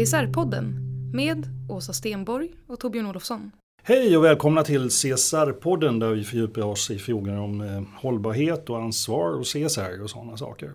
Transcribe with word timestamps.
CSR-podden 0.00 0.74
med 1.14 1.46
Åsa 1.68 1.92
Stenborg 1.92 2.48
och 2.66 2.80
Torbjörn 2.80 3.06
Olofsson. 3.06 3.50
Hej 3.82 4.16
och 4.16 4.24
välkomna 4.24 4.62
till 4.62 4.88
CSR-podden 4.88 6.00
där 6.00 6.08
vi 6.10 6.24
fördjupar 6.24 6.62
oss 6.62 6.90
i 6.90 6.98
frågor 6.98 7.38
om 7.38 7.60
eh, 7.60 7.82
hållbarhet 8.00 8.70
och 8.70 8.78
ansvar 8.78 9.38
och 9.38 9.44
CSR 9.44 10.02
och 10.02 10.10
sådana 10.10 10.36
saker. 10.36 10.72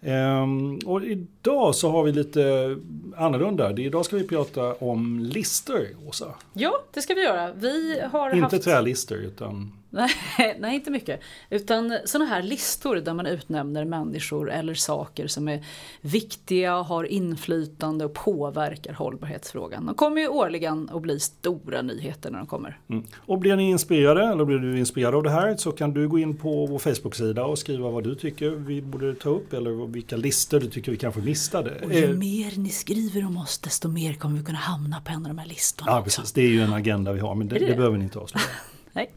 Ehm, 0.00 0.78
och 0.86 1.04
idag 1.04 1.74
så 1.74 1.90
har 1.90 2.04
vi 2.04 2.12
lite 2.12 2.76
annorlunda. 3.16 3.72
Idag 3.78 4.04
ska 4.04 4.16
vi 4.16 4.28
prata 4.28 4.74
om 4.74 5.20
listor, 5.20 5.86
Åsa. 6.08 6.34
Ja, 6.52 6.72
det 6.94 7.02
ska 7.02 7.14
vi 7.14 7.22
göra. 7.22 7.52
Vi 7.52 8.00
har 8.12 8.30
Inte 8.30 8.56
haft... 8.56 8.62
trälistor 8.62 9.18
utan 9.18 9.81
Nej, 9.92 10.10
nej, 10.58 10.74
inte 10.74 10.90
mycket. 10.90 11.20
Utan 11.50 11.98
sådana 12.04 12.30
här 12.30 12.42
listor 12.42 12.96
där 12.96 13.14
man 13.14 13.26
utnämner 13.26 13.84
människor 13.84 14.50
eller 14.50 14.74
saker 14.74 15.26
som 15.26 15.48
är 15.48 15.64
viktiga, 16.00 16.74
har 16.74 17.04
inflytande 17.04 18.04
och 18.04 18.12
påverkar 18.12 18.92
hållbarhetsfrågan. 18.92 19.86
De 19.86 19.94
kommer 19.94 20.20
ju 20.20 20.28
årligen 20.28 20.90
att 20.92 21.02
bli 21.02 21.20
stora 21.20 21.82
nyheter 21.82 22.30
när 22.30 22.38
de 22.38 22.46
kommer. 22.46 22.78
Mm. 22.88 23.04
Och 23.16 23.38
blir 23.38 23.56
ni 23.56 23.70
inspirerade 23.70 24.26
eller 24.26 24.44
blir 24.44 24.58
du 24.58 24.78
inspirerad 24.78 25.14
av 25.14 25.22
det 25.22 25.30
här 25.30 25.56
så 25.56 25.72
kan 25.72 25.94
du 25.94 26.08
gå 26.08 26.18
in 26.18 26.36
på 26.36 26.66
vår 26.66 26.78
Facebook-sida 26.78 27.44
och 27.44 27.58
skriva 27.58 27.90
vad 27.90 28.04
du 28.04 28.14
tycker 28.14 28.50
vi 28.50 28.82
borde 28.82 29.14
ta 29.14 29.30
upp 29.30 29.52
eller 29.52 29.86
vilka 29.86 30.16
listor 30.16 30.60
du 30.60 30.70
tycker 30.70 30.92
vi 30.92 30.98
kanske 30.98 31.20
missade. 31.20 31.80
Och 31.84 31.92
ju 31.92 32.16
mer 32.16 32.58
ni 32.58 32.68
skriver 32.68 33.26
om 33.26 33.36
oss 33.36 33.58
desto 33.58 33.88
mer 33.88 34.14
kommer 34.14 34.38
vi 34.38 34.44
kunna 34.44 34.58
hamna 34.58 35.00
på 35.00 35.12
en 35.12 35.26
av 35.26 35.28
de 35.28 35.38
här 35.38 35.46
listorna. 35.46 35.90
Ja, 35.90 36.00
också. 36.00 36.20
precis. 36.20 36.32
Det 36.32 36.42
är 36.42 36.48
ju 36.48 36.60
en 36.60 36.72
agenda 36.72 37.12
vi 37.12 37.20
har, 37.20 37.34
men 37.34 37.48
det 37.48 37.58
det 37.58 37.66
det? 37.66 37.74
behöver 37.74 37.98
ni 37.98 38.04
inte 38.04 38.18
avslöja. 38.18 38.46
Nej. 38.92 39.10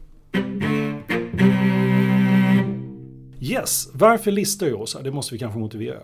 Yes, 3.40 3.88
varför 3.92 4.30
listar 4.30 4.66
vi 4.66 4.72
oss? 4.72 4.96
Det 5.04 5.10
måste 5.10 5.34
vi 5.34 5.38
kanske 5.38 5.58
motivera. 5.58 6.00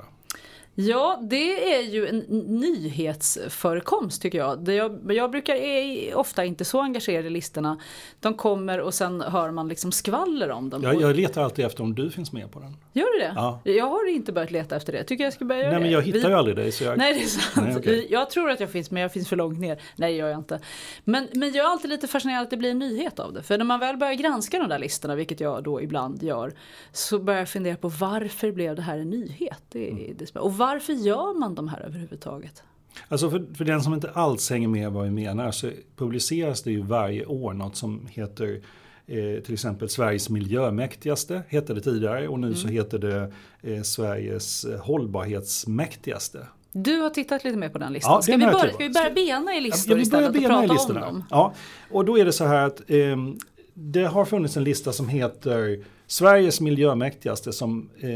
Ja, 0.74 1.18
det 1.22 1.74
är 1.74 1.82
ju 1.82 2.06
en 2.08 2.18
nyhetsförekomst 2.60 4.22
tycker 4.22 4.38
jag. 4.38 4.68
Jag, 4.68 4.98
jag 5.12 5.30
brukar 5.30 5.54
är 5.54 6.14
ofta 6.14 6.44
inte 6.44 6.64
så 6.64 6.80
engagerad 6.80 7.26
i 7.26 7.30
listorna. 7.30 7.78
De 8.20 8.34
kommer 8.34 8.80
och 8.80 8.94
sen 8.94 9.20
hör 9.20 9.50
man 9.50 9.68
liksom 9.68 9.92
skvaller 9.92 10.50
om 10.50 10.70
dem. 10.70 10.82
Jag, 10.82 11.00
jag 11.00 11.16
letar 11.16 11.42
alltid 11.42 11.64
efter 11.64 11.82
om 11.82 11.94
du 11.94 12.10
finns 12.10 12.32
med 12.32 12.50
på 12.52 12.60
den. 12.60 12.76
Gör 12.92 13.18
du 13.18 13.18
det? 13.26 13.32
Ja. 13.36 13.60
Jag 13.64 13.86
har 13.86 14.08
inte 14.10 14.32
börjat 14.32 14.50
leta 14.50 14.76
efter 14.76 14.92
det. 14.92 15.04
Tycker 15.04 15.24
jag 15.24 15.32
ska 15.32 15.44
börja 15.44 15.60
göra 15.60 15.70
Nej, 15.72 15.80
men 15.80 15.88
det. 15.88 15.94
jag 15.94 16.02
hittar 16.02 16.18
Vi- 16.20 16.28
ju 16.28 16.34
aldrig 16.34 16.56
dig. 16.56 16.72
Så 16.72 16.84
jag... 16.84 16.98
Nej, 16.98 17.14
det 17.14 17.20
är 17.22 17.26
sant. 17.26 17.66
Nej, 17.66 17.76
okej. 17.78 18.06
Jag 18.10 18.30
tror 18.30 18.50
att 18.50 18.60
jag 18.60 18.70
finns, 18.70 18.90
men 18.90 19.02
jag 19.02 19.12
finns 19.12 19.28
för 19.28 19.36
långt 19.36 19.60
ner. 19.60 19.80
Nej, 19.96 20.16
gör 20.16 20.28
jag 20.28 20.38
inte. 20.38 20.60
Men, 21.04 21.28
men 21.32 21.52
jag 21.52 21.66
är 21.66 21.70
alltid 21.70 21.90
lite 21.90 22.08
fascinerad 22.08 22.42
att 22.42 22.50
det 22.50 22.56
blir 22.56 22.70
en 22.70 22.78
nyhet 22.78 23.18
av 23.20 23.32
det. 23.32 23.42
För 23.42 23.58
när 23.58 23.64
man 23.64 23.80
väl 23.80 23.96
börjar 23.96 24.14
granska 24.14 24.58
de 24.58 24.68
där 24.68 24.78
listorna, 24.78 25.14
vilket 25.14 25.40
jag 25.40 25.62
då 25.62 25.82
ibland 25.82 26.22
gör, 26.22 26.52
så 26.92 27.18
börjar 27.18 27.40
jag 27.40 27.48
fundera 27.48 27.76
på 27.76 27.88
varför 27.88 28.52
blev 28.52 28.76
det 28.76 28.82
här 28.82 28.98
en 28.98 29.10
nyhet? 29.10 29.62
Det 29.68 29.90
Mm. 29.90 30.14
det 30.18 30.34
är, 30.34 30.40
varför 30.66 30.92
gör 30.92 31.38
man 31.38 31.54
de 31.54 31.68
här 31.68 31.80
överhuvudtaget? 31.80 32.62
Alltså 33.08 33.30
för, 33.30 33.46
för 33.54 33.64
den 33.64 33.82
som 33.82 33.94
inte 33.94 34.10
alls 34.10 34.50
hänger 34.50 34.68
med 34.68 34.92
vad 34.92 35.04
vi 35.04 35.10
menar 35.10 35.50
så 35.50 35.70
publiceras 35.96 36.62
det 36.62 36.70
ju 36.70 36.82
varje 36.82 37.26
år 37.26 37.52
något 37.52 37.76
som 37.76 38.06
heter 38.10 38.60
eh, 39.06 39.42
till 39.44 39.54
exempel 39.54 39.88
Sveriges 39.88 40.28
miljömäktigaste, 40.30 41.42
hette 41.48 41.74
det 41.74 41.80
tidigare 41.80 42.28
och 42.28 42.40
nu 42.40 42.46
Mm. 42.46 42.58
så 42.58 42.68
heter 42.68 42.98
det 42.98 43.32
eh, 43.62 43.82
Sveriges 43.82 44.66
hållbarhetsmäktigaste. 44.80 46.46
Du 46.72 46.96
har 47.00 47.10
tittat 47.10 47.44
lite 47.44 47.56
mer 47.56 47.68
på 47.68 47.78
den 47.78 47.92
listan. 47.92 48.12
Ja, 48.12 48.22
ska, 48.22 48.32
vi 48.32 48.38
börja, 48.38 48.72
ska 48.72 48.78
vi 48.78 48.90
börja 48.90 49.10
bena 49.10 49.56
i 49.56 49.60
listor 49.60 49.90
börja 49.90 50.02
istället 50.02 50.36
och 50.36 50.42
prata 50.42 50.94
om 50.94 51.00
dem? 51.00 51.24
Ja, 51.30 51.54
och 51.90 52.04
då 52.04 52.18
är 52.18 52.24
det 52.24 52.32
så 52.32 52.44
här 52.44 52.66
att 52.66 52.90
eh, 52.90 53.16
det 53.74 54.04
har 54.04 54.24
funnits 54.24 54.56
en 54.56 54.64
lista 54.64 54.92
som 54.92 55.08
heter 55.08 55.84
Sveriges 56.12 56.60
miljömäktigaste 56.60 57.52
som 57.52 57.90
eh, 58.00 58.08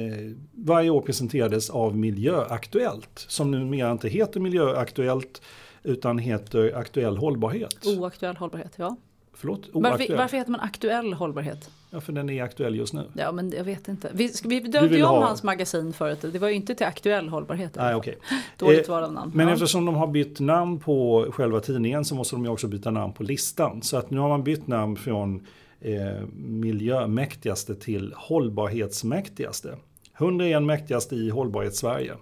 varje 0.53 0.91
år 0.91 1.01
presenterades 1.01 1.71
av 1.71 1.97
Miljöaktuellt. 1.97 3.25
Som 3.29 3.51
numera 3.51 3.93
inte 3.93 4.09
heter 4.09 4.41
Miljöaktuellt 4.41 5.43
utan 5.83 6.19
heter 6.19 6.77
Aktuell 6.77 7.17
hållbarhet. 7.17 7.87
Oaktuell 7.87 8.37
hållbarhet, 8.37 8.73
ja. 8.77 8.97
Förlåt? 9.33 9.69
Varför, 9.73 10.17
varför 10.17 10.37
heter 10.37 10.51
man 10.51 10.61
aktuell 10.61 11.13
hållbarhet? 11.13 11.71
Ja, 11.91 12.01
för 12.01 12.13
den 12.13 12.31
är 12.31 12.43
aktuell 12.43 12.77
just 12.77 12.93
nu. 12.93 13.05
Ja, 13.15 13.33
men 13.33 13.51
jag 13.51 13.65
vet 13.65 13.89
inte. 13.89 14.11
Vi, 14.15 14.33
vi 14.45 14.61
döpte 14.61 14.97
ju 14.97 15.03
om 15.03 15.09
ha- 15.09 15.27
hans 15.27 15.43
magasin 15.43 15.93
förut. 15.93 16.19
Det 16.33 16.39
var 16.39 16.49
ju 16.49 16.55
inte 16.55 16.75
till 16.75 16.87
aktuell 16.87 17.29
hållbarhet. 17.29 17.75
Nej, 17.77 17.95
okej. 17.95 18.19
Dåligt 18.59 18.89
Eh, 18.89 18.95
val 18.95 19.05
av 19.05 19.13
namn. 19.13 19.33
Men 19.35 19.49
ja. 19.49 19.55
eftersom 19.55 19.85
de 19.85 19.95
har 19.95 20.07
bytt 20.07 20.41
namn 20.41 20.79
på 20.79 21.27
själva 21.31 21.61
tidningen 21.61 22.05
så 22.05 22.15
måste 22.15 22.37
de 22.37 22.45
ju 22.45 22.51
också 22.51 22.69
byta 22.69 22.91
namn 22.91 23.13
på 23.13 23.23
listan. 23.23 23.83
Så 23.83 23.97
att 23.97 24.11
nu 24.11 24.19
har 24.19 24.29
man 24.29 24.45
bytt 24.45 24.67
namn 24.67 24.97
från 24.97 25.47
eh, 25.87 26.27
miljömäktigaste 26.37 27.75
till 27.75 28.13
hållbarhetsmäktigaste. 28.17 29.77
101 30.19 30.63
mäktigaste 30.63 31.17
i 31.17 31.31
hållbarhetssverige. 31.31 32.15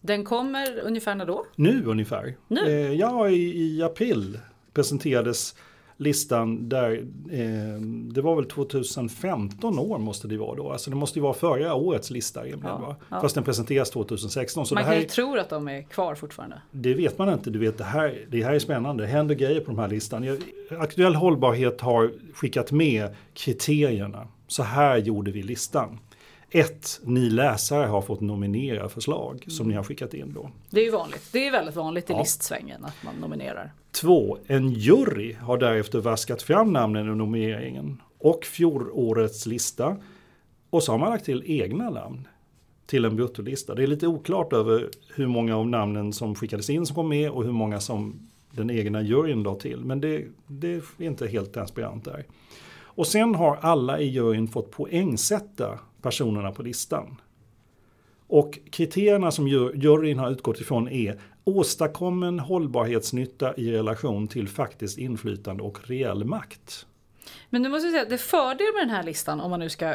Den 0.00 0.24
kommer 0.24 0.80
ungefär 0.80 1.14
när 1.14 1.26
då? 1.26 1.46
Nu 1.56 1.84
ungefär. 1.84 2.36
Nu? 2.48 2.60
Eh, 2.66 2.92
ja, 2.92 3.28
i, 3.28 3.76
i 3.76 3.82
april 3.82 4.38
presenterades 4.72 5.54
listan 6.00 6.68
där, 6.68 6.92
eh, 7.32 7.80
det 8.12 8.20
var 8.20 8.36
väl 8.36 8.44
2015 8.44 9.78
år 9.78 9.98
måste 9.98 10.28
det 10.28 10.36
vara 10.36 10.56
då. 10.56 10.70
Alltså 10.72 10.90
det 10.90 10.96
måste 10.96 11.18
ju 11.18 11.22
vara 11.22 11.34
förra 11.34 11.74
årets 11.74 12.10
lista 12.10 12.40
rimligen 12.42 12.66
Ja, 12.66 12.78
va? 12.78 12.96
ja. 13.10 13.20
Fast 13.20 13.34
den 13.34 13.44
presenteras 13.44 13.90
2016. 13.90 14.66
Så 14.66 14.74
man 14.74 14.84
kan 14.84 14.98
ju 14.98 15.04
tro 15.04 15.36
att 15.38 15.48
de 15.50 15.68
är 15.68 15.82
kvar 15.82 16.14
fortfarande. 16.14 16.62
det 16.70 16.94
vet 16.94 17.18
man 17.18 17.32
inte. 17.32 17.50
Du 17.50 17.58
vet, 17.58 17.78
det, 17.78 17.84
här, 17.84 18.26
det 18.30 18.42
här 18.44 18.52
är 18.54 18.58
spännande. 18.58 19.02
Det 19.02 19.08
händer 19.08 19.34
grejer 19.34 19.60
på 19.60 19.66
de 19.70 19.78
här 19.78 19.88
listan. 19.88 20.24
Jag- 20.24 20.38
Aktuell 20.78 21.14
hållbarhet 21.14 21.80
har 21.80 22.12
skickat 22.34 22.72
med 22.72 23.14
kriterierna. 23.34 24.28
Så 24.48 24.62
här 24.62 24.96
gjorde 24.96 25.30
vi 25.30 25.42
listan. 25.42 25.98
Ett, 26.50 27.00
Ni 27.04 27.30
läsare 27.30 27.86
har 27.86 28.02
fått 28.02 28.20
nominera 28.20 28.88
förslag 28.88 29.44
som 29.48 29.68
ni 29.68 29.74
har 29.74 29.82
skickat 29.84 30.14
in 30.14 30.32
då. 30.34 30.50
Det 30.70 30.80
är 30.80 30.84
ju 30.84 30.90
vanligt. 30.90 31.28
Det 31.32 31.46
är 31.46 31.52
väldigt 31.52 31.76
vanligt 31.76 32.10
i 32.10 32.12
Ja. 32.12 32.18
listsvängen 32.18 32.84
att 32.84 32.94
man 33.04 33.14
nominerar. 33.20 33.72
Två, 34.00 34.38
En 34.46 34.68
jury 34.68 35.32
har 35.32 35.58
därefter 35.58 36.00
vaskat 36.00 36.42
fram 36.42 36.72
namnen 36.72 37.12
i 37.12 37.16
nomineringen 37.16 38.02
och 38.18 38.44
fjolårets 38.44 39.46
lista. 39.46 39.96
Och 40.70 40.82
så 40.82 40.92
har 40.92 40.98
man 40.98 41.10
lagt 41.10 41.24
till 41.24 41.42
egna 41.46 41.90
namn 41.90 42.28
till 42.86 43.04
en 43.04 43.16
bruttolista. 43.16 43.74
Det 43.74 43.82
är 43.82 43.86
lite 43.86 44.06
oklart 44.06 44.52
över 44.52 44.88
hur 45.14 45.26
många 45.26 45.56
av 45.56 45.68
namnen 45.68 46.12
som 46.12 46.34
skickades 46.34 46.70
in 46.70 46.86
som 46.86 46.96
kom 46.96 47.08
med 47.08 47.30
och 47.30 47.44
hur 47.44 47.52
många 47.52 47.80
som 47.80 48.28
den 48.50 48.70
egna 48.70 49.02
juryn 49.02 49.42
la 49.42 49.54
till. 49.54 49.84
Men 49.84 50.00
det, 50.00 50.24
det 50.46 50.68
är 50.68 50.82
inte 50.98 51.26
helt 51.26 51.54
transparent 51.54 52.04
där. 52.04 52.26
Och 52.80 53.06
sen 53.06 53.34
har 53.34 53.56
alla 53.56 54.00
i 54.00 54.08
juryn 54.08 54.48
fått 54.48 54.70
poängsätta 54.70 55.78
personerna 56.02 56.52
på 56.52 56.62
listan. 56.62 57.20
Och 58.26 58.58
kriterierna 58.70 59.30
som 59.30 59.48
juryn 59.48 60.18
har 60.18 60.30
utgått 60.30 60.60
ifrån 60.60 60.88
är 60.88 61.20
åstadkommen 61.48 62.38
hållbarhetsnytta 62.40 63.54
i 63.56 63.72
relation 63.72 64.28
till 64.28 64.48
faktiskt 64.48 64.98
inflytande 64.98 65.62
och 65.62 65.78
reell 65.88 66.24
makt. 66.24 66.86
Men 67.50 67.62
nu 67.62 67.68
måste 67.68 67.86
jag 67.86 67.92
säga 67.92 68.02
att 68.02 68.10
det 68.10 68.18
fördel 68.18 68.66
med 68.74 68.82
den 68.82 68.90
här 68.96 69.02
listan, 69.02 69.40
om 69.40 69.50
man 69.50 69.60
nu 69.60 69.68
ska 69.68 69.86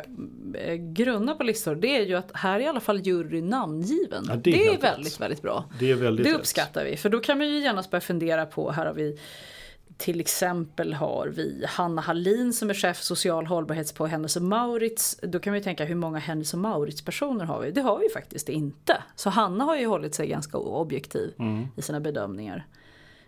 eh, 0.53 0.75
grunna 0.75 1.35
på 1.35 1.43
listor, 1.43 1.75
det 1.75 1.97
är 1.97 2.05
ju 2.05 2.15
att 2.15 2.31
här 2.33 2.59
är 2.59 2.63
i 2.63 2.67
alla 2.67 2.79
fall 2.79 2.99
juryn 3.07 3.47
namngiven. 3.49 4.25
Ja, 4.29 4.35
det 4.35 4.41
det 4.41 4.51
är 4.63 4.65
är, 4.67 4.71
helt 4.71 4.83
väldigt, 4.83 5.13
rätt. 5.13 5.21
väldigt 5.21 5.41
bra. 5.41 5.65
Det 5.79 5.91
är 5.91 5.95
väldigt 5.95 6.25
Det 6.25 6.31
rätt. 6.31 6.39
uppskattar 6.39 6.85
vi, 6.85 6.97
för 6.97 7.09
då 7.09 7.19
kan 7.19 7.37
man 7.37 7.47
ju 7.49 7.59
genast 7.59 7.91
börja 7.91 8.01
fundera 8.01 8.45
på, 8.45 8.71
här 8.71 8.85
har 8.85 8.93
vi 8.93 9.17
till 9.97 10.19
exempel 10.19 10.93
har 10.93 11.27
vi 11.27 11.65
Hanna 11.67 12.01
Hallin 12.01 12.53
som 12.53 12.69
är 12.69 12.73
chef 12.73 12.97
för 12.97 13.03
social 13.05 13.45
hållbarhet 13.45 13.95
på 13.95 14.07
Hennes 14.07 14.35
och 14.35 14.41
Maurits. 14.41 15.19
Då 15.23 15.39
kan 15.39 15.53
vi 15.53 15.61
tänka 15.61 15.85
hur 15.85 15.95
många 15.95 16.19
Hennes 16.19 16.53
och 16.53 16.59
Maurits 16.59 17.01
personer 17.01 17.45
har 17.45 17.61
vi? 17.61 17.71
Det 17.71 17.81
har 17.81 17.99
vi 17.99 18.09
faktiskt 18.13 18.49
inte. 18.49 19.03
Så 19.15 19.29
Hanna 19.29 19.63
har 19.63 19.75
ju 19.77 19.85
hållit 19.85 20.15
sig 20.15 20.27
ganska 20.27 20.57
objektiv 20.57 21.33
Mm. 21.39 21.67
i 21.75 21.81
sina 21.81 21.99
bedömningar. 21.99 22.65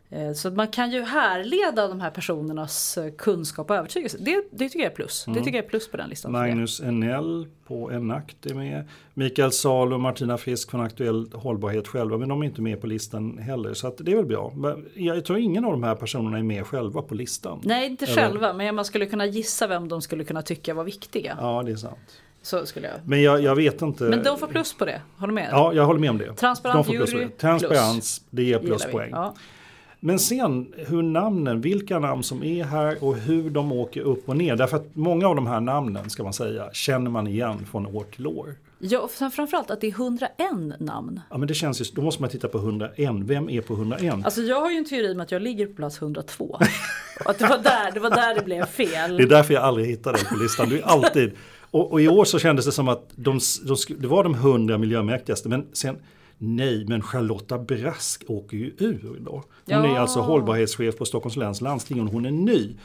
Eh, 0.09 0.33
Så 0.33 0.47
att 0.47 0.53
man 0.55 0.67
kan 0.67 0.91
ju 0.91 1.01
härleda 1.01 1.87
de 1.87 2.01
här 2.01 2.09
personernas 2.09 2.97
eh, 2.97 3.11
kunskap 3.17 3.69
och 3.69 3.75
övertygelse. 3.75 4.17
Det, 4.19 4.43
det 4.51 4.69
tycker 4.69 4.79
jag 4.83 4.91
är 4.91 4.95
plus. 4.95 5.25
Det 5.27 5.33
tycker 5.39 5.57
jag 5.57 5.65
är 5.65 5.69
plus 5.69 5.91
på 5.91 5.97
den 5.97 6.09
listan. 6.09 6.31
Magnus 6.31 6.79
Enell 6.81 7.47
på 7.67 7.91
Enakt 7.91 8.45
är 8.45 8.53
med. 8.53 8.87
Mikael 9.13 9.51
Sahl 9.51 9.93
och 9.93 9.99
Martina 9.99 10.37
Frisk 10.37 10.71
från 10.71 10.81
Aktuell 10.81 11.29
Hållbarhet 11.33 11.87
själva, 11.87 12.17
men 12.17 12.29
de 12.29 12.41
är 12.41 12.45
inte 12.45 12.61
med 12.61 12.81
på 12.81 12.87
listan 12.87 13.37
heller. 13.37 13.73
Så 13.73 13.93
det 13.99 14.11
är 14.11 14.15
väl 14.15 14.25
bra. 14.25 14.51
Men 14.55 14.85
jag 14.93 15.25
tror 15.25 15.39
ingen 15.39 15.65
av 15.65 15.71
de 15.71 15.83
här 15.83 15.95
personerna 15.95 16.37
är 16.37 16.43
med 16.43 16.65
själva 16.67 17.01
på 17.01 17.15
listan. 17.15 17.61
Nej, 17.63 17.87
inte 17.87 18.05
Eller- 18.05 18.15
själva, 18.15 18.53
men 18.53 18.75
man 18.75 18.85
skulle 18.85 19.05
kunna 19.05 19.25
gissa 19.25 19.67
vem 19.67 19.87
de 19.87 20.01
skulle 20.01 20.23
kunna 20.23 20.41
tycka 20.41 20.73
var 20.73 20.83
viktiga. 20.83 21.37
Ja, 21.41 21.63
det 21.65 21.71
är 21.71 21.75
sant. 21.75 21.97
Så 22.41 22.65
skulle 22.65 22.87
jag. 22.87 22.95
Men 23.05 23.21
jag, 23.21 23.41
jag 23.41 23.55
vet 23.55 23.81
inte. 23.81 24.03
Men 24.03 24.23
de 24.23 24.37
får 24.37 24.47
plus 24.47 24.73
på 24.73 24.85
det, 24.85 25.01
håller 25.17 25.27
du 25.31 25.35
med? 25.35 25.49
Ja, 25.51 25.73
jag 25.73 25.85
håller 25.85 25.99
med 25.99 26.09
om 26.09 26.17
det. 26.17 26.33
Transparent 26.33 26.77
de 26.77 26.83
får 26.93 26.93
plus 26.97 27.13
jury, 27.13 27.25
det. 27.25 27.29
Transparens, 27.37 28.21
det 28.29 28.43
ger 28.43 28.59
pluspoäng. 28.59 29.09
Ja. 29.11 29.35
Men 30.05 30.19
sen 30.19 30.73
hur 30.77 31.01
namnen, 31.01 31.61
vilka 31.61 31.99
namn 31.99 32.23
som 32.23 32.43
är 32.43 32.63
här 32.63 33.03
och 33.03 33.15
hur 33.15 33.49
de 33.49 33.71
åker 33.71 34.01
upp 34.01 34.29
och 34.29 34.37
ner. 34.37 34.55
Därför 34.55 34.77
att 34.77 34.95
många 34.95 35.27
av 35.27 35.35
de 35.35 35.47
här 35.47 35.59
namnen, 35.59 36.09
ska 36.09 36.23
man 36.23 36.33
säga, 36.33 36.69
känner 36.73 37.11
man 37.11 37.27
igen 37.27 37.65
från 37.71 37.85
år 37.85 38.03
till 38.15 38.27
år. 38.27 38.55
Ja, 38.79 38.99
och 38.99 39.11
framförallt 39.11 39.71
att 39.71 39.81
det 39.81 39.87
är 39.87 39.91
101 39.91 40.29
namn. 40.79 41.21
Ja, 41.29 41.37
men 41.37 41.47
det 41.47 41.53
känns 41.53 41.81
ju, 41.81 41.85
då 41.95 42.01
måste 42.01 42.21
man 42.21 42.29
titta 42.29 42.47
på 42.47 42.57
101. 42.57 43.09
Vem 43.15 43.49
är 43.49 43.61
på 43.61 43.73
101? 43.73 44.13
Alltså 44.23 44.41
jag 44.41 44.59
har 44.59 44.71
ju 44.71 44.77
en 44.77 44.85
teori 44.85 45.15
med 45.15 45.23
att 45.23 45.31
jag 45.31 45.41
ligger 45.41 45.67
på 45.67 45.73
plats 45.73 46.01
102. 46.01 46.59
Och 47.25 47.29
att 47.29 47.39
det 47.39 47.47
var 47.47 47.57
där 47.57 47.91
det, 47.91 47.99
var 47.99 48.09
där 48.09 48.35
det 48.35 48.45
blev 48.45 48.65
fel. 48.65 49.17
Det 49.17 49.23
är 49.23 49.27
därför 49.27 49.53
jag 49.53 49.63
aldrig 49.63 49.87
hittar 49.87 50.13
dig 50.13 50.25
på 50.25 50.35
listan. 50.35 50.69
Du 50.69 50.79
är 50.79 50.83
alltid... 50.83 51.31
Och, 51.71 51.91
och 51.91 52.01
i 52.01 52.07
år 52.07 52.25
så 52.25 52.39
kändes 52.39 52.65
det 52.65 52.71
som 52.71 52.87
att 52.87 53.09
de, 53.15 53.39
de, 53.67 53.75
det 53.97 54.07
var 54.07 54.23
de 54.23 54.33
100 54.33 54.77
miljömäktigaste. 54.77 55.49
Men 55.49 55.65
sen, 55.73 55.97
nej, 56.37 56.85
men 56.87 57.01
Charlotta 57.01 57.57
Brask 57.59 58.23
åker 58.27 58.57
ju 58.57 58.73
ur 58.77 59.17
då. 59.25 59.31
Hon 59.31 59.43
Ja. 59.65 59.85
är 59.85 59.99
alltså 59.99 60.19
hållbarhetschef 60.19 60.97
på 60.97 61.05
Stockholms 61.05 61.35
läns 61.37 61.61
landsting 61.61 62.01
och 62.01 62.07
hon 62.13 62.25
är 62.25 62.31
ny. 62.31 62.75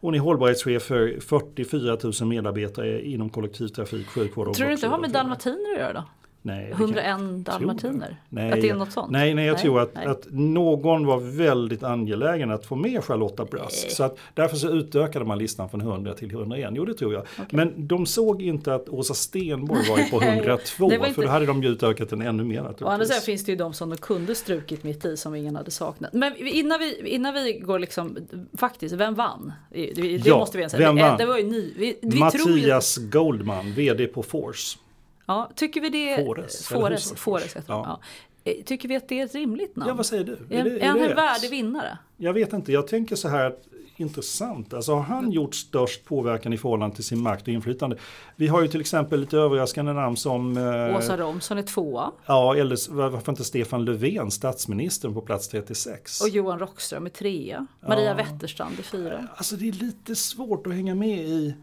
Hon 0.00 0.14
är 0.14 0.18
hållbarhetschef 0.18 0.82
för 0.82 1.20
44 1.20 1.98
000 2.20 2.28
medarbetare 2.28 3.02
inom 3.06 3.30
kollektivtrafik, 3.30 4.06
sjukvård 4.06 4.48
och 4.48 4.54
Tror 4.54 4.66
du 4.66 4.72
inte 4.72 4.86
det 4.86 4.90
har 4.90 4.98
med 4.98 5.10
dalmatiner 5.10 5.72
att 5.74 5.78
göra 5.80 5.92
då? 5.92 6.04
Nej, 6.44 6.64
det 6.66 6.70
kan- 6.76 6.80
101 6.82 7.44
dalmatiner? 7.44 8.16
Nej, 8.28 8.52
Att 8.52 8.60
det 8.60 8.68
är 8.68 8.74
något 8.74 8.92
sånt? 8.92 9.10
Nej, 9.10 9.34
nej 9.34 9.46
jag 9.46 9.52
Nej, 9.54 9.62
tror 9.62 9.80
att, 9.80 9.94
nej. 9.94 10.06
att 10.06 10.26
någon 10.30 11.06
var 11.06 11.36
väldigt 11.36 11.82
angelägen 11.82 12.50
att 12.50 12.66
få 12.66 12.76
med 12.76 13.04
Charlotta 13.04 13.44
Brask. 13.44 13.90
Så 13.90 14.04
att 14.04 14.18
därför 14.34 14.56
så 14.56 14.68
utökade 14.70 15.24
man 15.24 15.38
listan 15.38 15.68
från 15.68 15.80
100 15.80 16.14
till 16.14 16.30
101. 16.30 16.70
Jo, 16.76 16.84
det 16.84 16.94
tror 16.94 17.12
jag. 17.14 17.26
Men 17.50 17.86
de 17.86 18.06
såg 18.06 18.42
inte 18.42 18.74
att 18.74 18.88
Åsa 18.88 19.14
Stenborg 19.14 19.80
var 19.88 20.10
på 20.10 20.20
Nej, 20.24 20.38
102. 20.38 20.88
det 20.88 20.98
var 20.98 21.06
inte- 21.06 21.14
För 21.14 21.22
då 21.22 21.28
hade 21.28 21.46
de 21.46 21.62
ju 21.62 21.68
utökat 21.68 22.10
den 22.10 22.22
ännu 22.22 22.44
mer 22.44 22.74
Å 22.80 22.86
andra 22.86 23.06
sidan 23.06 23.20
finns 23.22 23.44
det 23.44 23.52
ju 23.52 23.56
de 23.58 23.72
som 23.72 23.90
de 23.90 23.96
kunde 23.96 24.34
strukit 24.34 24.84
mitt 24.84 25.04
i 25.04 25.16
som 25.16 25.34
ingen 25.34 25.56
hade 25.56 25.70
saknat. 25.70 26.12
Men 26.12 26.36
innan 26.36 26.78
vi, 26.78 27.08
innan 27.08 27.34
vi 27.34 27.52
går 27.52 27.78
liksom, 27.78 28.16
faktiskt, 28.58 28.94
vem 28.94 29.14
vann? 29.14 29.52
Det, 29.70 29.92
det 29.94 30.26
Ja, 30.26 30.38
måste 30.38 30.58
vi 30.58 30.68
säga. 30.70 30.86
vem 30.86 30.96
vann? 30.96 31.18
det 31.18 31.26
var 31.26 31.38
ju 31.38 31.44
ny. 31.44 31.72
Vi, 31.76 31.98
vi 32.02 32.10
tror 32.10 32.50
ju, 32.50 32.54
Mattias 32.56 32.96
Goldman, 32.96 33.72
VD 33.72 34.06
på 34.06 34.22
Force. 34.22 34.78
Ja, 35.26 35.50
tycker 35.56 35.80
vi 35.80 35.88
det... 35.88 36.24
Fores, 36.26 36.66
Fores, 36.68 37.12
Fores 37.12 37.56
heter 37.56 37.64
Ja. 37.72 37.84
ja. 37.86 38.00
Ja. 38.44 38.52
Eh, 38.52 38.64
Tycker 38.64 38.88
vi 38.88 38.96
att 38.96 39.08
det 39.08 39.20
är 39.20 39.24
ett 39.24 39.34
rimligt 39.34 39.76
namn? 39.76 39.88
Ja, 39.88 39.94
vad 39.94 40.06
säger 40.06 40.24
du? 40.24 40.32
Är, 40.56 40.60
Är 40.60 40.64
det- 40.70 40.80
är 40.80 40.88
han 40.88 41.00
en 41.00 41.16
värdig 41.16 41.50
vinnare? 41.50 41.98
Jag 42.16 42.32
vet 42.32 42.52
inte, 42.52 42.72
jag 42.72 42.86
tänker 42.88 43.16
så 43.16 43.28
här 43.28 43.54
intressant. 43.96 44.74
Alltså 44.74 44.94
har 44.94 45.02
han 45.02 45.30
gjort 45.32 45.54
störst 45.54 46.04
påverkan 46.04 46.52
i 46.52 46.58
förhållande 46.58 46.94
till 46.96 47.04
sin 47.04 47.18
makt 47.22 47.42
och 47.42 47.48
inflytande? 47.48 47.96
Vi 48.36 48.46
har 48.48 48.62
ju 48.62 48.68
till 48.68 48.80
exempel 48.80 49.20
lite 49.20 49.36
överraskande 49.36 49.92
namn 49.92 50.16
som 50.16 50.56
eh, 50.56 50.96
Åsa 50.96 51.16
Romson 51.16 51.58
är 51.58 51.62
tvåa 51.62 52.12
Ja, 52.26 52.56
eller 52.56 52.92
varför 52.92 53.32
inte 53.32 53.44
Stefan 53.44 53.84
Löfven, 53.84 54.30
statsministern 54.30 55.14
på 55.14 55.20
plats 55.20 55.48
36? 55.48 56.20
och 56.20 56.28
Johan 56.28 56.58
Rockström 56.58 57.06
är 57.06 57.10
trea. 57.10 57.66
Maria 57.88 58.14
Wetterstrand 58.14 58.78
är 58.78 58.82
fyra. 58.82 59.28
Alltså 59.36 59.56
det 59.56 59.68
är 59.68 59.72
lite 59.72 60.16
svårt 60.16 60.66
att 60.66 60.72
hänga 60.74 60.94
med 60.94 61.18
i. 61.18 61.54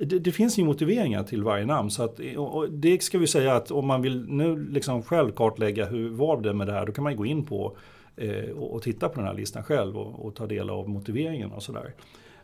Det, 0.00 0.18
det 0.18 0.32
finns 0.32 0.58
ju 0.58 0.64
motiveringar 0.64 1.24
till 1.24 1.42
varje 1.42 1.66
namn. 1.66 1.90
Så 1.90 2.02
att, 2.02 2.20
och 2.36 2.70
det 2.70 3.02
ska 3.02 3.18
vi 3.18 3.26
säga 3.26 3.54
att 3.54 3.70
om 3.70 3.86
man 3.86 4.02
vill 4.02 4.26
nu 4.28 4.66
liksom 4.70 5.02
själv 5.02 5.32
kartlägga 5.32 5.86
hur 5.86 6.10
var 6.10 6.40
det 6.40 6.52
med 6.52 6.66
det 6.66 6.72
här. 6.72 6.86
Då 6.86 6.92
kan 6.92 7.04
man 7.04 7.12
ju 7.12 7.18
gå 7.18 7.26
in 7.26 7.44
på 7.44 7.76
eh, 8.16 8.50
och, 8.56 8.74
och 8.74 8.82
titta 8.82 9.08
på 9.08 9.20
den 9.20 9.26
här 9.28 9.34
listan 9.34 9.62
själv 9.62 9.96
och, 9.96 10.26
och 10.26 10.34
ta 10.34 10.46
del 10.46 10.70
av 10.70 10.88
motiveringen 10.88 11.52
och 11.52 11.62
sådär. 11.62 11.94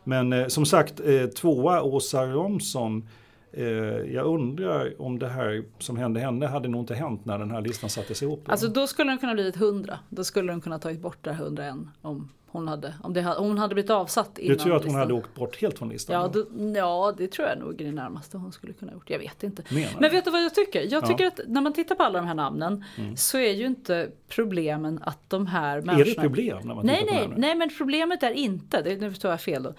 Men 0.03 0.33
eh, 0.33 0.47
som 0.47 0.65
sagt, 0.65 0.99
eh, 0.99 1.25
tvåa 1.25 1.81
Åsa 1.81 2.25
Romson. 2.25 3.07
Eh, 3.51 3.65
jag 4.13 4.25
undrar 4.25 5.01
om 5.01 5.19
det 5.19 5.27
här 5.27 5.63
som 5.79 5.97
hände 5.97 6.19
henne 6.19 6.47
hade 6.47 6.67
nog 6.67 6.81
inte 6.81 6.95
hänt 6.95 7.25
när 7.25 7.39
den 7.39 7.51
här 7.51 7.61
listan 7.61 7.89
sattes 7.89 8.23
ihop. 8.23 8.49
Alltså 8.49 8.67
då 8.67 8.87
skulle 8.87 9.11
den 9.11 9.17
kunna 9.17 9.33
bli 9.33 9.47
ett 9.47 9.55
100. 9.55 9.99
Då 10.09 10.23
skulle 10.23 10.51
den 10.51 10.61
kunna 10.61 10.79
tagit 10.79 11.01
bort 11.01 11.17
det 11.21 11.31
här 11.31 11.43
101 11.43 11.75
om 12.01 12.29
hon 12.53 12.67
hade, 12.67 12.93
om 13.03 13.13
det, 13.13 13.35
om 13.35 13.47
hon 13.47 13.57
hade 13.57 13.73
blivit 13.73 13.89
avsatt 13.91 14.37
innan 14.37 14.57
du 14.57 14.63
tror 14.63 14.75
att 14.75 14.81
hon 14.81 14.85
listan. 14.87 14.99
hade 14.99 15.13
åkt 15.13 15.35
bort 15.35 15.61
helt 15.61 15.77
från 15.79 15.89
listan? 15.89 16.15
Ja, 16.21 16.27
då, 16.27 16.45
ja, 16.75 17.13
det 17.17 17.27
tror 17.31 17.47
jag 17.47 17.57
nog 17.59 17.81
är 17.81 17.85
det 17.85 17.91
närmaste 17.91 18.37
hon 18.37 18.51
skulle 18.51 18.73
kunna 18.73 18.91
gjort. 18.93 19.09
Jag 19.09 19.19
vet 19.19 19.43
inte. 19.43 19.63
Menar 19.69 19.91
Men 19.99 20.11
vet 20.11 20.25
du 20.25 20.31
vad 20.31 20.43
jag 20.43 20.55
tycker? 20.55 20.81
Jag 20.81 20.91
Ja. 20.91 20.97
Mm. 20.97 21.09
tycker 21.09 21.27
att 21.27 21.39
när 21.47 21.61
man 21.61 21.73
tittar 21.73 21.95
på 21.95 22.03
alla 22.03 22.19
de 22.19 22.27
här 22.27 22.35
namnen 22.35 22.83
så 23.15 23.37
är 23.37 23.51
ju 23.53 23.65
inte 23.65 24.09
problemen 24.27 24.99
att 25.03 25.29
de 25.29 25.47
här 25.47 25.81
människorna... 25.81 26.01
Är 26.11 26.15
det 26.15 26.21
problem 26.21 26.57
när 26.67 26.75
man 26.75 26.85
Nej, 26.85 27.03
nej, 27.11 27.29
nej, 27.37 27.55
men 27.55 27.69
problemet 27.77 28.23
är 28.23 28.31
inte, 28.31 28.81
det, 28.81 28.95
nu 29.01 29.09
förstår 29.09 29.31
jag 29.31 29.41
fel 29.41 29.63
då. 29.63 29.69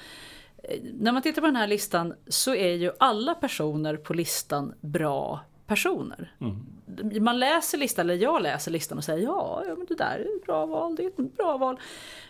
Eh, 0.62 0.78
När 1.00 1.12
man 1.12 1.22
tittar 1.22 1.42
på 1.42 1.46
den 1.46 1.56
här 1.56 1.66
listan 1.66 2.14
så 2.28 2.54
är 2.54 2.72
ju 2.74 2.90
alla 2.98 3.34
personer 3.34 3.96
på 3.96 4.14
listan 4.14 4.74
bra 4.80 5.40
personer. 5.66 6.32
Mm. 6.40 7.24
Man 7.24 7.38
läser 7.38 7.78
listan, 7.78 8.10
eller 8.10 8.22
jag 8.22 8.42
läser 8.42 8.70
listan 8.70 8.98
och 8.98 9.04
säger 9.04 9.22
ja, 9.24 9.62
ja 9.68 9.74
men 9.76 9.86
det 9.88 9.94
där 9.94 10.18
är 10.18 10.36
ett 10.36 10.46
bra 10.46 10.66
val, 10.66 10.96
det 10.96 11.02
är 11.04 11.06
ett 11.08 11.36
bra 11.36 11.56
val. 11.56 11.76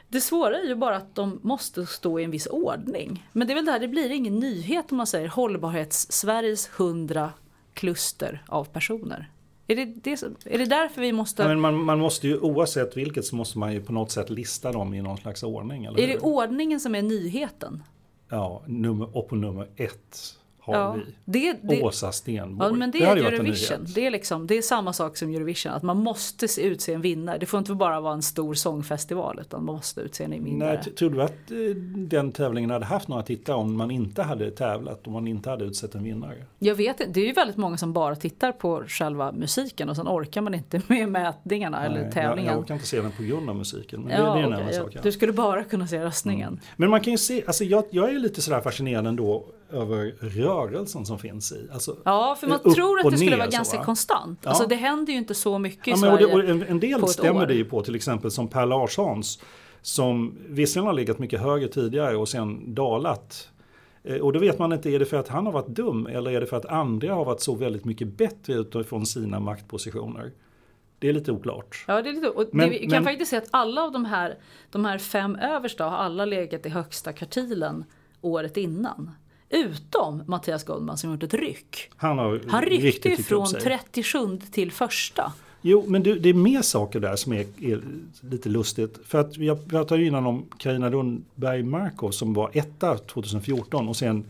Det 0.09 0.21
svåra 0.21 0.59
är 0.59 0.67
ju 0.67 0.75
bara 0.75 0.97
att 0.97 1.15
de 1.15 1.41
måste 1.43 1.87
stå 1.87 2.21
i 2.21 2.25
en 2.25 2.31
viss 2.31 2.47
ordning. 2.47 3.29
Men 3.33 3.47
det 3.47 3.53
är 3.53 3.55
väl 3.55 3.65
där 3.65 3.79
det 3.79 3.89
blir 3.89 4.11
ingen 4.11 4.39
nyhet 4.39 4.91
om 4.91 4.97
man 4.97 5.07
säger 5.07 5.29
hållbarhets-Sveriges 5.29 6.71
100 6.77 7.33
kluster 7.75 8.43
av 8.47 8.65
personer. 8.65 9.31
Är 9.67 9.77
det, 9.77 9.85
det, 9.85 10.23
är 10.45 10.59
det 10.59 10.65
därför 10.65 11.01
vi 11.01 11.13
måste... 11.13 11.43
Ja, 11.43 11.49
men 11.49 11.61
man, 11.61 11.85
man 11.85 11.99
måste 11.99 12.29
ju 12.29 12.39
oavsett 12.39 12.97
vilket 12.97 13.25
så 13.25 13.37
måste 13.37 13.59
man 13.59 13.73
ju 13.73 13.83
på 13.83 13.93
något 13.93 14.11
sätt 14.11 14.31
lista 14.31 14.73
dem 14.73 14.95
i 14.95 15.03
någon 15.03 15.17
slags 15.17 15.43
ordning. 15.43 15.85
Eller 15.85 16.01
är 16.01 16.07
det 16.07 16.13
hur? 16.13 16.25
ordningen 16.25 16.81
som 16.81 16.95
är 16.95 17.03
nyheten? 17.03 17.83
Ja, 18.29 18.63
nummer, 18.67 19.17
och 19.17 19.29
på 19.29 19.37
nummer 19.37 19.69
ett 19.77 20.37
har 20.65 20.75
Ja, 20.75 20.93
vi 21.25 21.41
det, 21.53 21.59
det, 21.63 21.83
Åsa 21.83 22.13
Stenborg. 22.13 22.71
Ja, 22.71 22.77
men 22.77 22.91
det, 22.91 23.05
hade 23.05 23.21
är 23.21 23.33
Eurovision. 23.33 23.87
Det 23.95 24.07
är, 24.07 24.11
liksom, 24.11 24.47
det 24.47 24.59
är 24.59 24.63
samma 24.63 24.93
sak 24.93 25.17
som 25.17 25.35
Eurovision. 25.35 25.73
Att 25.73 25.83
man 25.83 25.97
måste 25.97 26.49
se- 26.49 26.63
utse 26.63 26.93
en 26.93 27.01
vinnare. 27.01 27.39
Det 27.39 27.47
får 27.47 27.59
inte 27.59 27.75
bara 27.75 28.01
vara 28.01 28.15
en 28.15 28.23
stor 28.23 28.55
sångfestival 28.55 29.39
utan 29.41 29.65
man 29.65 29.75
måste 29.75 30.01
utse 30.01 30.25
en 30.25 30.45
vinnare. 30.45 30.81
Nej, 30.85 30.95
tror 30.95 31.11
du 31.11 31.23
att 31.23 31.31
eh, 31.51 31.57
den 31.97 32.33
tävlingen 32.33 32.71
hade 32.71 32.85
haft 32.85 33.09
några 33.09 33.23
tittare 33.23 33.57
om 33.57 33.77
man 33.77 33.91
inte 33.91 34.23
hade 34.23 34.51
tävlat, 34.51 35.07
om 35.07 35.13
man 35.13 35.27
inte 35.29 35.51
hade 35.51 35.65
utsett 35.65 35.95
en 35.95 36.03
vinnare? 36.05 36.35
Jag 36.59 36.75
vet 36.75 37.01
inte, 37.01 37.13
det 37.13 37.21
är 37.21 37.27
ju 37.27 37.33
väldigt 37.33 37.57
många 37.57 37.77
som 37.77 37.93
bara 37.93 38.17
tittar 38.17 38.53
på 38.53 38.83
själva 38.89 39.33
musiken 39.33 39.89
och 39.89 39.97
sen 39.97 40.09
orkar 40.09 40.41
man 40.41 40.55
inte 40.55 40.83
med 40.89 41.09
mätningarna 41.09 41.85
eller 41.85 41.95
Nej, 41.95 42.05
jag, 42.05 42.13
tävlingen. 42.13 42.53
jag 42.53 42.61
orkar 42.61 42.75
inte 42.75 42.87
se 42.87 43.01
den 43.01 43.11
på 43.13 43.23
grund 43.23 43.51
av 43.51 43.57
musiken. 43.57 44.01
Men 44.01 44.11
ja, 44.11 44.19
det, 44.19 44.25
det 44.25 44.31
är 44.41 44.43
en 44.43 44.53
okej, 44.53 44.61
annan 44.63 44.75
sak. 44.75 44.91
Ja. 44.95 45.01
Du 45.03 45.13
skulle 45.13 45.33
bara 45.33 45.65
kunna 45.65 45.87
se 45.87 46.05
röstningen. 46.05 46.61
Men 46.77 46.91
man 46.91 47.01
kan 47.01 47.13
ju 47.13 47.19
se, 47.19 47.43
alltså 47.47 47.65
jag, 47.65 47.85
jag 47.91 48.11
är 48.15 48.19
lite 48.19 48.43
sådär 48.43 48.61
fascinerad 48.61 49.07
ändå 49.07 49.45
över 49.73 50.15
rörelsen 50.21 51.07
som 51.07 51.19
finns 51.19 51.53
i. 51.53 51.69
Alltså, 51.73 51.97
Ja, 52.05 52.37
för 52.41 52.47
man 52.47 52.59
tror 52.75 53.01
att 53.01 53.11
det 53.11 53.19
skulle 53.19 53.37
vara 53.37 53.51
så, 53.51 53.57
ganska 53.57 53.79
va? 53.79 53.85
konstant. 53.85 54.39
Ja. 54.43 54.49
Alltså 54.51 54.67
det 54.67 54.75
händer 54.75 55.13
ju 55.13 55.19
inte 55.19 55.35
så 55.35 55.59
mycket 55.59 55.89
i 55.89 55.91
Ja, 55.91 55.97
men 55.97 56.13
och 56.13 56.19
Sverige. 56.19 56.37
det, 56.53 56.53
och 56.65 56.71
en, 56.71 56.81
del 56.81 57.09
stämmer 57.09 57.43
år. 57.43 57.47
det 57.47 57.55
ju 57.55 57.65
på, 57.65 57.83
till 57.83 57.95
exempel 57.95 58.31
som 58.31 58.49
Per 58.49 58.67
Larssons. 58.67 59.43
Som 59.83 60.39
visserligen 60.49 60.87
har 60.87 60.93
legat 60.95 61.19
mycket 61.19 61.41
högre 61.41 61.69
tidigare 61.69 62.17
och 62.17 62.29
sen 62.29 62.75
dalat. 62.75 63.49
Eh, 64.05 64.17
Och 64.17 64.33
då 64.33 64.39
vet 64.39 64.59
man 64.59 64.73
inte, 64.73 64.91
är 64.91 64.99
det 64.99 65.05
för 65.05 65.17
att 65.17 65.29
han 65.29 65.47
har 65.47 65.53
varit 65.53 65.69
dum 65.69 66.07
eller 66.07 66.31
är 66.31 66.41
det 66.41 66.47
för 66.47 66.57
att 66.57 66.67
andra 66.67 67.15
har 67.15 67.25
varit 67.25 67.41
så 67.41 67.55
väldigt 67.55 67.85
mycket 67.85 68.09
bättre 68.09 68.53
utifrån 68.55 69.07
sina 69.07 69.41
maktpositioner? 69.41 70.33
Det 70.99 71.09
är 71.09 71.13
lite 71.13 71.33
oklart. 71.33 71.85
Ja, 71.89 72.03
det 72.03 72.09
är 72.09 72.13
lite, 72.13 72.29
och 72.29 72.49
Men- 72.53 72.69
det, 72.71 72.71
vi 72.71 72.79
kan 72.79 72.91
men- 72.91 73.05
faktiskt 73.05 73.31
se 73.31 73.37
att 73.37 73.49
alla 73.51 73.83
av 73.83 73.93
de 73.93 74.05
här, 74.05 74.39
de 74.71 74.85
här 74.85 74.99
fem 74.99 75.37
översta 75.37 75.85
har 75.85 75.97
alla 75.97 76.25
legat 76.25 76.67
i 76.67 76.69
högsta 76.69 77.13
kvartilen 77.13 77.85
året 78.21 78.57
innan. 78.57 79.11
Utom 79.51 80.23
Mattias 80.27 80.65
Goldman 80.65 80.99
som 80.99 81.11
gjort 81.11 81.23
ett 81.23 81.35
ryck. 81.35 81.91
Han 81.97 82.19
har 82.19 82.41
Han 82.49 82.63
ryckte 82.63 83.09
ju 83.09 83.17
från 83.17 83.47
sig. 83.47 83.61
37 83.61 84.39
till 84.53 84.73
första. 84.73 85.33
Jo, 85.67 85.85
men 85.89 86.03
det, 86.03 86.15
det 86.15 86.29
är 86.29 86.35
mer 86.35 86.63
saker 86.63 87.01
där 87.01 87.17
som 87.17 87.33
är, 87.33 87.47
är 87.61 87.81
lite 88.21 88.49
lustigt. 88.49 88.99
För 89.05 89.19
att 89.19 89.37
jag 89.37 89.69
pratade 89.69 90.01
ju 90.01 90.07
innan 90.07 90.27
om 90.27 90.45
Carina 90.59 90.89
Lundberg 90.89 91.63
Markov 91.63 92.11
som 92.11 92.35
var 92.35 92.51
etta 92.53 92.99
2014 92.99 93.89
och 93.89 93.97
sen 93.97 94.25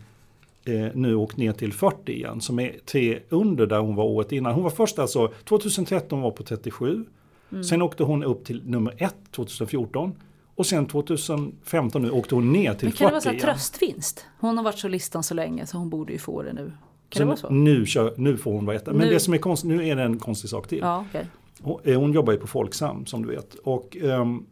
eh, 0.65 0.87
nu 0.93 1.15
åkt 1.15 1.37
ner 1.37 1.51
till 1.51 1.73
40 1.73 2.11
igen. 2.11 2.41
Som 2.41 2.59
är 2.59 2.75
tre 2.85 3.19
under 3.29 3.65
där 3.65 3.79
hon 3.79 3.95
var 3.95 4.03
året 4.03 4.31
innan. 4.31 4.53
Hon 4.53 4.63
var 4.63 4.69
först 4.69 4.99
alltså, 4.99 5.31
2013 5.43 6.21
var 6.21 6.31
på 6.31 6.43
37. 6.43 7.05
Mm. 7.51 7.63
Sen 7.63 7.81
åkte 7.81 8.03
hon 8.03 8.23
upp 8.23 8.45
till 8.45 8.61
nummer 8.65 8.93
ett 8.97 9.15
2014. 9.31 10.15
Och 10.55 10.65
sen 10.65 10.85
2015 10.85 12.01
nu 12.01 12.11
åkte 12.11 12.35
hon 12.35 12.53
ner 12.53 12.73
till 12.73 12.73
40 12.73 12.83
igen. 12.83 12.93
Kan 12.93 13.07
det 13.07 13.11
vara 13.11 13.39
så 13.39 13.45
tröstvinst? 13.45 14.25
Hon 14.39 14.57
har 14.57 14.63
varit 14.63 14.79
så 14.79 14.87
listan 14.87 15.23
så 15.23 15.33
länge 15.33 15.65
så 15.65 15.77
hon 15.77 15.89
borde 15.89 16.13
ju 16.13 16.19
få 16.19 16.43
det 16.43 16.53
nu. 16.53 16.71
Kan 17.09 17.19
det 17.19 17.25
vara 17.25 17.37
så? 17.37 17.49
Nu, 17.49 17.85
kör, 17.85 18.13
nu 18.17 18.37
får 18.37 18.51
hon 18.51 18.65
vara 18.65 18.75
etta. 18.75 18.93
Men 18.93 19.07
nu. 19.07 19.13
det 19.13 19.19
som 19.19 19.33
är 19.33 19.37
konstigt, 19.37 19.69
nu 19.69 19.87
är 19.87 19.95
det 19.95 20.03
en 20.03 20.19
konstig 20.19 20.49
sak 20.49 20.67
till. 20.67 20.79
Ja, 20.79 21.05
okay. 21.09 21.25
hon, 21.61 21.79
eh, 21.83 21.99
hon, 21.99 22.13
jobbar 22.13 22.33
ju 22.33 22.39
på 22.39 22.47
Folksam 22.47 23.05
som 23.05 23.21
du 23.25 23.35
vet. 23.35 23.53
Och 23.53 23.97
um, 24.01 24.45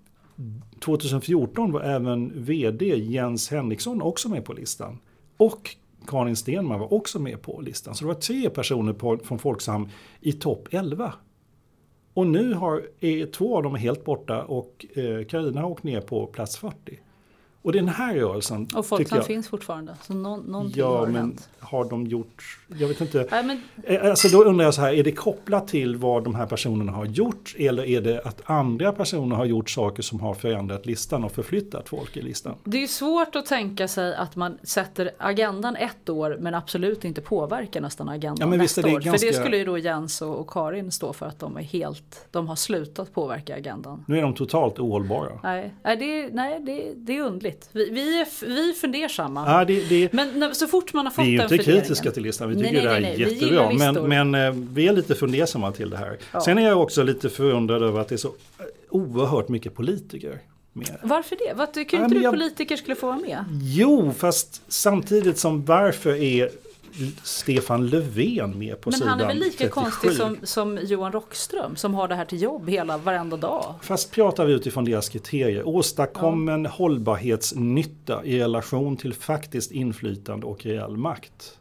2014 0.79 1.72
var 1.72 1.81
även 1.81 2.43
vd 2.43 2.86
Jens 2.86 3.51
Henriksson 3.51 4.01
också 4.01 4.29
med 4.29 4.45
på 4.45 4.53
listan. 4.53 5.00
Och 5.38 5.75
Karin 6.07 6.36
Stenman 6.36 6.79
var 6.79 6.93
också 6.93 7.19
med 7.19 7.41
på 7.41 7.62
listan. 7.62 7.95
Så 7.95 8.03
det 8.03 8.07
var 8.07 8.22
tre 8.22 8.50
personer 8.50 8.93
på, 8.93 9.17
från 9.17 9.39
Folksam 9.39 9.89
i 10.22 10.33
topp 10.33 10.67
11. 10.72 11.13
Och 12.13 12.27
nu 12.27 12.53
har, 12.53 12.84
är 13.00 13.25
två 13.25 13.58
av 13.58 13.63
dem 13.63 13.75
helt 13.75 14.05
borta 14.05 14.43
och 14.43 14.86
eh, 14.96 15.25
Carina 15.25 15.62
har 15.62 15.70
åkt 15.70 15.84
ner 15.84 16.01
på 16.01 16.27
plats 16.27 16.58
40. 16.58 17.00
Och 17.63 17.72
den 17.72 17.88
här 17.88 18.15
rörelsen... 18.15 18.67
Och 18.75 18.86
Folksam 18.86 19.17
jag, 19.17 19.25
finns 19.25 19.48
fortfarande. 19.48 19.96
Så 20.01 20.13
någon, 20.13 20.39
någonting 20.39 20.79
ja, 20.79 20.98
har 20.98 21.05
men 21.05 21.15
hänt. 21.15 21.50
har 21.60 21.89
de 21.89 22.08
gjort... 22.08 22.60
Jag 22.77 22.88
vet 22.88 23.01
inte. 23.01 23.27
Nej, 23.32 23.43
men, 23.43 23.62
eh, 23.84 24.10
alltså 24.10 24.27
då 24.27 24.43
undrar 24.43 24.65
jag 24.65 24.74
så 24.74 24.82
här, 24.82 24.93
är 24.93 25.03
det 25.03 25.12
kopplat 25.12 25.67
till 25.67 25.96
vad 25.96 26.24
de 26.24 26.36
här 26.36 26.46
personerna 26.46 26.91
har 26.91 27.05
gjort? 27.05 27.55
Eller 27.60 27.86
är 27.86 28.01
det 28.01 28.22
att 28.22 28.41
andra 28.46 28.91
personer 28.91 29.36
har 29.36 29.46
gjort 29.46 29.70
saker 29.70 30.03
som 30.03 30.20
har 30.20 30.34
förändrat 30.34 30.86
listan 30.86 31.24
och 31.24 31.32
förflyttat 31.32 31.89
folk 31.89 32.17
i 32.17 32.22
listan? 32.22 32.55
Det 32.63 32.84
är 32.84 32.88
svårt 32.88 33.36
att 33.36 33.46
tänka 33.46 33.88
sig 33.88 34.15
att 34.15 34.36
man 34.36 34.58
sätter 34.63 35.12
agendan 35.17 35.75
ett 35.75 36.10
år 36.10 36.38
men 36.39 36.55
absolut 36.55 37.05
inte 37.05 37.22
påverkar 37.22 37.82
nästan 37.82 38.10
agendan 38.10 38.51
ja, 38.51 38.58
nästa 38.58 38.82
år. 38.82 38.91
Ganska... 38.91 39.12
För 39.12 39.27
det 39.27 39.34
skulle 39.34 39.58
ju 39.58 39.65
då 39.65 39.77
Jens 39.77 40.22
och, 40.22 40.39
och 40.39 40.50
Karin 40.50 40.91
stå 40.91 41.13
för 41.13 41.25
att 41.25 41.39
de 41.39 41.58
är 41.58 41.62
helt... 41.62 42.27
De 42.32 42.48
har 42.48 42.55
slutat 42.55 43.13
påverka 43.13 43.55
agendan. 43.55 44.05
Nu 44.08 44.17
är 44.17 44.22
de 44.22 44.34
totalt 44.34 44.79
ohållbara. 44.79 45.39
Nej, 45.43 45.74
nej, 45.84 45.98
det, 45.98 46.29
nej 46.34 46.60
det, 46.60 46.93
det 46.96 47.17
är 47.17 47.22
undligt 47.22 47.52
roligt. 47.53 47.69
Vi, 47.72 47.89
vi, 47.89 48.19
är, 48.19 48.45
vi 48.45 48.69
är 48.69 48.74
fundersamma. 48.74 49.45
Ja, 49.48 49.65
det, 49.65 49.89
det, 49.89 50.13
men 50.13 50.39
när, 50.39 50.53
så 50.53 50.67
fort 50.67 50.93
man 50.93 51.05
har 51.05 51.12
fått 51.12 51.25
den 51.25 51.31
Vi 51.31 51.38
är 51.38 51.43
inte 51.43 51.57
kritiska 51.57 52.12
till 52.12 52.24
listan, 52.24 52.50
vi 52.50 52.55
tycker 52.55 52.72
nej, 52.72 52.83
nej, 52.83 53.01
nej, 53.01 53.17
det 53.17 53.24
här 53.24 53.31
är 53.31 53.36
jättebra. 53.36 53.91
Men, 53.91 54.31
men 54.31 54.48
eh, 54.48 54.63
vi 54.74 54.88
är 54.88 54.93
lite 54.93 55.15
fundersamma 55.15 55.72
till 55.72 55.89
det 55.89 55.98
här. 55.98 56.17
Ja. 56.31 56.41
Sen 56.41 56.57
är 56.57 56.67
jag 56.67 56.81
också 56.81 57.03
lite 57.03 57.29
förundrad 57.29 57.83
över 57.83 58.00
att 58.00 58.07
det 58.07 58.15
är 58.15 58.17
så 58.17 58.27
eh, 58.27 58.65
oerhört 58.89 59.50
mycket 59.50 59.75
politiker. 59.75 60.39
Med. 60.75 61.00
Varför 61.03 61.36
det? 61.36 61.53
Vad, 61.53 61.74
tycker 61.74 61.98
inte 62.03 62.15
du 62.15 62.22
jag... 62.22 62.33
politiker 62.33 62.75
skulle 62.75 62.95
få 62.95 63.07
vara 63.07 63.17
med? 63.17 63.45
Jo, 63.63 64.13
fast 64.17 64.62
samtidigt 64.67 65.38
som 65.38 65.65
varför 65.65 66.15
är 66.15 66.50
Stefan 67.23 67.88
Löfven 67.88 68.59
med 68.59 68.81
på 68.81 68.89
Men 68.89 69.00
sidan 69.00 69.09
han 69.09 69.21
är 69.21 69.27
väl 69.27 69.38
lika 69.38 69.57
37. 69.57 69.69
konstig 69.69 70.12
som, 70.12 70.38
som 70.43 70.79
Johan 70.83 71.12
Rockström 71.12 71.75
som 71.75 71.93
har 71.93 72.07
det 72.07 72.15
här 72.15 72.25
till 72.25 72.41
jobb 72.41 72.69
hela 72.69 72.97
varenda 72.97 73.38
dag. 73.38 73.75
Fast 73.81 74.12
pratar 74.12 74.45
vi 74.45 74.53
utifrån 74.53 74.85
deras 74.85 75.09
kriterier. 75.09 75.67
Åstadkommen 75.67 76.63
ja. 76.63 76.69
hållbarhetsnytta 76.69 78.25
i 78.25 78.39
relation 78.39 78.97
till 78.97 79.13
faktiskt 79.13 79.71
inflytande 79.71 80.45
och 80.45 80.65
reell 80.65 80.97
makt. 80.97 81.57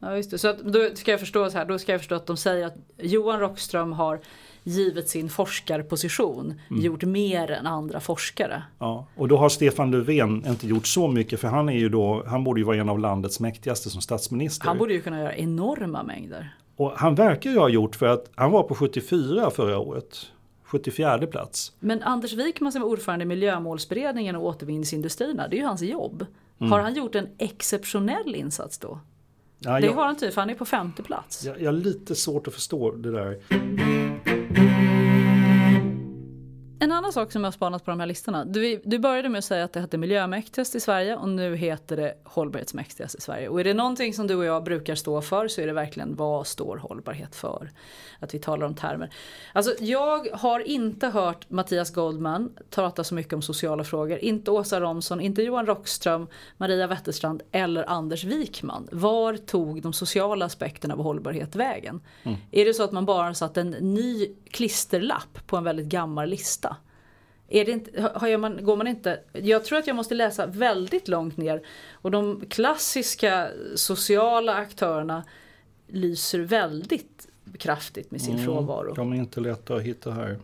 Ja, 0.00 0.16
just 0.16 0.30
det. 0.30 0.38
Så 0.38 0.48
att, 0.48 0.58
då 0.58 0.90
ska 0.94 1.10
jag 1.10 1.20
förstå 1.20 1.50
så 1.50 1.58
här, 1.58 1.64
då 1.64 1.78
ska 1.78 1.92
jag 1.92 2.00
förstå 2.00 2.14
att 2.14 2.26
de 2.26 2.36
säger 2.36 2.66
att 2.66 2.76
Johan 2.98 3.40
Rockström 3.40 3.92
har 3.92 4.20
givet 4.64 5.08
sin 5.08 5.28
forskarposition 5.28 6.60
mm. 6.70 6.82
gjort 6.82 7.02
mer 7.02 7.50
än 7.50 7.66
andra 7.66 8.00
forskare. 8.00 8.62
Ja, 8.78 9.06
och 9.16 9.28
då 9.28 9.36
har 9.36 9.48
Stefan 9.48 9.90
Löfven 9.90 10.46
inte 10.46 10.66
gjort 10.66 10.86
så 10.86 11.08
mycket 11.08 11.40
för 11.40 11.48
han 11.48 11.68
är 11.68 11.78
ju 11.78 11.88
då, 11.88 12.24
han 12.26 12.44
borde 12.44 12.60
ju 12.60 12.64
vara 12.64 12.76
en 12.76 12.88
av 12.88 12.98
landets 12.98 13.40
mäktigaste 13.40 13.90
som 13.90 14.00
statsminister. 14.00 14.66
Han 14.66 14.78
borde 14.78 14.92
ju 14.92 15.00
kunna 15.00 15.18
göra 15.18 15.36
enorma 15.36 16.02
mängder. 16.02 16.56
Och 16.76 16.92
han 16.96 17.14
verkar 17.14 17.50
ju 17.50 17.58
ha 17.58 17.68
gjort 17.68 17.96
för 17.96 18.06
att 18.06 18.30
han 18.34 18.50
var 18.50 18.62
på 18.62 18.74
74 18.74 19.50
förra 19.50 19.78
året. 19.78 20.26
74 20.64 21.26
plats. 21.26 21.72
Men 21.78 22.02
Anders 22.02 22.32
Wikman 22.32 22.72
som 22.72 22.82
är 22.82 22.86
ordförande 22.86 23.22
i 23.22 23.26
miljömålsberedningen 23.26 24.36
och 24.36 24.46
återvinningsindustrierna, 24.46 25.48
det 25.48 25.56
är 25.56 25.58
ju 25.58 25.66
hans 25.66 25.82
jobb. 25.82 26.26
Mm. 26.58 26.72
Har 26.72 26.80
han 26.80 26.94
gjort 26.94 27.14
en 27.14 27.28
exceptionell 27.38 28.34
insats 28.34 28.78
då? 28.78 28.98
Ja, 29.58 29.80
det 29.80 29.86
jag, 29.86 29.92
har 29.92 30.02
han 30.02 30.10
inte, 30.10 30.30
för 30.30 30.40
han 30.40 30.50
är 30.50 30.54
på 30.54 30.64
femte 30.64 31.02
plats. 31.02 31.44
Jag, 31.44 31.60
jag 31.60 31.66
har 31.66 31.72
lite 31.72 32.14
svårt 32.14 32.48
att 32.48 32.54
förstå 32.54 32.90
det 32.90 33.10
där. 33.10 33.38
En 36.82 36.92
annan 36.92 37.12
sak 37.12 37.32
som 37.32 37.44
jag 37.44 37.46
har 37.46 37.52
spanat 37.52 37.84
på 37.84 37.90
de 37.90 38.00
här 38.00 38.06
listorna. 38.06 38.44
Du, 38.44 38.80
du 38.84 38.98
började 38.98 39.28
med 39.28 39.38
att 39.38 39.44
säga 39.44 39.64
att 39.64 39.72
det 39.72 39.80
hette 39.80 39.98
miljömäktigast 39.98 40.74
i 40.74 40.80
Sverige 40.80 41.16
och 41.16 41.28
nu 41.28 41.56
heter 41.56 41.96
det 41.96 42.14
hållbarhetsmäktigast 42.24 43.14
i 43.14 43.20
Sverige. 43.20 43.48
Och 43.48 43.60
är 43.60 43.64
det 43.64 43.74
någonting 43.74 44.14
som 44.14 44.26
du 44.26 44.34
och 44.34 44.44
jag 44.44 44.64
brukar 44.64 44.94
stå 44.94 45.20
för 45.20 45.48
så 45.48 45.60
är 45.60 45.66
det 45.66 45.72
verkligen 45.72 46.16
vad 46.16 46.46
står 46.46 46.76
hållbarhet 46.76 47.34
för? 47.34 47.70
Att 48.18 48.34
vi 48.34 48.38
talar 48.38 48.66
om 48.66 48.74
termer. 48.74 49.10
Alltså 49.52 49.74
jag 49.80 50.28
har 50.32 50.60
inte 50.60 51.08
hört 51.08 51.50
Mattias 51.50 51.90
Goldman 51.90 52.52
prata 52.70 53.04
så 53.04 53.14
mycket 53.14 53.32
om 53.32 53.42
sociala 53.42 53.84
frågor. 53.84 54.18
Inte 54.18 54.50
Åsa 54.50 54.80
Romson, 54.80 55.20
inte 55.20 55.42
Johan 55.42 55.66
Rockström, 55.66 56.26
Maria 56.56 56.86
Wetterstrand 56.86 57.42
eller 57.52 57.90
Anders 57.90 58.24
Wikman. 58.24 58.88
Var 58.92 59.36
tog 59.36 59.82
de 59.82 59.92
sociala 59.92 60.44
aspekterna 60.44 60.94
av 60.94 61.02
hållbarhet 61.02 61.56
vägen? 61.56 62.00
Mm. 62.22 62.38
Är 62.50 62.64
det 62.64 62.74
så 62.74 62.82
att 62.82 62.92
man 62.92 63.06
bara 63.06 63.34
satt 63.34 63.56
en 63.56 63.70
ny 63.70 64.28
klisterlapp 64.50 65.46
på 65.46 65.56
en 65.56 65.64
väldigt 65.64 65.86
gammal 65.86 66.28
lista? 66.28 66.71
Är 67.52 67.64
det 67.64 67.72
inte, 67.72 68.10
har 68.14 68.36
man, 68.36 68.64
går 68.64 68.76
man 68.76 68.86
inte, 68.86 69.20
jag 69.32 69.64
tror 69.64 69.78
att 69.78 69.86
jag 69.86 69.96
måste 69.96 70.14
läsa 70.14 70.46
väldigt 70.46 71.08
långt 71.08 71.36
ner 71.36 71.62
och 71.92 72.10
de 72.10 72.44
klassiska 72.48 73.48
sociala 73.74 74.54
aktörerna 74.54 75.24
lyser 75.86 76.38
väldigt 76.38 77.28
kraftigt 77.58 78.10
med 78.10 78.22
sin 78.22 78.34
mm, 78.34 78.44
frånvaro. 78.44 78.94
De 78.94 79.12
är 79.12 79.16
inte 79.16 79.40
lätta 79.40 79.74
att 79.74 79.82
hitta 79.82 80.10
här. 80.10 80.38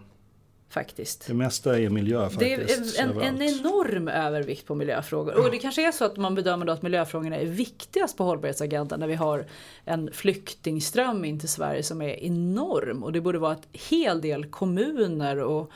Faktiskt. 0.70 1.26
Det 1.26 1.34
mesta 1.34 1.78
är 1.78 1.90
miljö 1.90 2.30
faktiskt. 2.30 2.98
Det 2.98 3.02
är 3.02 3.04
en, 3.04 3.20
en, 3.20 3.42
enorm 3.42 4.08
övervikt 4.08 4.66
på 4.66 4.74
miljöfrågor. 4.74 5.44
Och 5.44 5.50
det 5.50 5.58
kanske 5.58 5.88
är 5.88 5.92
så 5.92 6.04
att 6.04 6.16
man 6.16 6.34
bedömer 6.34 6.66
då 6.66 6.72
att 6.72 6.82
miljöfrågorna 6.82 7.36
är 7.36 7.46
viktigast 7.46 8.16
på 8.16 8.24
hållbarhetsagendan 8.24 9.00
när 9.00 9.06
vi 9.06 9.14
har 9.14 9.44
en 9.84 10.10
flyktingström 10.12 11.24
in 11.24 11.40
till 11.40 11.48
Sverige 11.48 11.82
som 11.82 12.02
är 12.02 12.24
enorm. 12.24 13.04
Och 13.04 13.12
det 13.12 13.20
borde 13.20 13.38
vara 13.38 13.52
ett 13.52 13.68
hel 13.72 14.20
del 14.20 14.46
kommuner 14.46 15.38
och 15.38 15.70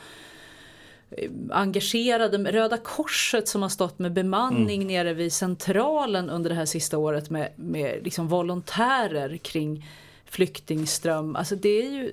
engagerade 1.51 2.51
Röda 2.51 2.77
Korset 2.77 3.47
som 3.47 3.61
har 3.61 3.69
stått 3.69 3.99
med 3.99 4.13
bemanning 4.13 4.81
mm. 4.81 4.87
nere 4.87 5.13
vid 5.13 5.33
centralen 5.33 6.29
under 6.29 6.49
det 6.49 6.55
här 6.55 6.65
sista 6.65 6.97
året 6.97 7.29
med, 7.29 7.49
med 7.55 7.99
liksom 8.03 8.27
volontärer 8.27 9.37
kring 9.37 9.85
flyktingström. 10.25 11.35
Alltså 11.35 11.55
det 11.55 11.85
är 11.85 11.91
ju 11.91 12.11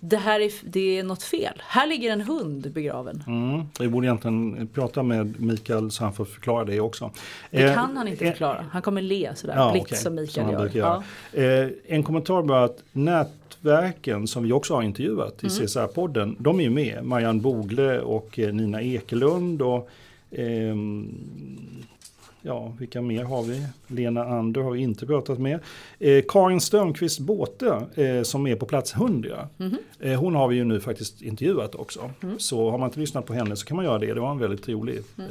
det 0.00 0.16
här 0.16 0.40
är, 0.40 0.52
det 0.62 0.98
är 0.98 1.02
något 1.02 1.22
fel. 1.22 1.62
Här 1.66 1.86
ligger 1.86 2.12
en 2.12 2.20
hund 2.20 2.72
begraven. 2.72 3.24
Mm. 3.26 3.62
Vi 3.80 3.88
borde 3.88 4.06
egentligen 4.06 4.68
prata 4.74 5.02
med 5.02 5.40
Mikael 5.40 5.90
så 5.90 6.04
han 6.04 6.12
får 6.12 6.24
förklara 6.24 6.64
det 6.64 6.80
också. 6.80 7.10
Det 7.50 7.62
eh, 7.62 7.74
kan 7.74 7.96
han 7.96 8.08
inte 8.08 8.24
eh, 8.24 8.30
förklara. 8.30 8.64
Han 8.70 8.82
kommer 8.82 9.02
le 9.02 9.32
sådär, 9.34 9.54
ja, 9.56 9.72
blitt 9.72 9.82
okay. 9.82 9.98
som 9.98 10.14
Mikael 10.14 10.46
som 10.46 10.52
gör. 10.52 10.70
Ja. 10.74 11.02
Eh, 11.42 11.68
en 11.86 12.02
kommentar 12.02 12.42
bara 12.42 12.64
att 12.64 12.82
nätverken 13.62 14.26
som 14.26 14.42
vi 14.42 14.52
också 14.52 14.74
har 14.74 14.82
intervjuat 14.82 15.44
i 15.44 15.46
mm. 15.46 15.66
CSR-podden, 15.66 16.36
de 16.38 16.60
är 16.60 16.64
ju 16.64 16.70
med. 16.70 17.04
Marianne 17.04 17.40
Bogle 17.40 18.00
och 18.00 18.38
eh, 18.38 18.54
Nina 18.54 18.82
Ekelund 18.82 19.62
och 19.62 19.88
eh, 20.30 20.76
ja, 22.46 22.72
vilka 22.78 23.02
mer 23.02 23.24
har 23.24 23.42
vi? 23.42 23.66
Lena 23.86 24.24
Ander 24.24 24.60
har 24.60 24.70
vi 24.70 24.80
inte 24.80 25.06
pratat 25.06 25.38
med. 25.38 25.60
Eh, 25.98 26.24
Karin 26.28 26.60
Strömqvist 26.60 27.18
Båte 27.18 27.86
eh, 27.94 28.22
som 28.22 28.46
är 28.46 28.56
på 28.56 28.66
plats 28.66 28.94
100. 28.94 29.48
Mm. 29.58 29.76
Eh, 30.00 30.20
hon 30.20 30.34
har 30.34 30.48
vi 30.48 30.56
ju 30.56 30.64
nu 30.64 30.80
faktiskt 30.80 31.22
intervjuat 31.22 31.74
också. 31.74 32.10
Mm. 32.22 32.38
Så 32.38 32.70
har 32.70 32.78
man 32.78 32.88
inte 32.88 33.00
lyssnat 33.00 33.26
på 33.26 33.34
henne 33.34 33.56
så 33.56 33.66
kan 33.66 33.76
man 33.76 33.84
göra 33.84 33.98
det. 33.98 34.14
Det 34.14 34.20
var 34.20 34.30
en 34.30 34.38
väldigt 34.38 34.68
rolig, 34.68 35.02
mm. 35.18 35.30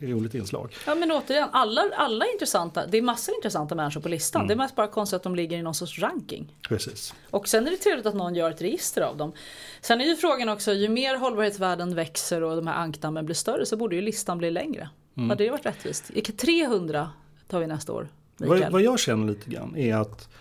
roligt 0.00 0.34
inslag. 0.34 0.74
Ja 0.86 0.94
men 0.94 1.12
återigen, 1.12 1.48
alla, 1.52 1.82
alla 1.96 2.24
intressanta, 2.32 2.86
det 2.86 2.98
är 2.98 3.02
massor 3.02 3.34
intressanta 3.34 3.74
människor 3.74 4.00
på 4.00 4.08
listan. 4.08 4.40
Mm. 4.40 4.48
Det 4.48 4.54
är 4.54 4.64
mest 4.64 4.76
bara 4.76 4.86
konstigt 4.86 5.16
att 5.16 5.22
de 5.22 5.34
ligger 5.34 5.58
i 5.58 5.62
någon 5.62 5.74
sorts 5.74 5.98
ranking. 5.98 6.52
Precis. 6.68 7.14
Och 7.30 7.48
sen 7.48 7.66
är 7.66 7.70
det 7.70 7.76
trevligt 7.76 8.06
att 8.06 8.14
någon 8.14 8.34
gör 8.34 8.50
ett 8.50 8.62
register 8.62 9.02
av 9.02 9.16
dem. 9.16 9.32
Sen 9.80 10.00
är 10.00 10.04
ju 10.04 10.16
frågan 10.16 10.48
också, 10.48 10.72
ju 10.72 10.88
mer 10.88 11.16
hållbarhetsvärden 11.16 11.94
växer 11.94 12.42
och 12.42 12.56
de 12.56 12.66
här 12.66 12.74
ankdammen 12.74 13.24
blir 13.24 13.34
större 13.34 13.66
så 13.66 13.76
borde 13.76 13.96
ju 13.96 14.02
listan 14.02 14.38
bli 14.38 14.50
längre. 14.50 14.88
Mm. 15.16 15.30
Hade 15.30 15.44
det 15.44 15.50
varit 15.50 15.66
rättvist? 15.66 16.10
300 16.38 17.10
tar 17.48 17.60
vi 17.60 17.66
nästa 17.66 17.92
år. 17.92 18.08
Vad, 18.36 18.72
vad, 18.72 18.82
jag 18.82 18.98
känner 18.98 19.26
lite 19.26 19.50
grann 19.50 19.76
är 19.76 19.96
att 19.96 20.31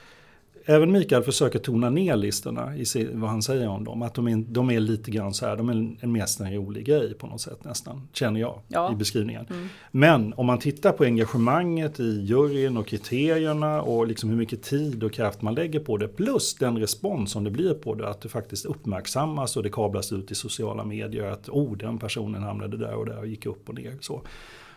även 0.65 0.91
Mikael 0.91 1.23
försöker 1.23 1.59
tona 1.59 1.89
ner 1.89 2.15
listorna 2.15 2.75
i 2.77 2.85
vad 3.13 3.29
han 3.29 3.41
säger 3.41 3.67
om 3.67 3.83
dem. 3.83 4.01
Att 4.01 4.13
de 4.13 4.27
är, 4.27 4.35
de 4.47 4.71
är 4.71 4.79
lite 4.79 5.11
grann 5.11 5.33
så 5.33 5.45
här, 5.45 5.57
de 5.57 5.69
är 5.69 5.73
en, 5.73 5.97
en 6.01 6.53
rolig 6.53 6.85
grej 6.85 7.13
på 7.13 7.27
något 7.27 7.41
sätt 7.41 7.63
nästan, 7.63 8.07
känner 8.13 8.39
jag 8.39 8.59
Ja. 8.67 8.91
i 8.93 8.95
beskrivningen. 8.95 9.45
Men 9.91 10.33
om 10.33 10.45
man 10.45 10.59
tittar 10.59 10.91
på 10.91 11.03
engagemanget 11.03 11.99
i 11.99 12.21
juryn 12.21 12.77
och 12.77 12.87
kriterierna 12.87 13.81
och 13.81 14.07
liksom 14.07 14.29
hur 14.29 14.37
mycket 14.37 14.63
tid 14.63 15.03
och 15.03 15.13
kraft 15.13 15.41
man 15.41 15.55
lägger 15.55 15.79
på 15.79 15.97
det. 15.97 16.07
Plus 16.07 16.55
den 16.55 16.77
respons 16.77 17.31
som 17.31 17.43
det 17.43 17.51
blir 17.51 17.73
på 17.73 17.95
det, 17.95 18.09
att 18.09 18.21
det 18.21 18.29
faktiskt 18.29 18.65
uppmärksammas 18.65 19.57
och 19.57 19.63
det 19.63 19.69
kablas 19.69 20.13
ut 20.13 20.31
i 20.31 20.35
sociala 20.35 20.83
medier. 20.83 21.23
Att 21.23 21.49
oh, 21.49 21.77
den 21.77 21.97
personen 21.97 22.43
hamnade 22.43 22.77
där 22.77 22.95
och 22.95 23.05
där 23.05 23.17
och 23.19 23.27
gick 23.27 23.45
upp 23.45 23.69
och 23.69 23.75
ner. 23.75 23.97
Så, 24.01 24.21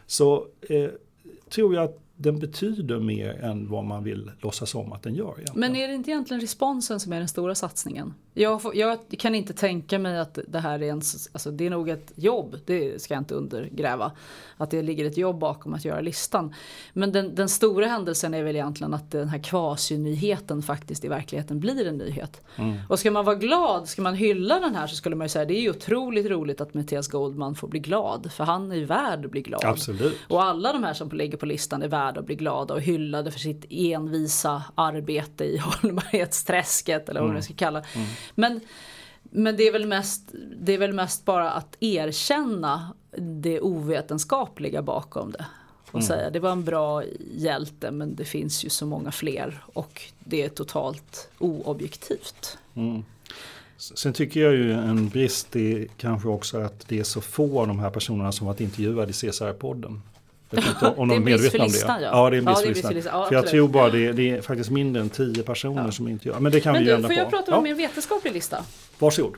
så 0.06 0.46
eh, 0.68 0.90
tror 1.50 1.74
jag 1.74 1.84
att 1.84 2.03
den 2.16 2.38
betyder 2.38 3.00
mer 3.00 3.44
än 3.44 3.68
vad 3.68 3.84
man 3.84 4.04
vill 4.04 4.30
låtsas 4.40 4.74
om 4.74 4.92
att 4.92 5.02
den 5.02 5.14
gör. 5.14 5.34
Egentligen. 5.36 5.60
Men 5.60 5.76
är 5.76 5.88
det 5.88 5.94
inte 5.94 6.10
egentligen 6.10 6.40
responsen 6.40 7.00
som 7.00 7.12
är 7.12 7.18
den 7.18 7.28
stora 7.28 7.54
satsningen? 7.54 8.14
Jag, 8.34 8.62
får, 8.62 8.76
jag 8.76 8.98
kan 9.18 9.34
inte 9.34 9.52
tänka 9.52 9.98
mig 9.98 10.18
att 10.18 10.38
det 10.48 10.58
här 10.58 10.82
är 10.82 10.90
en, 10.90 11.02
alltså 11.32 11.50
det 11.50 11.66
är 11.66 11.70
nog 11.70 11.88
ett 11.88 12.12
jobb, 12.16 12.56
det 12.66 13.02
ska 13.02 13.14
jag 13.14 13.20
inte 13.20 13.34
undergräva. 13.34 14.12
Att 14.56 14.70
det 14.70 14.82
ligger 14.82 15.04
ett 15.04 15.16
jobb 15.16 15.38
bakom 15.38 15.74
att 15.74 15.84
göra 15.84 16.00
listan. 16.00 16.54
Men 16.92 17.12
den, 17.12 17.34
den 17.34 17.48
stora 17.48 17.86
händelsen 17.86 18.34
är 18.34 18.42
väl 18.42 18.56
egentligen 18.56 18.94
att 18.94 19.10
den 19.10 19.28
här 19.28 19.38
kvasinyheten 19.38 20.62
faktiskt 20.62 21.04
i 21.04 21.08
verkligheten 21.08 21.60
blir 21.60 21.86
en 21.86 21.98
nyhet. 21.98 22.40
Och 22.88 22.98
ska 22.98 23.10
man 23.10 23.24
vara 23.24 23.36
glad, 23.36 23.88
ska 23.88 24.02
man 24.02 24.14
hylla 24.14 24.60
den 24.60 24.74
här 24.74 24.86
så 24.86 24.96
skulle 24.96 25.16
man 25.16 25.24
ju 25.24 25.28
säga 25.28 25.44
det 25.44 25.58
är 25.58 25.62
ju 25.62 25.70
otroligt 25.70 26.26
roligt 26.26 26.60
att 26.60 26.74
Mattias 26.74 27.08
Goldman 27.08 27.54
får 27.54 27.68
bli 27.68 27.80
glad. 27.80 28.32
För 28.32 28.44
han 28.44 28.72
är 28.72 28.76
ju 28.76 28.84
värd 28.84 29.24
att 29.24 29.30
bli 29.30 29.40
glad. 29.40 29.64
Absolut. 29.64 30.16
Och 30.28 30.42
alla 30.42 30.72
de 30.72 30.84
här 30.84 30.94
som 30.94 31.08
ligger 31.08 31.36
på 31.36 31.46
listan 31.46 31.82
är 31.82 31.88
värda 32.04 32.20
att 32.20 32.26
bli 32.26 32.34
glada 32.34 32.74
och 32.74 32.80
hyllade 32.80 33.30
för 33.30 33.38
sitt 33.38 33.64
envisa 33.70 34.62
arbete 34.74 35.44
i 35.44 35.58
hållbarhetsträsket 35.82 37.08
eller 37.08 37.20
vad 37.20 37.32
man 37.32 37.42
ska 37.42 37.54
kalla 37.54 37.82
Men, 38.34 38.60
men 39.22 39.56
det, 39.56 39.68
är 39.68 39.72
väl 39.72 39.86
mest, 39.86 40.34
det 40.60 40.72
är 40.72 40.78
väl 40.78 40.92
mest 40.92 41.24
bara 41.24 41.50
att 41.50 41.76
erkänna 41.80 42.94
det 43.16 43.60
ovetenskapliga 43.60 44.82
bakom 44.82 45.32
det. 45.32 45.46
Och 45.90 46.04
säga 46.04 46.30
det 46.30 46.40
var 46.40 46.52
en 46.52 46.64
bra 46.64 47.02
hjälte 47.34 47.90
men 47.90 48.14
det 48.16 48.24
finns 48.24 48.64
ju 48.64 48.68
så 48.68 48.86
många 48.86 49.12
fler 49.12 49.64
och 49.74 50.02
det 50.18 50.42
är 50.42 50.48
totalt 50.48 51.28
oobjektivt. 51.38 52.58
Sen 53.76 54.12
tycker 54.12 54.40
jag 54.40 54.52
ju 54.52 54.72
en 54.72 55.08
brist 55.08 55.56
är 55.56 55.86
kanske 55.96 56.28
också 56.28 56.58
att 56.58 56.88
det 56.88 56.98
är 57.00 57.04
så 57.04 57.20
få 57.20 57.60
av 57.60 57.66
de 57.66 57.78
här 57.78 57.90
personerna 57.90 58.32
som 58.32 58.46
varit 58.46 58.60
intervjuade 58.60 59.10
i 59.10 59.12
CSR-podden. 59.12 60.00
Vet 60.54 60.66
inte 60.66 60.86
om 60.96 61.08
Det 61.08 61.14
är 61.14 61.18
de 61.18 61.24
brist 61.24 61.42
medvetna 61.54 61.64
om 61.64 62.00
det. 62.00 62.04
ja. 62.04 62.24
ja, 62.24 62.30
det 62.30 62.36
är 62.36 62.38
en 62.38 62.44
Ja, 62.46 62.50
brist 62.62 62.62
det 62.62 62.62
är 62.62 62.62
för 62.62 62.68
en 62.68 62.72
brist 62.72 62.74
listan. 62.74 62.88
för 62.90 62.94
listan. 62.94 63.20
Ja, 63.20 63.26
för 63.28 63.34
jag 63.34 63.46
tror 63.46 63.68
bara 63.68 63.90
det, 63.90 64.12
det 64.12 64.30
är 64.30 64.42
faktiskt 64.42 64.70
mindre 64.70 65.02
än 65.02 65.08
tio 65.10 65.42
personer 65.42 65.90
som 65.90 66.06
är 66.06 66.10
intervjuade. 66.10 66.40
Men 66.42 66.52
det 66.52 66.60
kan 66.60 66.72
Men 66.72 66.82
vi 66.82 66.88
du, 66.88 66.94
ändra 66.94 67.08
får 67.08 67.14
på. 67.14 67.20
jag 67.20 67.30
prata 67.30 67.50
ja, 67.50 67.56
om 67.56 67.66
en 67.66 67.76
vetenskaplig 67.76 68.32
lista? 68.32 68.64
Varsågod. 68.98 69.36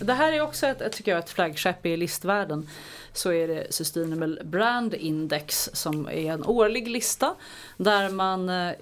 Det 0.00 0.12
här 0.12 0.32
är 0.32 0.40
också 0.40 0.66
ett, 0.66 0.80
ett, 0.80 0.92
tycker 0.92 1.10
jag, 1.12 1.18
ett 1.18 1.30
flaggskepp 1.30 1.86
i 1.86 1.96
listvärlden. 1.96 2.68
Så 3.16 3.32
är 3.32 3.48
det 3.48 3.66
Sustainable 3.70 4.44
Brand 4.44 4.94
Index 4.94 5.70
som 5.72 6.08
är 6.08 6.32
en 6.32 6.44
årlig 6.44 6.88
lista 6.88 7.34
där 7.76 8.10
man 8.10 8.48
eh, 8.48 8.72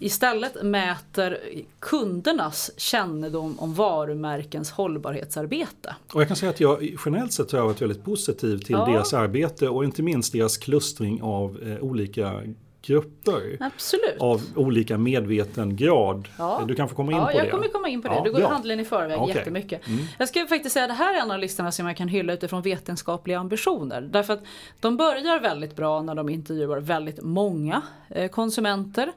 istället 0.00 0.62
mäter 0.62 1.38
kundernas 1.80 2.70
kännedom 2.76 3.58
om 3.58 3.74
varumärkens 3.74 4.70
hållbarhetsarbete. 4.70 5.96
Och 6.12 6.20
jag 6.20 6.28
kan 6.28 6.36
säga 6.36 6.50
att 6.50 6.60
jag 6.60 6.96
generellt 7.04 7.32
sett 7.32 7.52
har 7.52 7.60
varit 7.60 7.82
väldigt 7.82 8.04
positiv 8.04 8.58
till 8.58 8.76
Ja. 8.78 8.86
deras 8.86 9.14
arbete 9.14 9.68
och 9.68 9.84
inte 9.84 10.02
minst 10.02 10.32
deras 10.32 10.56
klustring 10.56 11.22
av 11.22 11.58
eh, 11.62 11.78
olika 11.84 12.42
grupper. 12.82 13.56
Absolut. 13.60 14.20
Av 14.20 14.42
olika 14.56 14.98
medvetengrad. 14.98 16.28
Ja. 16.38 16.64
Du 16.68 16.74
kan 16.74 16.88
få 16.88 16.94
komma 16.94 17.12
in 17.12 17.18
ja, 17.18 17.26
på 17.26 17.32
det. 17.32 17.38
jag 17.38 17.50
kommer 17.50 17.68
komma 17.68 17.88
in 17.88 18.02
på 18.02 18.08
det. 18.08 18.14
Ja, 18.14 18.22
du 18.24 18.32
går 18.32 18.40
ja. 18.40 18.48
handlen 18.48 18.80
i 18.80 18.84
förväg. 18.84 19.16
Mm. 19.18 19.28
jättemycket. 19.28 19.82
Jag 20.18 20.28
ska 20.28 20.46
faktiskt 20.46 20.72
säga 20.72 20.84
att 20.84 20.90
det 20.90 20.94
här 20.94 21.14
är 21.14 21.20
en 21.20 21.30
av 21.30 21.38
listorna 21.38 21.72
som 21.72 21.86
jag 21.86 21.96
kan 21.96 22.08
hylla 22.08 22.32
utifrån 22.32 22.62
vetenskapliga 22.62 23.38
ambitioner. 23.38 24.00
Därför 24.00 24.32
att 24.32 24.42
de 24.80 24.96
börjar 24.96 25.40
väldigt 25.40 25.76
bra 25.76 26.02
när 26.02 26.14
de 26.14 26.28
intervjuar 26.28 26.80
väldigt 26.80 27.22
många 27.22 27.82
eh, 28.08 28.28
konsumenter. 28.28 29.12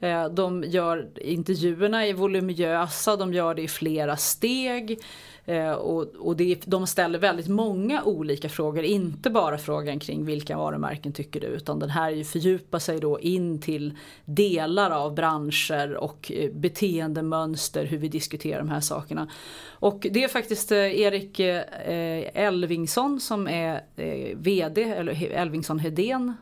Eh, 0.00 0.28
de 0.28 0.64
gör 0.64 1.08
intervjuerna 1.16 2.06
är 2.06 2.14
voluminösa, 2.14 3.16
de 3.16 3.34
gör 3.34 3.54
det 3.54 3.62
i 3.62 3.68
flera 3.68 4.16
steg. 4.16 4.98
Eh, 5.46 5.72
och 5.72 6.06
och 6.16 6.36
det, 6.36 6.60
de 6.66 6.86
ställer 6.86 7.18
väldigt 7.18 7.48
många 7.48 8.02
olika 8.02 8.48
frågor, 8.48 8.84
inte 8.84 9.30
bara 9.30 9.58
frågan 9.58 9.98
kring 9.98 10.24
vilka 10.24 10.56
varumärken 10.56 11.12
tycker 11.12 11.40
du, 11.40 11.46
utan 11.46 11.78
den 11.78 11.90
här 11.90 12.24
fördjupar 12.24 12.78
sig 12.78 13.00
då 13.00 13.20
in 13.20 13.60
till 13.60 13.98
delar 14.24 14.90
av 14.90 15.14
branscher 15.14 15.96
och 15.96 16.32
eh, 16.34 16.50
beteendemönster, 16.52 17.84
hur 17.84 17.98
vi 17.98 18.08
diskuterar 18.08 18.58
de 18.58 18.68
här 18.68 18.80
sakerna. 18.80 19.28
Och 19.66 20.06
det 20.10 20.24
är 20.24 20.28
faktiskt 20.28 20.72
eh, 20.72 21.00
Erik 21.00 21.40
eh, 21.40 22.44
Elvingsson 22.44 23.20
som 23.20 23.48
är 23.48 23.82
eh, 23.96 24.36
VD, 24.36 24.82
eller 24.82 25.32
Elvingsson 25.32 25.78
Hedén 25.78 26.34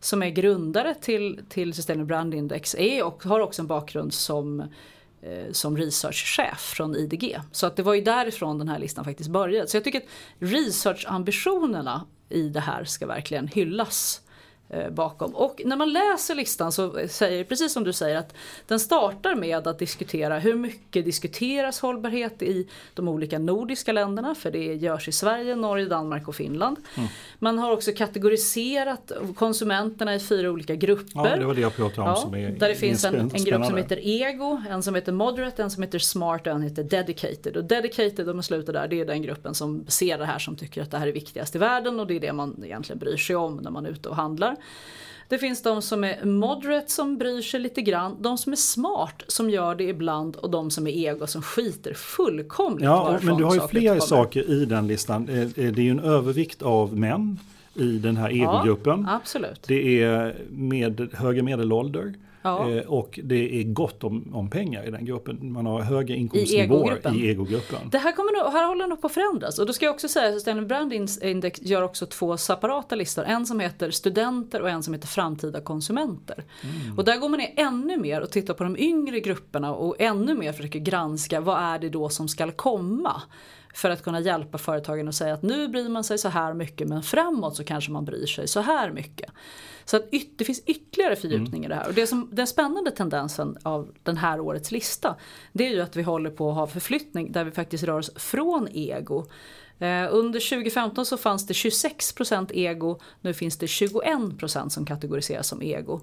som 0.00 0.22
är 0.22 0.30
grundare 0.30 0.94
till, 0.94 1.40
till 1.48 1.74
Sustainable 1.74 2.06
Brand 2.06 2.34
Index 2.34 2.74
är 2.74 3.04
och 3.04 3.24
har 3.24 3.40
också 3.40 3.62
en 3.62 3.68
bakgrund 3.68 4.14
som 4.14 4.62
Eh, 5.22 5.52
som 5.52 5.76
researchchef 5.76 6.58
från 6.58 6.96
IDG. 6.96 7.38
Så 7.52 7.66
att 7.66 7.76
det 7.76 7.82
var 7.82 7.94
ju 7.94 8.00
därifrån 8.00 8.58
den 8.58 8.68
här 8.68 8.78
listan 8.78 9.04
faktiskt 9.04 9.30
började. 9.30 9.68
Så 9.68 9.76
jag 9.76 9.84
tycker 9.84 9.98
att 9.98 10.06
researchambitionerna 10.38 12.06
i 12.28 12.48
det 12.48 12.60
här 12.60 12.84
ska 12.84 13.06
verkligen 13.06 13.48
hyllas 13.48 14.20
eh, 14.26 14.29
bakom. 14.90 15.34
Och 15.34 15.60
när 15.64 15.76
man 15.76 15.92
läser 15.92 16.34
listan 16.34 16.72
så 16.72 17.08
säger, 17.08 17.44
precis 17.44 17.72
som 17.72 17.84
du 17.84 17.92
säger, 17.92 18.16
att 18.16 18.34
den 18.66 18.80
startar 18.80 19.34
med 19.34 19.66
att 19.66 19.78
diskutera 19.78 20.38
hur 20.38 20.54
mycket 20.54 21.04
diskuteras 21.04 21.80
hållbarhet 21.80 22.42
i 22.42 22.68
de 22.94 23.08
olika 23.08 23.38
nordiska 23.38 23.92
länderna, 23.92 24.34
för 24.34 24.50
det 24.50 24.74
görs 24.74 25.08
i 25.08 25.12
Sverige, 25.12 25.56
Norge, 25.56 25.86
Danmark 25.86 26.28
och 26.28 26.34
Finland. 26.34 26.76
Man 27.38 27.58
har 27.58 27.72
också 27.72 27.92
kategoriserat 27.92 29.12
konsumenterna 29.36 30.14
i 30.14 30.20
fyra 30.20 30.50
olika 30.50 30.74
grupper. 30.74 31.30
Ja, 31.30 31.36
det 31.36 31.44
var 31.44 31.54
det 31.54 31.60
jag 31.60 31.76
pratade 31.76 32.02
om 32.02 32.08
Ja, 32.08 32.16
som 32.16 32.34
är 32.34 32.50
där 32.50 32.68
det 32.68 32.74
finns 32.74 33.04
en, 33.04 33.14
en 33.14 33.44
grupp 33.44 33.66
som 33.66 33.76
heter 33.76 33.98
Ego, 34.02 34.62
en 34.70 34.82
som 34.82 34.94
heter 34.94 35.12
Moderate, 35.12 35.62
en 35.62 35.70
som 35.70 35.82
heter 35.82 35.98
Smart 35.98 36.46
och 36.46 36.52
en 36.52 36.62
heter 36.62 36.82
Dedicated. 36.82 37.56
Och 37.56 37.64
Dedicated, 37.64 38.28
om 38.28 38.36
man 38.36 38.42
slutar 38.42 38.72
där, 38.72 38.88
det 38.88 39.00
är 39.00 39.04
den 39.04 39.22
gruppen 39.22 39.54
som 39.54 39.84
ser 39.88 40.18
det 40.18 40.24
här 40.24 40.38
som 40.38 40.56
tycker 40.56 40.82
att 40.82 40.90
det 40.90 40.98
här 40.98 41.06
är 41.06 41.12
viktigast 41.12 41.54
i 41.54 41.58
världen 41.58 42.00
och 42.00 42.06
det 42.06 42.16
är 42.16 42.20
det 42.20 42.32
man 42.32 42.64
egentligen 42.64 42.98
bryr 42.98 43.16
sig 43.16 43.36
om 43.36 43.56
när 43.56 43.70
man 43.70 43.86
är 43.86 43.90
ute 43.90 44.08
och 44.08 44.16
handlar. 44.16 44.56
Det 45.28 45.38
finns 45.38 45.62
de 45.62 45.82
som 45.82 46.04
är 46.04 46.24
moderate 46.24 46.90
som 46.92 47.18
bryr 47.18 47.42
sig 47.42 47.60
lite 47.60 47.82
grann, 47.82 48.16
de 48.20 48.38
som 48.38 48.52
är 48.52 48.56
smart 48.56 49.22
som 49.26 49.50
gör 49.50 49.74
det 49.74 49.84
ibland 49.84 50.36
och 50.36 50.50
de 50.50 50.70
som 50.70 50.86
är 50.86 50.90
ego 50.90 51.26
som 51.26 51.42
skiter 51.42 51.94
fullkomligt 51.94 52.84
Ja, 52.84 53.18
men 53.22 53.36
du 53.36 53.44
har 53.44 53.54
ju 53.54 53.60
fler 53.68 53.88
kommer. 53.88 54.00
saker 54.00 54.50
i 54.50 54.64
den 54.64 54.86
listan. 54.86 55.28
Eh, 55.28 55.40
eh, 55.40 55.48
Det 55.54 55.62
är 55.64 55.80
ju 55.80 55.90
en 55.90 56.00
övervikt 56.00 56.62
av 56.62 56.96
män 56.96 57.38
i 57.74 57.98
den 57.98 58.16
här 58.16 58.30
egogruppen. 58.30 59.04
Ja, 59.08 59.14
absolut. 59.14 59.62
Det 59.66 60.02
är 60.02 60.36
med 60.50 61.08
högre 61.12 61.42
medelålder. 61.42 62.14
Ja. 62.42 62.70
eh, 62.70 62.82
Och 62.86 63.20
det 63.22 63.60
är 63.60 63.64
gott 63.64 64.04
om, 64.04 64.34
om 64.34 64.50
pengar 64.50 64.88
i 64.88 64.90
den 64.90 65.04
gruppen. 65.04 65.52
Man 65.52 65.66
har 65.66 65.80
högre 65.80 66.16
inkomstnivåer 66.16 67.16
i 67.16 67.28
egogruppen. 67.28 67.88
Det 67.90 67.98
här, 67.98 68.12
kommer 68.12 68.42
nog, 68.44 68.52
här 68.52 68.66
håller 68.68 68.86
nog 68.86 69.00
på 69.00 69.06
att 69.06 69.12
förändras. 69.12 69.58
Och 69.58 69.66
då 69.66 69.72
ska 69.72 69.84
jag 69.86 69.94
också 69.94 70.08
säga 70.08 70.28
att 70.28 70.34
Sustainable 70.34 70.66
Brand 70.68 70.92
Index 71.22 71.62
gör 71.62 71.82
också 71.82 72.06
två 72.06 72.36
separata 72.36 72.94
listor. 72.94 73.24
En 73.24 73.46
som 73.46 73.60
heter 73.60 73.90
studenter 73.90 74.62
och 74.62 74.70
en 74.70 74.82
som 74.82 74.94
heter 74.94 75.08
framtida 75.08 75.60
konsumenter. 75.60 76.44
Och 76.96 77.04
där 77.04 77.16
går 77.16 77.28
man 77.28 77.38
ner 77.38 77.52
ännu 77.56 77.96
mer 77.98 78.20
och 78.20 78.30
tittar 78.30 78.54
på 78.54 78.64
de 78.64 78.76
yngre 78.78 79.20
grupperna 79.20 79.74
och 79.74 79.96
ännu 79.98 80.34
mer 80.34 80.52
försöker 80.52 80.78
granska 80.78 81.40
vad 81.40 81.58
är 81.62 81.78
det 81.78 81.88
då 81.88 82.08
som 82.08 82.28
ska 82.28 82.50
komma. 82.50 83.22
För 83.74 83.90
att 83.90 84.02
kunna 84.02 84.20
hjälpa 84.20 84.58
företagen 84.58 85.08
att 85.08 85.14
säga 85.14 85.34
att 85.34 85.42
nu 85.42 85.68
bryr 85.68 85.88
man 85.88 86.04
sig 86.04 86.18
så 86.18 86.28
här 86.28 86.54
mycket 86.54 86.88
men 86.88 87.02
framåt 87.02 87.56
så 87.56 87.64
kanske 87.64 87.90
man 87.92 88.04
bryr 88.04 88.26
sig 88.26 88.48
så 88.48 88.60
här 88.60 88.90
mycket. 88.90 89.30
Så 89.84 89.96
att 89.96 90.12
yt- 90.12 90.38
det 90.38 90.44
finns 90.44 90.62
ytterligare 90.66 91.16
fördjupning 91.16 91.64
i 91.64 91.68
det 91.68 91.74
här. 91.74 91.88
Och 91.88 91.94
det 91.94 92.06
som, 92.06 92.28
den 92.32 92.46
spännande 92.46 92.90
tendensen 92.90 93.56
av 93.62 93.92
den 94.02 94.16
här 94.16 94.40
årets 94.40 94.70
lista 94.70 95.16
det 95.52 95.66
är 95.66 95.70
ju 95.70 95.80
att 95.80 95.96
vi 95.96 96.02
håller 96.02 96.30
på 96.30 96.50
att 96.50 96.54
ha 96.56 96.66
förflyttning 96.66 97.32
där 97.32 97.44
vi 97.44 97.50
faktiskt 97.50 97.84
rör 97.84 97.98
oss 97.98 98.10
från 98.16 98.68
ego. 98.72 99.26
Eh, 99.80 100.08
under 100.10 100.40
2015 100.40 101.06
så 101.06 101.16
fanns 101.16 101.46
det 101.46 101.54
26% 101.54 102.50
ego, 102.52 102.98
nu 103.20 103.34
finns 103.34 103.58
det 103.58 103.66
21% 103.66 104.68
som 104.68 104.86
kategoriseras 104.86 105.48
som 105.48 105.62
ego. 105.62 106.00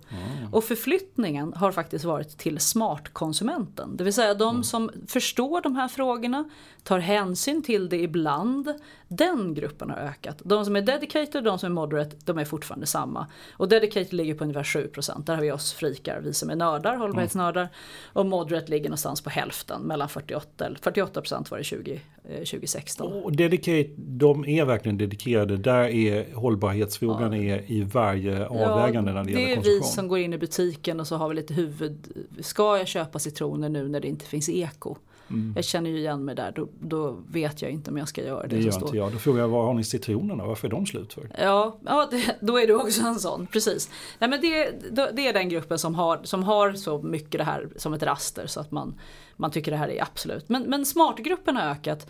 Och 0.51 0.63
förflyttningen 0.63 1.53
har 1.53 1.71
faktiskt 1.71 2.05
varit 2.05 2.37
till 2.37 2.59
smartkonsumenten. 2.59 3.97
Det 3.97 4.03
vill 4.03 4.13
säga 4.13 4.33
de 4.33 4.63
som 4.63 4.91
förstår 5.07 5.61
de 5.61 5.75
här 5.75 5.87
frågorna, 5.87 6.49
tar 6.83 6.99
hänsyn 6.99 7.61
till 7.63 7.89
det 7.89 8.01
ibland. 8.01 8.73
Den 9.07 9.53
gruppen 9.53 9.89
har 9.89 9.97
ökat. 9.97 10.41
De 10.45 10.65
som 10.65 10.75
är 10.75 10.81
dedicated 10.81 11.35
och 11.35 11.43
de 11.43 11.59
som 11.59 11.71
är 11.71 11.73
moderate, 11.73 12.15
de 12.25 12.37
är 12.37 12.45
fortfarande 12.45 12.85
samma. 12.85 13.27
Och 13.51 13.69
dedicated 13.69 14.13
ligger 14.13 14.35
på 14.35 14.43
ungefär 14.43 14.63
7%. 14.63 15.25
Där 15.25 15.35
har 15.35 15.41
vi 15.41 15.51
oss 15.51 15.73
frikar, 15.73 16.21
vi 16.23 16.33
som 16.33 16.49
är 16.49 16.55
nördar, 16.55 16.95
hållbarhetsnördar. 16.95 17.69
Och 18.13 18.25
moderate 18.25 18.71
ligger 18.71 18.89
någonstans 18.89 19.21
på 19.21 19.29
hälften, 19.29 19.81
mellan 19.81 20.09
48, 20.09 20.65
eller 20.65 20.77
48% 20.77 21.51
var 21.51 21.57
det 21.57 21.63
20, 21.63 22.01
eh, 22.23 22.37
2016. 22.37 23.23
Och 23.23 23.31
dedicated 23.31 23.57
Dedicate, 23.57 23.93
de 23.97 24.45
är 24.45 24.65
verkligen 24.65 24.97
dedikerade. 24.97 25.57
Där 25.57 25.83
är 25.83 26.33
hållbarhetsfrågan 26.33 27.33
ja. 27.33 27.55
är 27.55 27.71
i 27.71 27.83
varje 27.83 28.47
avvägande 28.47 29.13
när 29.13 29.23
det, 29.23 29.33
det 29.33 29.39
gäller 29.41 29.55
konsumtion. 29.55 29.63
Det 29.63 29.77
är 29.77 29.81
vi 29.81 29.83
som 29.83 30.07
går 30.07 30.19
in 30.19 30.33
i 30.33 30.37
butiken 30.37 30.99
och 30.99 31.07
så 31.07 31.15
har 31.15 31.29
vi 31.29 31.35
lite 31.35 31.53
huvud. 31.53 32.25
Ska 32.39 32.77
jag 32.77 32.87
köpa 32.87 33.19
citroner 33.19 33.69
nu 33.69 33.87
när 33.87 33.99
det 33.99 34.07
inte 34.07 34.25
finns 34.25 34.49
eko? 34.49 34.95
Mm. 35.29 35.53
Jag 35.55 35.65
känner 35.65 35.89
ju 35.89 35.97
igen 35.97 36.25
mig 36.25 36.35
där, 36.35 36.51
då, 36.51 36.67
då, 36.79 37.17
vet 37.29 37.61
jag 37.61 37.71
inte 37.71 37.91
om 37.91 37.97
jag 37.97 38.07
ska 38.07 38.23
göra 38.23 38.47
det. 38.47 38.55
Det 38.55 38.61
gör 38.61 38.83
inte 38.83 38.97
jag. 38.97 39.11
Då 39.11 39.17
frågar 39.17 39.41
jag, 39.41 39.47
var 39.47 39.65
har 39.65 39.73
ni 39.73 39.83
citronerna? 39.83 40.45
Varför 40.45 40.67
är 40.67 40.71
de 40.71 40.85
slut 40.85 41.13
för? 41.13 41.29
Ja, 41.39 41.77
ja 41.85 42.07
det, 42.11 42.35
då 42.39 42.59
är 42.59 42.67
du 42.67 42.75
också 42.75 43.01
en 43.01 43.19
sån, 43.19 43.47
precis. 43.47 43.89
Nej, 44.19 44.29
men 44.29 44.41
det, 44.41 44.71
det 45.13 45.27
är 45.27 45.33
den 45.33 45.49
gruppen 45.49 45.79
som 45.79 45.95
har, 45.95 46.19
som 46.23 46.43
har 46.43 46.73
så 46.73 47.01
mycket 47.01 47.37
det 47.37 47.43
här 47.43 47.69
som 47.75 47.93
ett 47.93 48.03
raster 48.03 48.47
så 48.47 48.59
att 48.59 48.71
man, 48.71 48.95
man 49.35 49.51
tycker 49.51 49.71
det 49.71 49.77
här 49.77 49.89
är 49.89 50.01
absolut. 50.01 50.49
Men, 50.49 50.63
men 50.63 50.85
smartgruppen 50.85 51.55
har 51.55 51.63
ökat. 51.63 52.07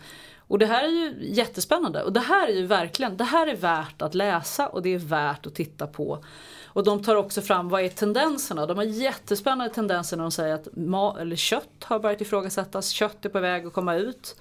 Och 0.48 0.58
det 0.58 0.66
här 0.66 0.84
är 0.84 0.88
ju 0.88 1.14
jättespännande 1.20 2.02
och 2.02 2.12
det 2.12 2.20
här 2.20 2.48
är 2.48 2.52
ju 2.52 2.66
verkligen, 2.66 3.16
det 3.16 3.24
här 3.24 3.46
är 3.46 3.56
värt 3.56 4.02
att 4.02 4.14
läsa 4.14 4.66
och 4.66 4.82
det 4.82 4.94
är 4.94 4.98
värt 4.98 5.46
att 5.46 5.54
titta 5.54 5.86
på. 5.86 6.24
Och 6.78 6.84
de 6.84 7.02
tar 7.02 7.16
också 7.16 7.42
fram 7.42 7.68
vad 7.68 7.84
är 7.84 7.88
tendenserna. 7.88 8.66
De 8.66 8.76
har 8.76 8.84
jättespännande 8.84 9.74
tendenser 9.74 10.16
när 10.16 10.24
de 10.24 10.30
säger 10.30 10.54
att 10.54 10.66
ma- 10.66 11.20
eller 11.20 11.36
kött 11.36 11.84
har 11.84 11.98
börjat 11.98 12.20
ifrågasättas. 12.20 12.88
Kött 12.88 13.24
är 13.24 13.28
på 13.28 13.40
väg 13.40 13.66
att 13.66 13.72
komma 13.72 13.94
ut. 13.96 14.36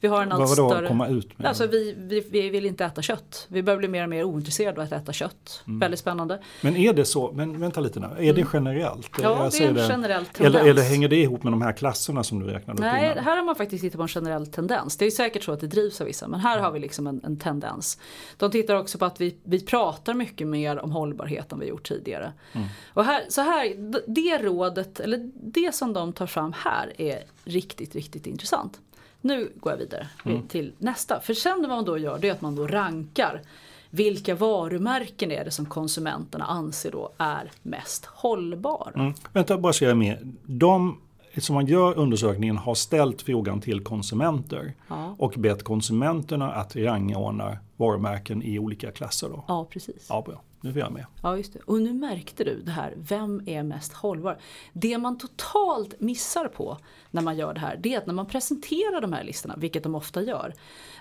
Vi 0.00 0.08
har 0.08 0.22
en 0.22 0.32
allt 0.32 0.40
Vad 0.40 0.48
större... 0.48 0.88
komma 0.88 1.08
ut 1.08 1.38
med? 1.38 1.48
Alltså 1.48 1.66
vi, 1.66 1.94
vi, 1.98 2.26
vi, 2.30 2.50
vill 2.50 2.66
inte 2.66 2.84
äta 2.84 3.02
kött. 3.02 3.46
Vi 3.48 3.62
börjar 3.62 3.78
bli 3.78 3.88
mer 3.88 4.02
och 4.02 4.08
mer 4.08 4.24
ointresserade 4.24 4.80
av 4.80 4.86
att 4.86 4.92
äta 4.92 5.12
kött. 5.12 5.62
Mm. 5.66 5.78
Väldigt 5.78 6.00
spännande. 6.00 6.42
Men 6.60 6.76
är 6.76 6.92
det 6.92 7.04
så, 7.04 7.32
men 7.32 7.60
vänta 7.60 7.80
lite 7.80 8.00
nu, 8.00 8.06
är 8.06 8.22
mm. 8.22 8.34
det 8.34 8.46
generellt? 8.52 9.10
Ja, 9.22 9.50
det 9.52 9.64
är 9.64 9.68
en 9.68 9.76
generell 9.76 10.26
tendens. 10.26 10.56
Eller, 10.56 10.70
eller, 10.70 10.82
hänger 10.82 11.08
det 11.08 11.16
ihop 11.16 11.42
med 11.42 11.52
de 11.52 11.62
här 11.62 11.72
klasserna 11.72 12.24
som 12.24 12.40
du 12.40 12.46
räknade 12.46 12.78
upp 12.78 12.80
Nej, 12.80 13.12
innan? 13.12 13.24
här 13.24 13.36
har 13.36 13.44
man 13.44 13.54
faktiskt 13.54 13.82
tittat 13.82 13.96
på 13.96 14.02
en 14.02 14.08
generell 14.08 14.46
tendens. 14.46 14.96
Det 14.96 15.04
är 15.04 15.10
säkert 15.10 15.42
så 15.42 15.52
att 15.52 15.60
det 15.60 15.66
drivs 15.66 16.00
av 16.00 16.06
vissa, 16.06 16.28
men 16.28 16.40
här 16.40 16.58
har 16.58 16.70
vi 16.70 16.80
liksom 16.80 17.06
en, 17.06 17.20
en 17.24 17.36
tendens. 17.36 17.98
De 18.36 18.50
tittar 18.50 18.74
också 18.74 18.98
på 18.98 19.04
att 19.04 19.20
vi, 19.20 19.36
vi 19.44 19.60
pratar 19.60 20.14
mycket 20.14 20.46
mer 20.46 20.78
om 20.78 20.90
hållbarhet 20.90 21.52
än 21.52 21.58
vi 21.58 21.66
gjort 21.66 21.88
tidigare. 21.88 22.32
Mm. 22.52 22.66
Och 22.94 23.04
här, 23.04 23.24
så 23.28 23.40
här, 23.40 23.74
det 24.06 24.38
rådet, 24.38 25.00
eller 25.00 25.30
det 25.34 25.74
som 25.74 25.92
de 25.92 26.12
tar 26.12 26.26
fram 26.26 26.54
här 26.56 26.92
är 26.98 27.24
riktigt, 27.44 27.94
riktigt 27.94 28.26
intressant. 28.26 28.80
Nu 29.24 29.52
går 29.56 29.72
jag 29.72 29.78
vidare 29.78 30.08
mm. 30.24 30.48
till 30.48 30.72
nästa. 30.78 31.20
För 31.20 31.34
sen 31.34 31.60
vad 31.60 31.70
man 31.70 31.84
då 31.84 31.98
gör 31.98 32.18
det 32.18 32.28
är 32.28 32.32
att 32.32 32.40
man 32.40 32.54
då 32.54 32.66
rankar 32.66 33.40
vilka 33.90 34.34
varumärken 34.34 35.32
är 35.32 35.44
det 35.44 35.50
som 35.50 35.66
konsumenterna 35.66 36.44
anser 36.44 36.90
då 36.90 37.12
är 37.18 37.50
mest 37.62 38.04
hållbara? 38.04 38.92
Mm. 38.94 39.12
Vänta, 39.32 39.58
bara 39.58 39.72
så 39.72 39.84
jag 39.84 39.90
är 39.90 39.94
med. 39.94 40.36
De 40.42 41.00
som 41.38 41.54
man 41.54 41.66
gör 41.66 41.98
undersökningen 41.98 42.56
har 42.56 42.74
ställt 42.74 43.22
frågan 43.22 43.60
till 43.60 43.84
konsumenter 43.84 44.74
ja. 44.88 45.14
och 45.18 45.34
bett 45.36 45.62
konsumenterna 45.62 46.52
att 46.52 46.76
rangordna 46.76 47.58
varumärken 47.76 48.42
i 48.42 48.58
olika 48.58 48.90
klasser. 48.92 49.28
Då. 49.28 49.44
Ja, 49.48 49.66
precis. 49.70 50.06
Ja, 50.08 50.22
bra. 50.26 50.40
Nu 50.64 50.70
är 50.70 50.78
jag 50.78 50.92
med. 50.92 51.06
Ja, 51.22 51.36
just 51.36 51.52
det. 51.52 51.58
Och 51.58 51.80
nu 51.80 51.92
märkte 51.92 52.44
du 52.44 52.62
det 52.62 52.70
här, 52.70 52.94
vem 52.96 53.42
är 53.48 53.62
mest 53.62 53.92
hållbar? 53.92 54.38
Det 54.72 54.98
man 54.98 55.18
totalt 55.18 56.00
missar 56.00 56.48
på 56.48 56.78
när 57.10 57.22
man 57.22 57.36
gör 57.36 57.54
det 57.54 57.60
här, 57.60 57.76
det 57.76 57.94
är 57.94 57.98
att 57.98 58.06
när 58.06 58.14
man 58.14 58.26
presenterar 58.26 59.00
de 59.00 59.12
här 59.12 59.24
listorna, 59.24 59.54
vilket 59.56 59.82
de 59.82 59.94
ofta 59.94 60.22
gör, 60.22 60.54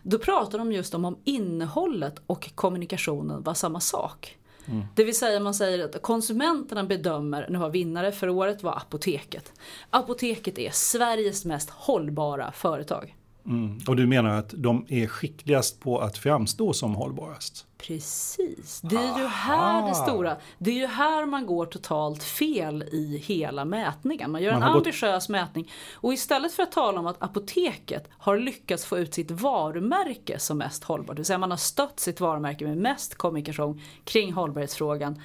då 0.04 0.19
pratar 0.19 0.58
de 0.58 0.71
just 0.71 0.93
om 0.93 1.06
om 1.06 1.17
innehållet 1.23 2.21
och 2.26 2.52
kommunikationen 2.56 3.43
var 3.43 3.54
samma 3.54 3.80
sak. 3.80 4.38
Mm. 4.65 4.86
Det 4.95 5.04
vill 5.04 5.17
säga 5.17 5.39
man 5.39 5.54
säger 5.54 5.86
att 5.86 6.02
konsumenterna 6.02 6.84
bedömer, 6.84 7.47
nu 7.49 7.58
har 7.58 7.69
vinnare 7.69 8.12
för 8.12 8.30
året 8.30 8.63
var 8.63 8.78
Apoteket. 8.78 9.54
Apoteket 9.89 10.60
är 10.60 10.71
Sveriges 10.71 11.45
mest 11.45 11.69
hållbara 11.69 12.52
företag. 12.52 13.15
Mm. 13.45 13.79
Och 13.88 13.95
du 13.95 14.08
menar 14.08 14.29
att 14.29 14.53
de 14.58 14.86
är 14.89 15.08
skickligast 15.08 15.79
på 15.79 15.99
att 15.99 16.17
framstå 16.17 16.73
som 16.73 16.95
hållbarast? 16.95 17.67
Precis, 17.77 18.82
det 18.82 18.95
är 18.95 19.19
ju 19.19 19.27
här 19.27 19.88
det 19.88 19.95
stora, 19.95 20.38
det 20.58 20.71
är 20.71 20.75
ju 20.75 20.88
här 20.88 21.25
man 21.25 21.45
går 21.45 21.65
totalt 21.65 22.23
fel 22.23 22.84
i 22.84 23.17
hela 23.25 23.65
mätningen. 23.65 24.32
Man 24.32 24.43
gör 24.43 24.53
man 24.53 24.62
en 24.62 24.69
ambitiös 24.69 25.27
gått... 25.27 25.29
mätning 25.29 25.71
och 25.93 26.13
istället 26.13 26.53
för 26.53 26.63
att 26.63 26.71
tala 26.71 26.99
om 26.99 27.08
att 27.08 27.23
apoteket 27.23 28.10
har 28.17 28.38
lyckats 28.38 28.86
få 28.86 28.97
ut 28.97 29.13
sitt 29.13 29.32
varumärke 29.32 30.39
som 30.39 30.58
mest 30.58 30.84
hållbart, 30.84 31.15
det 31.15 31.19
vill 31.19 31.25
säga 31.25 31.38
man 31.38 31.51
har 31.51 31.58
stött 31.58 31.99
sitt 31.99 32.19
varumärke 32.19 32.65
med 32.65 32.77
mest 32.77 33.15
kommunikation 33.15 33.82
kring 34.03 34.34
hållbarhetsfrågan 34.34 35.21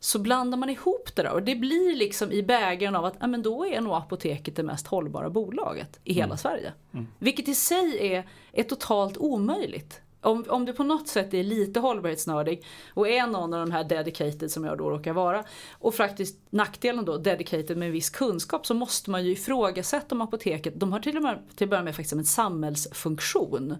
så 0.00 0.18
blandar 0.18 0.58
man 0.58 0.70
ihop 0.70 1.16
det 1.16 1.22
där 1.22 1.32
och 1.32 1.42
det 1.42 1.56
blir 1.56 1.96
liksom 1.96 2.32
i 2.32 2.42
bägaren 2.42 2.96
av 2.96 3.04
att 3.04 3.16
ja, 3.20 3.26
men 3.26 3.42
då 3.42 3.66
är 3.66 3.80
nog 3.80 3.94
apoteket 3.94 4.56
det 4.56 4.62
mest 4.62 4.86
hållbara 4.86 5.30
bolaget 5.30 6.00
i 6.04 6.12
hela 6.12 6.24
mm. 6.24 6.36
Sverige. 6.36 6.72
Mm. 6.92 7.06
Vilket 7.18 7.48
i 7.48 7.54
sig 7.54 8.12
är, 8.12 8.26
är 8.52 8.62
totalt 8.62 9.16
omöjligt. 9.16 10.00
Om, 10.20 10.44
om 10.48 10.64
du 10.64 10.72
på 10.72 10.84
något 10.84 11.08
sätt 11.08 11.34
är 11.34 11.42
lite 11.42 11.80
hållbarhetsnördig 11.80 12.64
och 12.94 13.08
är 13.08 13.26
någon 13.26 13.54
av 13.54 13.60
de 13.60 13.70
här 13.70 13.84
dedicated 13.84 14.50
som 14.50 14.64
jag 14.64 14.78
då 14.78 14.90
råkar 14.90 15.12
vara 15.12 15.44
och 15.72 15.94
faktiskt 15.94 16.38
nackdelen 16.50 17.04
då 17.04 17.16
dedicated 17.16 17.76
med 17.76 17.86
en 17.86 17.92
viss 17.92 18.10
kunskap 18.10 18.66
så 18.66 18.74
måste 18.74 19.10
man 19.10 19.24
ju 19.24 19.32
ifrågasätta 19.32 20.14
om 20.14 20.20
apoteket, 20.20 20.80
de 20.80 20.92
har 20.92 21.00
till 21.00 21.16
och 21.16 21.22
med 21.22 21.42
till 21.56 21.64
att 21.64 21.70
börja 21.70 21.82
med 21.82 21.96
faktiskt 21.96 22.12
en 22.12 22.24
samhällsfunktion. 22.24 23.76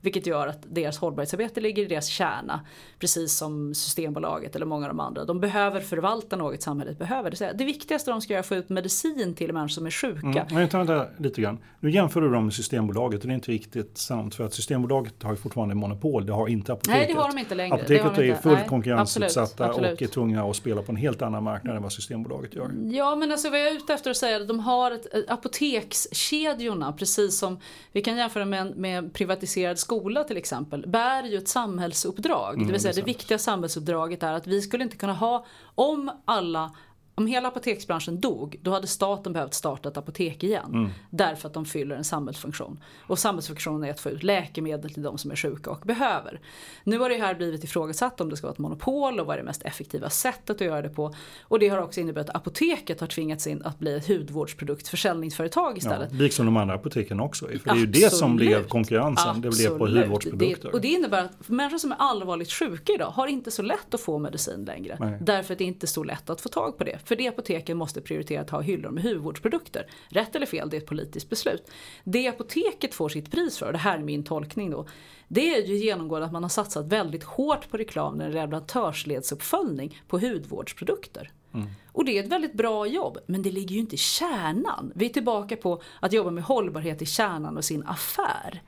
Vilket 0.00 0.26
gör 0.26 0.46
att 0.46 0.62
deras 0.68 0.98
hållbarhetsarbete 0.98 1.60
ligger 1.60 1.82
i 1.82 1.86
deras 1.86 2.06
kärna. 2.06 2.60
Precis 2.98 3.32
som 3.32 3.74
Systembolaget 3.74 4.56
eller 4.56 4.66
många 4.66 4.86
av 4.86 4.88
de 4.88 5.00
andra. 5.00 5.24
De 5.24 5.40
behöver 5.40 5.80
förvalta 5.80 6.36
något 6.36 6.62
samhället 6.62 6.98
behöver. 6.98 7.30
Det, 7.30 7.52
det 7.58 7.64
viktigaste 7.64 8.10
de 8.10 8.20
ska 8.20 8.32
göra 8.32 8.38
är 8.38 8.40
att 8.40 8.46
få 8.46 8.54
ut 8.54 8.68
medicin 8.68 9.34
till 9.34 9.52
människor 9.52 9.68
som 9.68 9.86
är 9.86 9.90
sjuka. 9.90 10.46
Mm, 10.50 10.60
jag 10.60 10.70
tar 10.70 11.22
lite 11.22 11.40
grann. 11.40 11.58
Nu 11.80 11.90
jämför 11.90 12.20
du 12.20 12.30
dem 12.30 12.44
med 12.44 12.54
Systembolaget 12.54 13.20
och 13.20 13.26
det 13.26 13.32
är 13.32 13.34
inte 13.34 13.52
riktigt 13.52 13.98
sant. 13.98 14.34
För 14.34 14.44
att 14.44 14.54
Systembolaget 14.54 15.22
har 15.22 15.30
ju 15.30 15.36
fortfarande 15.36 15.74
monopol. 15.74 16.26
Det 16.26 16.32
har 16.32 16.48
inte 16.48 16.72
apoteket. 16.72 16.98
Nej 16.98 17.06
det 17.06 17.20
har 17.20 17.28
de 17.28 17.38
inte 17.38 17.54
längre. 17.54 17.74
Apoteket 17.74 18.18
är 18.18 18.34
fullt 18.34 18.58
Nej, 18.58 18.68
konkurrensutsatta 18.68 19.64
absolut, 19.64 19.70
absolut. 19.70 19.92
och 19.92 20.02
är 20.02 20.06
tvungna 20.06 20.42
att 20.42 20.56
spela 20.56 20.82
på 20.82 20.92
en 20.92 20.96
helt 20.96 21.22
annan 21.22 21.44
marknad 21.44 21.76
än 21.76 21.82
vad 21.82 21.92
Systembolaget 21.92 22.54
gör. 22.54 22.70
Ja 22.92 23.16
men 23.16 23.32
alltså 23.32 23.50
vad 23.50 23.60
jag 23.60 23.66
är 23.66 23.76
ute 23.76 23.94
efter 23.94 24.10
att 24.10 24.16
säga 24.16 24.36
är 24.36 24.40
att 24.40 24.48
de 24.48 24.60
har 24.60 24.90
ett, 24.90 25.30
apotekskedjorna 25.30 26.92
precis 26.92 27.38
som 27.38 27.58
vi 27.92 28.02
kan 28.02 28.16
jämföra 28.16 28.44
med 28.44 28.76
med 28.76 29.14
privatiserad 29.14 29.78
skola 29.90 30.24
till 30.24 30.36
exempel 30.36 30.84
bär 30.88 31.22
ju 31.22 31.38
ett 31.38 31.48
samhällsuppdrag. 31.48 32.54
Mm, 32.54 32.66
det 32.66 32.72
vill 32.72 32.80
säga 32.80 32.92
det, 32.92 33.00
det 33.00 33.06
viktiga 33.06 33.38
samhällsuppdraget 33.38 34.22
är 34.22 34.32
att 34.32 34.46
vi 34.46 34.62
skulle 34.62 34.84
inte 34.84 34.96
kunna 34.96 35.12
ha, 35.12 35.46
om 35.74 36.10
alla 36.24 36.74
om 37.20 37.26
hela 37.26 37.48
apoteksbranschen 37.48 38.20
dog, 38.20 38.56
då 38.62 38.70
hade 38.70 38.86
staten 38.86 39.32
behövt 39.32 39.54
starta 39.54 39.88
ett 39.88 39.96
apotek 39.96 40.44
igen. 40.44 40.70
Mm. 40.74 40.90
Därför 41.10 41.48
att 41.48 41.54
de 41.54 41.64
fyller 41.64 41.96
en 41.96 42.04
samhällsfunktion. 42.04 42.80
Och 43.06 43.18
samhällsfunktionen 43.18 43.84
är 43.84 43.90
att 43.90 44.00
få 44.00 44.10
ut 44.10 44.22
läkemedel 44.22 44.94
till 44.94 45.02
de 45.02 45.18
som 45.18 45.30
är 45.30 45.36
sjuka 45.36 45.70
och 45.70 45.80
behöver. 45.86 46.40
Nu 46.84 46.98
har 46.98 47.08
det 47.08 47.16
här 47.16 47.34
blivit 47.34 47.64
ifrågasatt 47.64 48.20
om 48.20 48.30
det 48.30 48.36
ska 48.36 48.46
vara 48.46 48.52
ett 48.52 48.58
monopol 48.58 49.20
och 49.20 49.26
vad 49.26 49.34
är 49.34 49.38
det 49.38 49.44
mest 49.44 49.62
effektiva 49.62 50.10
sättet 50.10 50.50
att 50.50 50.60
göra 50.60 50.82
det 50.82 50.88
på. 50.88 51.14
Och 51.42 51.58
det 51.58 51.68
har 51.68 51.78
också 51.78 52.00
inneburit 52.00 52.28
att 52.28 52.36
apoteket 52.36 53.00
har 53.00 53.06
tvingats 53.06 53.46
in 53.46 53.62
att 53.62 53.78
bli 53.78 53.96
ett 53.96 54.08
hudvårdsproduktförsäljningsföretag 54.08 55.78
istället. 55.78 56.08
Ja, 56.12 56.18
liksom 56.18 56.46
de 56.46 56.56
andra 56.56 56.74
apoteken 56.74 57.20
också. 57.20 57.46
För 57.46 57.58
det 57.64 57.70
är 57.70 57.74
ju 57.74 57.86
det 57.86 58.12
som 58.12 58.36
blev 58.36 58.68
konkurrensen, 58.68 59.28
Absolut. 59.28 59.58
det 59.58 59.68
blev 59.68 59.78
på 59.78 59.86
hudvårdsprodukter. 59.86 60.68
Det, 60.68 60.74
och 60.74 60.80
det 60.80 60.88
innebär 60.88 61.24
att 61.24 61.48
människor 61.48 61.78
som 61.78 61.92
är 61.92 61.96
allvarligt 61.98 62.52
sjuka 62.52 62.92
idag 62.92 63.10
har 63.10 63.26
inte 63.26 63.50
så 63.50 63.62
lätt 63.62 63.94
att 63.94 64.00
få 64.00 64.18
medicin 64.18 64.64
längre. 64.64 64.96
Nej. 65.00 65.18
Därför 65.20 65.52
att 65.54 65.58
det 65.58 65.64
är 65.64 65.68
inte 65.68 65.86
så 65.86 66.04
lätt 66.04 66.30
att 66.30 66.40
få 66.40 66.48
tag 66.48 66.78
på 66.78 66.84
det. 66.84 66.98
För 67.10 67.16
det 67.16 67.28
apoteken 67.28 67.76
måste 67.76 68.00
prioritera 68.00 68.40
att 68.40 68.50
ha 68.50 68.60
hyllor 68.60 68.90
med 68.90 69.02
hudvårdsprodukter. 69.02 69.86
Rätt 70.08 70.36
eller 70.36 70.46
fel, 70.46 70.70
det 70.70 70.76
är 70.76 70.80
ett 70.80 70.86
politiskt 70.86 71.30
beslut. 71.30 71.70
Det 72.04 72.28
apoteket 72.28 72.94
får 72.94 73.08
sitt 73.08 73.30
pris 73.30 73.58
för, 73.58 73.72
det 73.72 73.78
här 73.78 73.98
är 73.98 74.02
min 74.02 74.24
tolkning 74.24 74.70
då, 74.70 74.86
det 75.28 75.54
är 75.54 75.66
ju 75.66 75.76
genomgående 75.76 76.26
att 76.26 76.32
man 76.32 76.42
har 76.42 76.50
satsat 76.50 76.86
väldigt 76.86 77.24
hårt 77.24 77.70
på 77.70 77.76
reklam 77.76 78.18
när 78.18 78.28
leverantörsledsuppföljning 78.28 80.02
på 80.08 80.18
hudvårdsprodukter. 80.18 81.30
Mm. 81.54 81.66
Och 81.92 82.04
det 82.04 82.18
är 82.18 82.24
ett 82.24 82.32
väldigt 82.32 82.54
bra 82.54 82.86
jobb, 82.86 83.18
men 83.26 83.42
det 83.42 83.50
ligger 83.50 83.74
ju 83.74 83.80
inte 83.80 83.94
i 83.94 83.98
kärnan. 83.98 84.92
Vi 84.94 85.04
är 85.04 85.10
tillbaka 85.10 85.56
på 85.56 85.82
att 86.00 86.12
jobba 86.12 86.30
med 86.30 86.44
hållbarhet 86.44 87.02
i 87.02 87.06
kärnan 87.06 87.56
och 87.56 87.64
sin 87.64 87.82
affär. 87.86 88.62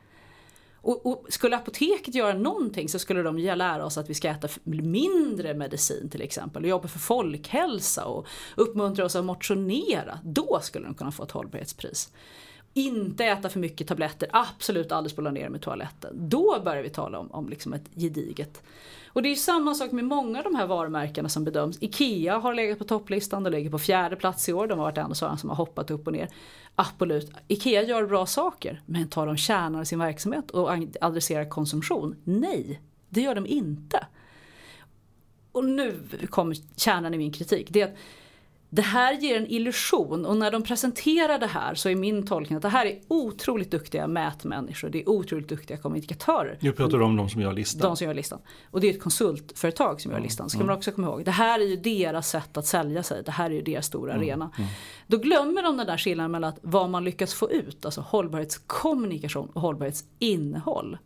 Och, 0.82 1.06
och, 1.06 1.26
skulle 1.28 1.56
apoteket 1.56 2.14
göra 2.14 2.34
någonting 2.34 2.88
så 2.88 2.98
skulle 2.98 3.22
de 3.22 3.38
lära 3.38 3.84
oss 3.84 3.98
att 3.98 4.10
vi 4.10 4.14
ska 4.14 4.28
äta 4.28 4.48
mindre 4.64 5.54
medicin 5.54 6.08
till 6.10 6.22
exempel 6.22 6.62
och 6.62 6.68
jobba 6.68 6.88
för 6.88 6.98
folkhälsa 6.98 8.04
och 8.04 8.26
uppmuntra 8.56 9.04
oss 9.04 9.16
att 9.16 9.24
motionera. 9.24 10.18
Då 10.24 10.58
skulle 10.62 10.86
de 10.86 10.94
kunna 10.94 11.12
få 11.12 11.22
ett 11.22 11.30
hållbarhetspris. 11.30 12.12
Inte 12.74 13.24
äta 13.24 13.48
för 13.48 13.58
mycket 13.58 13.88
tabletter, 13.88 14.28
absolut 14.32 14.92
aldrig 14.92 15.12
spola 15.12 15.30
ner 15.30 15.48
med 15.48 15.62
toaletten. 15.62 16.28
Då 16.28 16.60
börjar 16.64 16.82
vi 16.82 16.90
tala 16.90 17.18
om, 17.18 17.30
om 17.30 17.48
liksom 17.48 17.72
ett 17.72 17.90
gediget. 17.94 18.62
Och 19.14 19.22
det 19.22 19.28
är 19.28 19.36
samma 19.36 19.74
sak 19.74 19.92
med 19.92 20.04
många 20.04 20.38
av 20.38 20.44
de 20.44 20.54
här 20.54 20.66
varumärkena 20.66 21.28
som 21.28 21.44
bedöms. 21.44 21.78
IKEA 21.80 22.38
har 22.38 22.54
legat 22.54 22.78
på 22.78 22.84
topplistan, 22.84 23.42
de 23.42 23.50
ligger 23.50 23.70
på 23.70 23.78
fjärde 23.78 24.16
plats 24.16 24.48
i 24.48 24.52
år. 24.52 24.66
De 24.66 24.78
har 24.78 24.86
varit 24.86 24.98
en 24.98 25.14
sådana 25.14 25.36
som 25.36 25.48
har 25.48 25.56
hoppat 25.56 25.90
upp 25.90 26.06
och 26.06 26.12
ner. 26.12 26.28
Absolut, 26.74 27.32
IKEA 27.48 27.82
gör 27.82 28.06
bra 28.06 28.26
saker. 28.26 28.82
Men 28.86 29.08
tar 29.08 29.26
de 29.26 29.36
kärnan 29.36 29.82
i 29.82 29.86
sin 29.86 29.98
verksamhet 29.98 30.50
och 30.50 30.70
adresserar 31.00 31.48
konsumtion? 31.48 32.16
Nej, 32.24 32.80
det 33.08 33.20
gör 33.20 33.34
de 33.34 33.46
inte. 33.46 34.06
Och 35.52 35.64
nu 35.64 36.02
kommer 36.30 36.56
kärnan 36.76 37.14
i 37.14 37.18
min 37.18 37.32
kritik. 37.32 37.66
Det 37.70 37.80
är 37.80 37.84
att 37.84 37.96
det 38.74 38.82
här 38.82 39.14
ger 39.14 39.36
en 39.36 39.46
illusion 39.46 40.26
och 40.26 40.36
när 40.36 40.50
de 40.50 40.62
presenterar 40.62 41.38
det 41.38 41.46
här 41.46 41.74
så 41.74 41.88
är 41.88 41.94
min 41.94 42.26
tolkning 42.26 42.56
att 42.56 42.62
det 42.62 42.68
här 42.68 42.86
är 42.86 43.00
otroligt 43.08 43.70
duktiga 43.70 44.06
mätmänniskor. 44.06 44.88
Det 44.88 45.00
är 45.00 45.08
otroligt 45.08 45.48
duktiga 45.48 45.76
kommunikatörer. 45.76 46.58
Nu 46.60 46.72
pratar 46.72 46.98
du 46.98 47.04
om 47.04 47.16
de 47.16 47.28
som 47.28 47.40
gör 47.40 47.52
listan. 47.52 47.88
De 47.88 47.96
som 47.96 48.06
gör 48.06 48.14
listan. 48.14 48.38
Och 48.70 48.80
det 48.80 48.86
är 48.86 48.90
ett 48.90 49.02
konsultföretag 49.02 50.00
som 50.00 50.12
gör 50.12 50.20
listan. 50.20 50.50
Ska 50.50 50.58
man 50.58 50.76
också 50.76 50.92
komma 50.92 51.06
ihåg. 51.06 51.24
Det 51.24 51.30
här 51.30 51.60
är 51.60 51.64
ju 51.64 51.76
deras 51.76 52.28
sätt 52.28 52.56
att 52.56 52.66
sälja 52.66 53.02
sig. 53.02 53.22
Det 53.24 53.30
här 53.30 53.50
är 53.50 53.54
ju 53.54 53.62
deras 53.62 53.86
stora 53.86 54.14
arena. 54.14 54.50
Då 55.06 55.16
glömmer 55.16 55.62
de 55.62 55.76
den 55.76 55.86
där 55.86 55.98
skillnaden 55.98 56.30
mellan 56.30 56.50
att 56.50 56.58
vad 56.62 56.90
man 56.90 57.04
lyckas 57.04 57.34
få 57.34 57.50
ut. 57.50 57.84
Alltså 57.84 58.00
hållbarhetskommunikation 58.00 59.48
och 59.52 59.60
hållbarhetsinnehåll. 59.60 60.98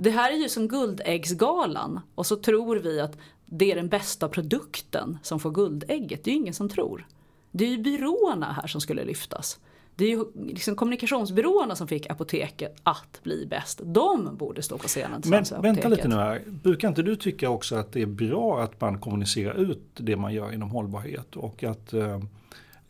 Det 0.00 0.10
här 0.10 0.32
är 0.32 0.36
ju 0.36 0.48
som 0.48 0.68
guldäggsgalan 0.68 2.00
och 2.14 2.26
så 2.26 2.36
tror 2.36 2.76
vi 2.76 3.00
att 3.00 3.18
det 3.50 3.72
är 3.72 3.76
den 3.76 3.88
bästa 3.88 4.28
produkten 4.28 5.18
som 5.22 5.40
får 5.40 5.50
guldägget. 5.50 6.24
Det 6.24 6.30
är 6.30 6.32
ju 6.32 6.40
ingen 6.40 6.54
som 6.54 6.68
tror. 6.68 7.06
Det 7.50 7.64
är 7.64 7.68
ju 7.68 7.78
byråerna 7.78 8.52
här 8.52 8.66
som 8.66 8.80
skulle 8.80 9.04
lyftas. 9.04 9.60
Det 9.96 10.04
är 10.04 10.08
ju 10.08 10.24
liksom 10.34 10.76
kommunikationsbyråerna 10.76 11.76
som 11.76 11.88
fick 11.88 12.10
apoteket 12.10 12.76
att 12.82 13.20
bli 13.22 13.46
bäst. 13.46 13.80
De 13.84 14.36
borde 14.36 14.62
stå 14.62 14.78
på 14.78 14.88
scenen 14.88 15.10
Men 15.10 15.22
tillsammans 15.22 15.50
med 15.50 15.62
vänta 15.62 15.88
lite 15.88 16.08
nu 16.08 16.14
här. 16.14 16.42
Brukar 16.46 16.88
inte 16.88 17.02
du 17.02 17.16
tycka 17.16 17.50
också 17.50 17.76
att 17.76 17.92
det 17.92 18.02
är 18.02 18.06
bra 18.06 18.62
att 18.62 18.80
man 18.80 18.98
kommunicerar 18.98 19.54
ut 19.54 19.82
det 19.94 20.16
man 20.16 20.34
gör 20.34 20.52
inom 20.52 20.70
hållbarhet 20.70 21.36
och 21.36 21.64
att 21.64 21.92
eh, 21.92 22.20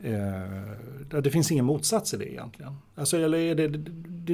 eh, 0.00 1.20
det 1.20 1.30
finns 1.30 1.52
ingen 1.52 1.64
motsats 1.64 2.14
i 2.14 2.16
det 2.16 2.32
egentligen? 2.32 2.76
Alltså, 2.94 3.16
eller 3.16 3.38
är 3.38 3.54
det, 3.54 3.68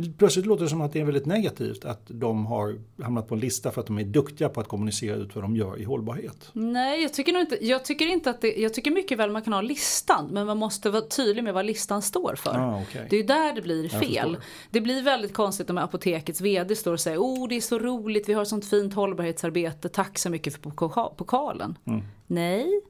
det, 0.00 0.18
plötsligt 0.18 0.46
låter 0.46 0.64
det 0.64 0.70
som 0.70 0.80
att 0.80 0.92
det 0.92 1.00
är 1.00 1.04
väldigt 1.04 1.26
negativt 1.26 1.84
att 1.84 2.02
de 2.06 2.46
har 2.46 2.78
hamnat 3.02 3.28
på 3.28 3.34
en 3.34 3.40
lista 3.40 3.70
för 3.70 3.80
att 3.80 3.86
de 3.86 3.98
är 3.98 4.04
duktiga 4.04 4.48
på 4.48 4.60
att 4.60 4.68
kommunicera 4.68 5.16
ut 5.16 5.34
vad 5.34 5.44
de 5.44 5.56
gör 5.56 5.80
i 5.80 5.84
hållbarhet. 5.84 6.50
Nej, 6.52 7.02
jag 7.02 7.12
tycker, 7.14 7.32
nog 7.32 7.42
inte, 7.42 7.66
jag 7.66 7.84
tycker 7.84 8.06
inte 8.06 8.30
att 8.30 8.40
det, 8.40 8.54
jag 8.56 8.74
tycker 8.74 8.90
mycket 8.90 9.18
väl 9.18 9.30
man 9.30 9.42
kan 9.42 9.52
ha 9.52 9.60
listan 9.60 10.28
men 10.32 10.46
man 10.46 10.56
måste 10.56 10.90
vara 10.90 11.02
tydlig 11.02 11.44
med 11.44 11.54
vad 11.54 11.66
listan 11.66 12.02
står 12.02 12.34
för. 12.34 12.58
Ah, 12.58 12.82
okej. 12.82 13.06
Det 13.10 13.16
är 13.16 13.20
ju 13.20 13.26
där 13.26 13.54
det 13.54 13.62
blir 13.62 13.88
fel. 13.88 14.36
Det 14.70 14.80
blir 14.80 15.02
väldigt 15.02 15.34
konstigt 15.34 15.70
om 15.70 15.78
apotekets 15.78 16.40
vd 16.40 16.76
står 16.76 16.92
och 16.92 17.00
säger 17.00 17.18
oh 17.18 17.48
det 17.48 17.56
är 17.56 17.60
så 17.60 17.78
roligt, 17.78 18.28
vi 18.28 18.32
har 18.32 18.44
sånt 18.44 18.64
fint 18.64 18.94
hållbarhetsarbete, 18.94 19.88
tack 19.88 20.18
så 20.18 20.30
mycket 20.30 20.54
för 20.54 20.70
poka- 20.70 21.14
pokalen. 21.16 21.78
Mm. 21.84 22.02
Nej, 22.26 22.80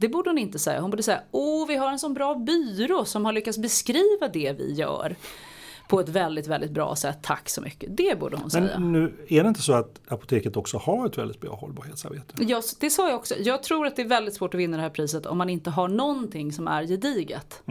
det 0.00 0.08
borde 0.08 0.30
hon 0.30 0.38
inte 0.38 0.58
säga. 0.58 0.80
Hon 0.80 0.90
borde 0.90 1.02
säga 1.02 1.22
åh 1.30 1.66
vi 1.68 1.76
har 1.76 1.90
en 1.90 1.98
sån 1.98 2.14
bra 2.14 2.34
byrå 2.34 3.04
som 3.04 3.24
har 3.24 3.32
lyckats 3.32 3.58
beskriva 3.58 4.28
det 4.32 4.52
vi 4.58 4.72
gör 4.74 5.16
på 5.90 6.00
ett 6.00 6.08
väldigt, 6.08 6.46
väldigt 6.46 6.70
bra 6.70 6.96
sätt, 6.96 7.18
tack 7.22 7.48
så 7.48 7.60
mycket. 7.60 7.96
Det 7.96 8.18
borde 8.20 8.36
hon 8.36 8.50
säga. 8.50 8.78
Men 8.78 8.92
nu 8.92 9.12
är 9.28 9.42
det 9.42 9.48
inte 9.48 9.62
så 9.62 9.72
att 9.72 10.00
apoteket 10.08 10.56
också 10.56 10.78
har 10.78 11.06
ett 11.06 11.18
väldigt 11.18 11.40
bra 11.40 11.54
hållbarhetsarbete? 11.54 12.34
Ja, 12.38 12.62
det 12.80 12.90
sa 12.90 13.08
jag 13.08 13.16
också. 13.16 13.34
Jag 13.38 13.62
tror 13.62 13.86
att 13.86 13.96
det 13.96 14.02
är 14.02 14.08
väldigt 14.08 14.34
svårt 14.34 14.54
att 14.54 14.60
vinna 14.60 14.76
det 14.76 14.82
här 14.82 14.90
priset 14.90 15.26
om 15.26 15.38
man 15.38 15.50
inte 15.50 15.70
har 15.70 15.88
någonting 15.88 16.52
som 16.52 16.68
är 16.68 16.86
gediget. 16.86 17.62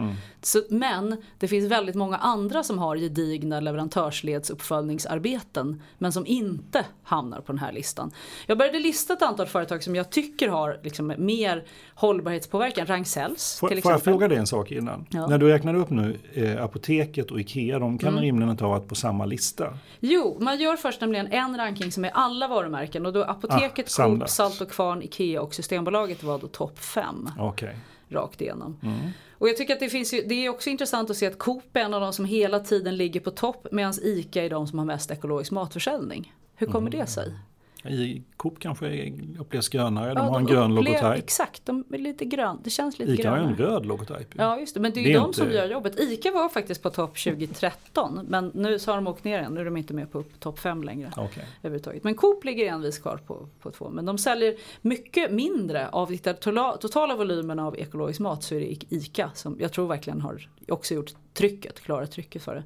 Så, 0.42 0.62
men 0.70 1.16
det 1.38 1.48
finns 1.48 1.70
väldigt 1.70 1.94
många 1.94 2.16
andra 2.16 2.62
som 2.62 2.78
har 2.78 2.96
gedigna 2.96 3.60
leverantörsledsuppföljningsarbeten 3.60 5.82
men 5.98 6.12
som 6.12 6.26
inte 6.26 6.84
hamnar 7.02 7.40
på 7.40 7.52
den 7.52 7.58
här 7.58 7.72
listan. 7.72 8.10
Jag 8.46 8.58
började 8.58 8.78
lista 8.78 9.12
ett 9.12 9.22
antal 9.22 9.46
företag 9.46 9.82
som 9.82 9.96
jag 9.96 10.10
tycker 10.10 10.48
har 10.48 10.78
liksom 10.82 11.14
mer 11.18 11.64
hållbarhetspåverkan. 11.94 12.86
Ragn-Sells 12.86 13.58
Får, 13.58 13.68
till 13.68 13.82
får 13.82 13.92
jag 13.92 13.98
exempel. 13.98 14.12
fråga 14.12 14.28
dig 14.28 14.38
en 14.38 14.46
sak 14.46 14.72
innan? 14.72 15.06
Ja. 15.10 15.26
När 15.26 15.38
du 15.38 15.48
räknar 15.48 15.74
upp 15.74 15.90
nu 15.90 16.18
eh, 16.34 16.64
Apoteket 16.64 17.30
och 17.30 17.40
Ikea, 17.40 17.78
de 17.78 17.98
kan 17.98 18.09
Mm. 18.12 18.22
rimligen 18.24 18.50
inte 18.50 18.64
ha 18.64 18.70
varit 18.70 18.88
på 18.88 18.94
samma 18.94 19.24
lista. 19.24 19.78
Jo, 20.00 20.36
man 20.40 20.60
gör 20.60 20.76
först 20.76 21.00
nämligen 21.00 21.26
en 21.26 21.56
ranking 21.56 21.92
som 21.92 22.04
är 22.04 22.10
alla 22.14 22.48
varumärken 22.48 23.06
och 23.06 23.12
då 23.12 23.24
Apoteket, 23.24 23.98
Ah, 23.98 24.04
Coop. 24.06 24.28
Salt 24.28 24.60
och 24.60 24.70
Kvarn, 24.70 25.02
Ikea 25.02 25.42
och 25.42 25.54
Systembolaget 25.54 26.22
var 26.22 26.38
då 26.38 26.46
topp 26.46 26.78
fem. 26.78 27.28
Okej. 27.38 27.76
rakt 28.08 28.40
igenom. 28.40 28.76
Mm. 28.82 28.98
Och 29.38 29.48
jag 29.48 29.56
tycker 29.56 29.74
att 29.74 29.80
det 29.80 29.88
finns 29.88 30.14
ju, 30.14 30.22
det 30.22 30.34
är 30.46 30.48
också 30.48 30.70
intressant 30.70 31.10
att 31.10 31.16
se 31.16 31.26
att 31.26 31.38
Coop 31.38 31.76
är 31.76 31.80
en 31.80 31.94
av 31.94 32.00
de 32.00 32.12
som 32.12 32.24
hela 32.24 32.60
tiden 32.60 32.96
ligger 32.96 33.20
på 33.20 33.30
topp 33.30 33.66
medan 33.72 33.92
ICA 34.02 34.42
är 34.44 34.50
de 34.50 34.66
som 34.66 34.78
har 34.78 34.86
mest 34.86 35.10
ekologisk 35.10 35.50
matförsäljning. 35.50 36.34
Hur 36.56 36.66
kommer 36.66 36.88
Mm. 36.88 37.00
det 37.00 37.06
sig? 37.06 37.34
I 37.84 38.22
Coop 38.36 38.58
kanske 38.58 39.12
upplevs 39.38 39.68
grönare, 39.68 40.14
de 40.14 40.16
Ja, 40.18 40.22
har 40.32 40.38
en 40.38 40.46
grön 40.46 40.72
upplever- 40.72 41.02
logotyp. 41.02 41.24
Exakt, 41.24 41.66
de 41.66 41.84
är 41.92 41.98
lite 41.98 42.24
grön. 42.24 42.58
Det 42.64 42.70
känns 42.70 42.98
lite 42.98 43.12
Ica 43.12 43.30
har 43.30 43.36
ju 43.36 43.42
grönare. 43.42 43.66
en 43.66 43.70
röd 43.72 43.86
logotyp. 43.86 44.34
Ja 44.36 44.58
just 44.60 44.74
det, 44.74 44.80
men 44.80 44.92
det 44.92 45.00
är 45.00 45.04
Det 45.04 45.08
ju 45.10 45.14
är 45.16 45.20
de 45.20 45.26
inte- 45.26 45.38
som 45.38 45.50
gör 45.52 45.68
jobbet. 45.70 46.00
ICA 46.00 46.30
var 46.30 46.48
faktiskt 46.48 46.82
på 46.82 46.90
topp 46.90 47.18
2013 47.18 48.20
men 48.28 48.50
nu 48.54 48.78
så 48.78 48.90
har 48.90 48.96
de 48.96 49.06
åkt 49.06 49.24
ner 49.24 49.38
igen. 49.38 49.54
Nu 49.54 49.60
är 49.60 49.64
de 49.64 49.76
inte 49.76 49.94
med 49.94 50.12
på 50.12 50.24
topp 50.38 50.58
5 50.58 50.84
längre. 50.84 51.12
Okej. 51.16 51.44
överhuvudtaget. 51.62 52.04
Men 52.04 52.14
Coop 52.14 52.44
ligger 52.44 52.66
envis 52.72 52.98
kvar 52.98 53.16
på, 53.26 53.48
på 53.60 53.70
två. 53.70 53.88
Men 53.90 54.04
de 54.06 54.18
säljer 54.18 54.54
mycket 54.82 55.32
mindre 55.32 55.88
av 55.88 56.08
den 56.22 56.34
totala, 56.34 56.76
totala 56.76 57.16
volymen 57.16 57.58
av 57.58 57.78
ekologisk 57.78 58.20
mat 58.20 58.42
så 58.42 58.54
är 58.54 58.60
det 58.60 58.94
ICA 58.94 59.30
som 59.34 59.56
jag 59.60 59.72
tror 59.72 59.86
verkligen 59.86 60.20
har 60.20 60.48
också 60.68 60.94
gjort 60.94 61.10
trycket, 61.34 61.80
klarat 61.80 62.10
trycket 62.12 62.42
för 62.42 62.54
det. 62.54 62.64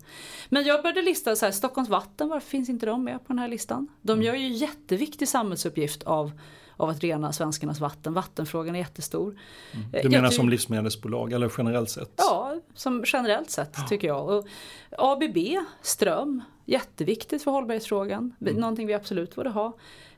Men 0.48 0.64
jag 0.64 0.82
började 0.82 1.02
lista 1.02 1.36
så 1.36 1.44
här, 1.44 1.52
Stockholms 1.52 1.88
vatten, 1.88 2.28
varför 2.28 2.48
finns 2.48 2.68
inte 2.68 2.86
de 2.86 3.04
med 3.04 3.18
på 3.18 3.24
den 3.28 3.38
här 3.38 3.48
listan? 3.48 3.88
De 4.02 4.12
Mm. 4.12 4.24
gör 4.26 4.34
ju 4.34 4.48
jätteviktig 4.48 5.28
samhällsuppgift 5.28 6.02
av 6.02 6.32
av 6.76 6.88
att 6.88 7.00
rena 7.00 7.32
svenskarnas 7.32 7.80
vatten. 7.80 8.14
Vattenfrågan 8.14 8.74
är 8.74 8.78
jättestor. 8.78 9.38
Eh, 9.72 9.78
Mm. 9.78 9.90
Du 9.92 9.98
jag 9.98 10.10
menar 10.10 10.30
som 10.30 10.48
livsmedelsbolag 10.48 11.32
eller 11.32 11.52
generellt 11.58 11.90
sett? 11.90 12.12
Ja, 12.16 12.54
som 12.74 13.04
generellt 13.06 13.50
sett 13.50 13.88
tycker 13.88 14.08
jag. 14.08 14.28
Och 14.28 14.46
ABB, 14.98 15.38
ström, 15.82 16.42
jätteviktigt 16.64 17.42
för 17.44 17.50
hållbarhetsfrågan. 17.50 18.34
Mm. 18.40 18.54
Någonting 18.54 18.86
vi 18.86 18.94
absolut 18.94 19.34
borde 19.34 19.50
ha. 19.50 19.72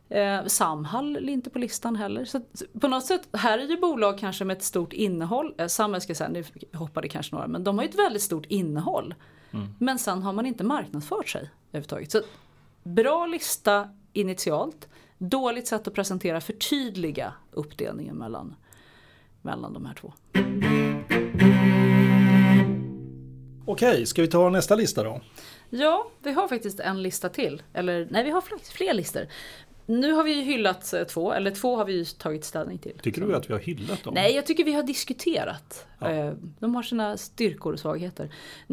Eh, 0.08 0.44
Samhall 0.46 1.16
är 1.16 1.28
inte 1.28 1.50
på 1.50 1.58
listan 1.58 1.96
heller. 1.96 2.24
Så 2.24 2.40
på 2.80 2.88
något 2.88 3.06
sätt, 3.06 3.28
här 3.32 3.58
är 3.58 3.64
ju 3.64 3.80
bolag 3.80 4.18
kanske 4.18 4.44
med 4.44 4.56
ett 4.56 4.62
stort 4.62 4.92
innehåll. 4.92 5.54
Eh, 5.58 5.66
Samhall 5.66 6.00
ska 6.00 6.10
jag 6.10 6.16
säga, 6.16 6.30
nu 6.30 6.44
hoppade 6.72 7.08
kanske 7.08 7.34
några, 7.34 7.48
men 7.48 7.64
de 7.64 7.78
har 7.78 7.84
ju 7.84 7.90
ett 7.90 7.98
väldigt 7.98 8.22
stort 8.22 8.46
innehåll. 8.46 9.14
Mm. 9.52 9.68
Men 9.78 9.98
sen 9.98 10.22
har 10.22 10.32
man 10.32 10.46
inte 10.46 10.64
marknadsfört 10.64 11.28
sig 11.28 11.50
överhuvudtaget. 11.70 12.12
Så 12.12 12.22
bra 12.82 13.26
lista 13.26 13.88
initialt. 14.12 14.88
Dåligt 15.18 15.66
sätt 15.66 15.88
att 15.88 15.94
presentera, 15.94 16.40
förtydliga 16.40 17.32
uppdelningen 17.50 18.16
mellan, 18.16 18.54
mellan 19.42 19.72
de 19.72 19.86
här 19.86 19.94
två. 19.94 20.12
Okej, 23.66 24.06
ska 24.06 24.22
vi 24.22 24.28
ta 24.28 24.50
nästa 24.50 24.74
lista 24.74 25.02
då? 25.02 25.20
Ja, 25.70 26.10
vi 26.22 26.32
har 26.32 26.48
faktiskt 26.48 26.80
en 26.80 27.02
lista 27.02 27.28
till. 27.28 27.62
Eller 27.72 28.08
nej, 28.10 28.24
vi 28.24 28.30
har 28.30 28.42
fler 28.72 28.94
listor. 28.94 29.26
Nu 29.86 30.12
har 30.12 30.24
vi 30.24 30.32
ju 30.32 30.42
hyllat 30.42 30.92
eh, 30.92 31.02
två, 31.04 31.32
eller 31.32 31.50
två 31.50 31.76
har 31.76 31.84
vi 31.84 31.92
ju 31.92 32.04
tagit 32.04 32.44
ställning 32.44 32.78
till. 32.78 32.98
Tycker 33.02 33.20
du 33.20 33.36
att 33.36 33.48
vi 33.50 33.52
har 33.52 33.60
hyllat 33.60 34.04
dem? 34.04 34.14
Nej, 34.14 34.34
jag 34.34 34.46
tycker 34.46 34.64
vi 34.64 34.72
har 34.72 34.82
diskuterat. 34.82 35.86
Ja. 35.98 36.10
Eh, 36.10 36.32
De 36.58 36.74
har 36.74 36.82
sina 36.82 37.16
styrkor 37.16 37.72
och 37.72 37.78
svagheter. 37.80 38.30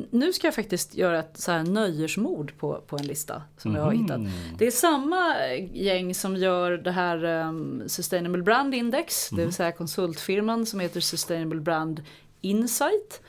Nu 0.10 0.34
ska 0.34 0.48
jag 0.48 0.56
faktiskt 0.56 0.96
göra 0.96 1.20
ett 1.20 1.38
så 1.38 1.52
här 1.52 1.64
nöjesmord 1.64 2.54
på, 2.58 2.82
på 2.88 2.98
en 2.98 3.08
lista 3.08 3.42
som 3.58 3.76
jag 3.76 3.84
har 3.84 3.92
hittat. 3.92 4.22
Det 4.58 4.68
är 4.68 4.72
samma 4.72 5.36
gäng 5.74 6.16
som 6.16 6.36
gör 6.36 6.72
det 6.72 6.92
här 6.92 7.24
um, 7.24 7.84
Sustainable 7.88 8.44
Brand 8.44 8.76
Index, 8.76 9.30
det 9.30 9.46
vill 9.46 9.54
säga 9.54 9.72
konsultfirman 9.72 10.66
som 10.66 10.80
heter 10.80 11.00
Sustainable 11.00 11.62
Brand 11.62 12.04
Insight. 12.42 13.22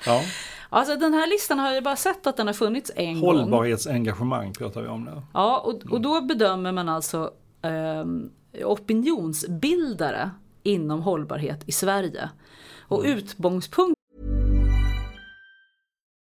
Ja. 0.06 0.22
Alltså 0.72 0.96
den 0.96 1.14
här 1.14 1.26
listan 1.26 1.58
har 1.58 1.72
jag 1.72 1.84
bara 1.84 1.96
sett 1.96 2.26
att 2.26 2.36
den 2.36 2.46
har 2.46 2.54
funnits 2.54 2.90
en 2.96 3.20
gång. 3.20 3.38
Hållbarhetsengagemang 3.38 4.52
pratar 4.52 4.82
vi 4.82 4.88
om 4.88 5.04
nu. 5.04 5.22
Ja, 5.34 5.58
och, 5.58 5.92
och 5.92 6.00
då 6.00 6.20
bedömer 6.20 6.72
man 6.72 6.88
alltså 6.88 7.30
ehm, 7.62 8.30
opinionsbildare 8.64 10.30
inom 10.62 11.02
hållbarhet 11.02 11.62
i 11.66 11.72
Sverige. 11.72 12.30
Och 12.88 13.02
utgångspunkt 13.04 13.94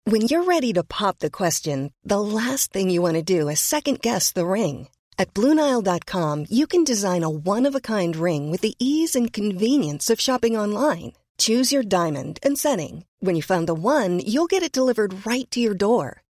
When 0.07 0.21
you're 0.21 0.43
ready 0.43 0.73
to 0.73 0.83
pop 0.83 1.17
the 1.19 1.31
question, 1.31 1.91
the 2.03 2.19
last 2.19 2.71
thing 2.71 2.91
you 2.91 3.01
want 3.01 3.15
to 3.15 3.39
do 3.39 3.49
is 3.49 3.59
second 3.59 4.01
guess 4.01 4.33
the 4.33 4.45
ring. 4.45 4.88
At 5.17 5.33
Bluenile.com, 5.33 6.45
you 6.49 6.67
can 6.67 6.83
design 6.83 7.23
a 7.23 7.29
one 7.29 7.65
of 7.65 7.75
a 7.75 7.81
kind 7.81 8.15
ring 8.15 8.51
with 8.51 8.61
the 8.61 8.75
ease 8.77 9.15
and 9.15 9.33
convenience 9.33 10.13
of 10.13 10.19
shopping 10.19 10.55
online. 10.57 11.13
Choose 11.38 11.71
your 11.71 11.83
diamond 11.83 12.38
and 12.43 12.57
setting. 12.57 13.05
When 13.19 13.35
you 13.35 13.41
find 13.41 13.67
the 13.67 13.73
one, 13.73 14.19
you'll 14.19 14.45
get 14.45 14.61
it 14.61 14.71
delivered 14.71 15.25
right 15.25 15.49
to 15.51 15.59
your 15.59 15.73
door. 15.73 16.21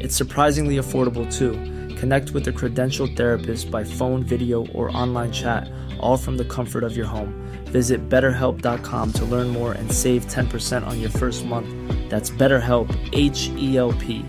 It's 0.00 0.16
surprisingly 0.16 0.76
affordable 0.76 1.26
too. 1.30 1.52
Connect 1.96 2.30
with 2.30 2.46
a 2.48 2.52
credentialed 2.52 3.16
therapist 3.16 3.70
by 3.70 3.84
phone, 3.84 4.22
video, 4.22 4.66
or 4.68 4.96
online 4.96 5.32
chat, 5.32 5.68
all 6.00 6.16
from 6.16 6.36
the 6.36 6.44
comfort 6.44 6.84
of 6.84 6.96
your 6.96 7.06
home. 7.06 7.34
Visit 7.72 8.08
betterhelp.com 8.08 9.12
to 9.12 9.24
learn 9.24 9.48
more 9.48 9.72
and 9.72 9.92
save 9.92 10.26
10% 10.26 10.86
on 10.86 11.00
your 11.00 11.10
first 11.10 11.44
month. 11.44 11.68
That's 12.08 12.30
BetterHelp, 12.30 12.94
H 13.12 13.50
E 13.56 13.76
L 13.76 13.92
P. 13.92 14.24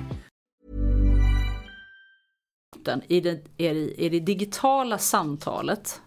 I 3.08 3.22
det, 3.22 3.42
är 3.58 3.74
det, 3.74 4.06
är 4.06 4.10
det 4.10 4.20
digitala 4.20 4.98
samtalet, 4.98 6.02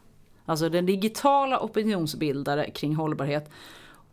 alltså 0.45 0.69
den 0.69 0.87
digitala 0.87 1.61
opinionsbildare 1.61 2.71
kring 2.71 2.95
hållbarhet 2.95 3.51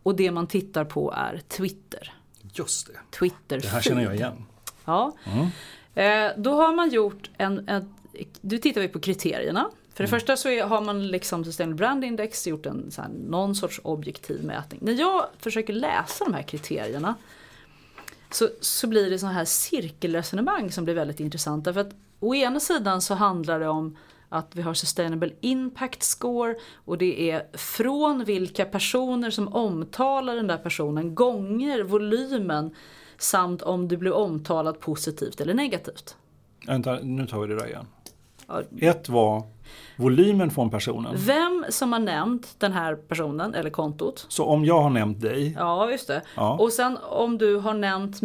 och 0.02 0.16
det 0.16 0.30
man 0.30 0.46
tittar 0.46 0.84
på 0.84 1.12
är 1.12 1.40
Twitter. 1.48 2.12
Just 2.52 2.86
det. 2.86 3.18
Twitter 3.18 3.60
Det 3.60 3.68
här 3.68 3.80
känner 3.80 4.02
jag 4.02 4.14
igen. 4.14 4.44
Ja. 4.90 5.12
Mm. 5.24 5.46
Eh, 5.94 6.32
då 6.36 6.54
har 6.54 6.74
man 6.74 6.90
gjort 6.90 7.30
en, 7.38 7.68
en 7.68 7.94
du 8.40 8.58
tittar 8.58 8.80
vi 8.80 8.88
på 8.88 9.00
kriterierna. 9.00 9.70
För 9.94 10.04
det 10.04 10.10
första 10.10 10.36
så 10.36 10.48
är, 10.48 10.64
har 10.64 10.80
man 10.80 11.06
liksom 11.06 11.44
Sustainable 11.44 11.76
Brand 11.76 12.04
Index 12.04 12.46
gjort 12.46 12.66
en 12.66 12.90
så 12.90 13.02
här, 13.02 13.08
någon 13.08 13.54
sorts 13.54 13.80
objektiv 13.84 14.44
mätning. 14.44 14.80
När 14.82 14.92
jag 14.92 15.26
försöker 15.38 15.72
läsa 15.72 16.24
de 16.24 16.34
här 16.34 16.42
kriterierna 16.42 17.14
så, 18.30 18.48
så 18.60 18.86
blir 18.86 19.10
det 19.10 19.18
sådana 19.18 19.34
här 19.34 19.44
cirkelresonemang 19.44 20.72
som 20.72 20.84
blir 20.84 20.94
väldigt 20.94 21.20
intressanta. 21.20 21.72
För 21.72 21.80
att 21.80 21.94
å 22.20 22.34
ena 22.34 22.60
sidan 22.60 23.00
så 23.00 23.14
handlar 23.14 23.60
det 23.60 23.68
om 23.68 23.96
att 24.28 24.56
vi 24.56 24.62
har 24.62 24.74
Sustainable 24.74 25.32
Impact 25.40 26.02
Score 26.02 26.54
och 26.84 26.98
det 26.98 27.30
är 27.30 27.56
från 27.56 28.24
vilka 28.24 28.64
personer 28.64 29.30
som 29.30 29.48
omtalar 29.48 30.36
den 30.36 30.46
där 30.46 30.58
personen 30.58 31.14
gånger 31.14 31.82
volymen 31.82 32.74
samt 33.20 33.62
om 33.62 33.88
du 33.88 33.96
blir 33.96 34.12
omtalad 34.12 34.80
positivt 34.80 35.40
eller 35.40 35.54
negativt. 35.54 36.16
Vänta, 36.66 36.98
nu 37.02 37.26
tar 37.26 37.40
vi 37.40 37.46
det 37.46 37.56
där 37.56 37.66
igen. 37.66 37.86
Ja. 38.46 38.62
Ett 38.80 39.08
var 39.08 39.42
volymen 39.96 40.50
från 40.50 40.70
personen. 40.70 41.14
Vem 41.18 41.64
som 41.68 41.92
har 41.92 41.98
nämnt 42.00 42.54
den 42.58 42.72
här 42.72 42.94
personen 42.94 43.54
eller 43.54 43.70
kontot. 43.70 44.26
Så 44.28 44.44
om 44.44 44.64
jag 44.64 44.80
har 44.82 44.90
nämnt 44.90 45.20
dig, 45.20 45.54
Ja, 45.58 45.90
just 45.90 46.06
det. 46.08 46.22
Ja. 46.36 46.56
Och 46.60 46.72
sen 46.72 46.98
om 47.10 47.38
du 47.38 47.56
har 47.56 47.74
nämnt 47.74 48.16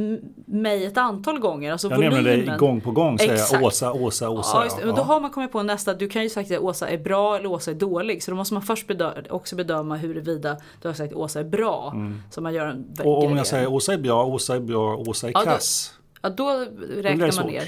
mig 0.45 0.85
ett 0.85 0.97
antal 0.97 1.39
gånger. 1.39 1.71
Alltså 1.71 1.89
jag 1.89 1.95
volymen. 1.95 2.23
nämner 2.23 2.45
dig 2.45 2.57
gång 2.57 2.81
på 2.81 2.91
gång, 2.91 3.17
säger 3.19 3.33
Exakt. 3.33 3.53
jag 3.53 3.63
Åsa, 3.63 3.93
Åsa, 3.93 4.29
Åsa. 4.29 4.57
Ja, 4.57 4.63
just 4.63 4.77
det. 4.79 4.85
Men 4.85 4.95
då 4.95 5.01
har 5.01 5.19
man 5.19 5.29
kommit 5.31 5.51
på 5.51 5.63
nästa, 5.63 5.93
du 5.93 6.07
kan 6.09 6.23
ju 6.23 6.29
sagt 6.29 6.51
att 6.51 6.59
Åsa 6.59 6.87
är 6.89 6.97
bra 6.97 7.35
eller 7.37 7.51
Åsa 7.51 7.71
är 7.71 7.75
dålig. 7.75 8.23
Så 8.23 8.31
då 8.31 8.37
måste 8.37 8.53
man 8.53 8.63
först 8.63 8.87
bedö- 8.87 9.29
också 9.29 9.55
bedöma 9.55 9.95
huruvida 9.95 10.57
du 10.81 10.87
har 10.87 10.95
sagt 10.95 11.13
att 11.13 11.17
Åsa 11.19 11.39
är 11.39 11.43
bra. 11.43 11.93
Så 12.31 12.41
man 12.41 12.53
gör 12.53 12.65
en 12.67 12.85
Och 13.03 13.23
om 13.23 13.37
jag 13.37 13.47
säger 13.47 13.67
Åsa 13.73 13.93
är 13.93 13.97
bra, 13.97 14.25
Åsa 14.25 14.55
är 14.55 14.59
bra, 14.59 14.95
Åsa 14.95 15.27
är 15.27 15.31
Ja, 15.33 15.39
då- 15.39 15.45
kass. 15.45 15.93
Ja, 16.21 16.29
då 16.29 16.65
räknar 16.97 17.35
man 17.43 17.47
ner. 17.51 17.63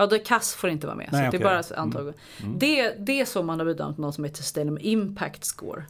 Ja, 0.00 0.06
då 0.06 0.18
kass 0.18 0.54
får 0.54 0.70
inte 0.70 0.86
vara 0.86 0.96
med. 0.96 1.08
Nej, 1.12 1.22
så 1.22 1.28
okej. 1.28 1.38
det 1.38 1.44
är 1.44 1.48
bara 1.48 1.60
ett 1.60 1.72
antal. 1.72 2.12
Det, 2.56 2.94
det 2.98 3.20
är 3.20 3.24
så 3.24 3.42
man 3.42 3.58
har 3.58 3.66
bedömt 3.66 3.98
något 3.98 4.14
som 4.14 4.24
heter 4.24 4.42
Sustainable 4.42 4.84
Impact 4.84 5.44
Score. 5.44 5.82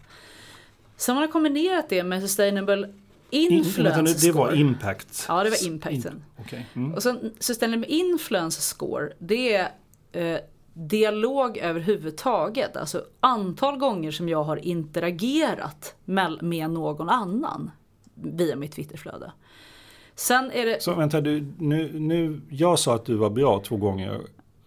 Sen 0.97 1.15
man 1.15 1.25
har 1.25 1.33
kombinerat 1.33 1.89
det 1.89 2.03
med 2.03 2.23
Sustainable 2.23 2.93
In, 3.31 3.53
Influence 3.53 3.83
vänta, 3.83 4.03
nu, 4.03 4.13
det 4.13 4.33
var 4.33 4.53
impact. 4.53 5.25
Ja, 5.29 5.45
det 5.45 5.51
var 5.51 5.67
impacten. 5.67 6.13
In, 6.13 6.25
okej. 6.39 6.67
mm. 6.75 6.95
Och 6.95 7.03
sen 7.03 7.33
Sustainable 7.39 7.89
Influence 7.89 8.61
Score, 8.61 9.13
det 9.19 9.55
är 9.55 9.73
eh, 10.13 10.39
dialog 10.73 11.59
överhuvudtaget. 11.59 12.77
Alltså 12.77 13.05
antal 13.21 13.79
gånger 13.79 14.11
som 14.11 14.29
jag 14.29 14.45
har 14.45 14.57
interagerat 14.57 15.95
med, 16.05 16.43
med 16.43 16.71
någon 16.71 17.09
annan 17.09 17.71
via 18.15 18.57
mitt 18.57 18.73
Twitterflöde. 18.73 19.33
Sen 20.21 20.51
är 20.53 20.67
det... 20.67 20.83
Så 20.83 20.95
vänta, 20.95 21.21
du, 21.21 21.47
nu, 21.59 21.91
nu, 22.01 22.41
jag 22.51 22.79
sa 22.79 22.95
att 22.95 23.05
du 23.07 23.15
var 23.15 23.31
bra 23.31 23.61
två 23.65 23.77
gånger. 23.77 24.21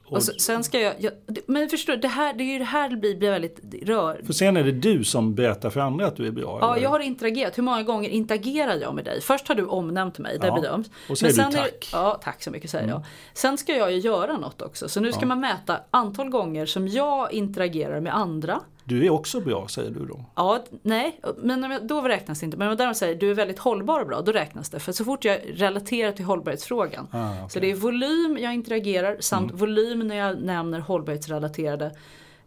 Och, 0.06 0.14
Och 0.14 0.24
så, 0.24 0.32
sen 0.40 0.64
ska 0.64 0.80
jag, 0.80 0.94
jag, 1.00 1.12
men 1.46 1.70
förstår 1.70 1.94
du, 1.94 2.00
det, 2.00 2.08
här, 2.08 2.34
det 2.34 2.44
är 2.44 2.54
ju 2.54 2.60
det 2.60 2.66
här 2.66 2.90
det 2.90 2.96
blir, 2.98 3.16
blir 3.16 3.30
väldigt 3.32 3.60
rör. 3.84 4.22
för 4.26 4.34
sen 4.34 4.58
är 4.58 4.64
det 4.64 4.72
du 4.72 5.04
som 5.04 5.36
berättar 5.36 5.70
för 5.70 5.80
andra 5.80 6.08
att 6.08 6.16
du 6.16 6.28
är 6.28 6.32
bra. 6.32 6.58
Ja, 6.62 6.74
eller? 6.74 6.84
jag 6.84 6.90
har 6.90 7.00
interagerat. 7.00 7.58
Hur 7.58 7.64
många 7.64 7.84
gånger 7.84 8.10
interagerar 8.10 8.76
jag 8.76 8.96
med 8.96 9.06
dig? 9.06 9.22
Först 9.22 9.48
har 9.48 9.56
du 9.56 9.66
omnämnt 9.66 10.20
mig, 10.20 10.38
det 10.42 10.48
Ja, 10.48 10.56
bedöms. 10.56 10.90
och 11.10 11.18
säger 11.18 11.38
Men 11.38 11.52
du 11.52 11.58
är- 11.58 11.62
tack. 11.62 11.90
ja, 11.94 12.20
tack 12.24 12.44
så 12.44 12.52
mycket 12.52 12.70
säger 12.70 12.88
jag. 12.90 13.06
Sen 13.34 13.58
ska 13.58 13.76
jag 13.76 13.92
ju 13.92 13.98
göra 14.00 14.38
något 14.38 14.62
också. 14.62 14.90
Så 14.90 15.00
nu 15.00 15.12
ska 15.12 15.26
man 15.26 15.40
mäta 15.40 15.78
antal 15.92 16.30
gånger 16.30 16.66
som 16.66 16.88
jag 16.88 17.34
interagerar 17.34 18.00
med 18.00 18.16
andra. 18.16 18.60
Du 18.86 19.06
är 19.06 19.10
också 19.10 19.40
bra, 19.40 19.68
säger 19.68 19.92
du 19.92 20.06
då. 20.06 20.26
Ja, 20.36 20.64
nej, 20.82 21.20
men 21.38 21.88
då 21.88 22.02
räknas 22.02 22.40
det 22.40 22.46
inte. 22.46 22.58
Men 22.58 22.68
om 22.68 22.76
jag 22.80 22.98
säger 22.98 23.16
du 23.16 23.32
är 23.32 23.34
väldigt 23.34 23.60
hållbar 23.60 24.00
och 24.02 24.08
bra, 24.08 24.22
då 24.22 24.32
räknas 24.32 24.70
det. 24.70 24.80
För 24.80 24.92
så 24.92 25.06
fort 25.06 25.26
jag 25.26 25.40
relaterar 25.54 26.12
till 26.12 26.26
hållbarhetsfrågan. 26.26 27.08
Ah. 27.12 27.34
Mm. 27.34 27.50
Så 27.50 27.60
det 27.60 27.72
är 27.72 27.76
volym 27.76 28.38
jag 28.42 28.54
interagerar 28.54 29.18
samt 29.20 29.52
volym 29.54 30.00
när 30.00 30.16
jag 30.16 30.42
nämner 30.42 30.80
hållbarhetsrelaterade, 30.80 31.96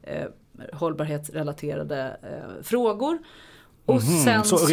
eh, 0.02 0.26
hållbarhetsrelaterade 0.72 2.16
eh, 2.22 2.62
frågor. 2.62 3.18
Och 3.86 4.02
sen 4.02 4.28
Mm, 4.28 4.44
så, 4.44 4.58
så... 4.58 4.66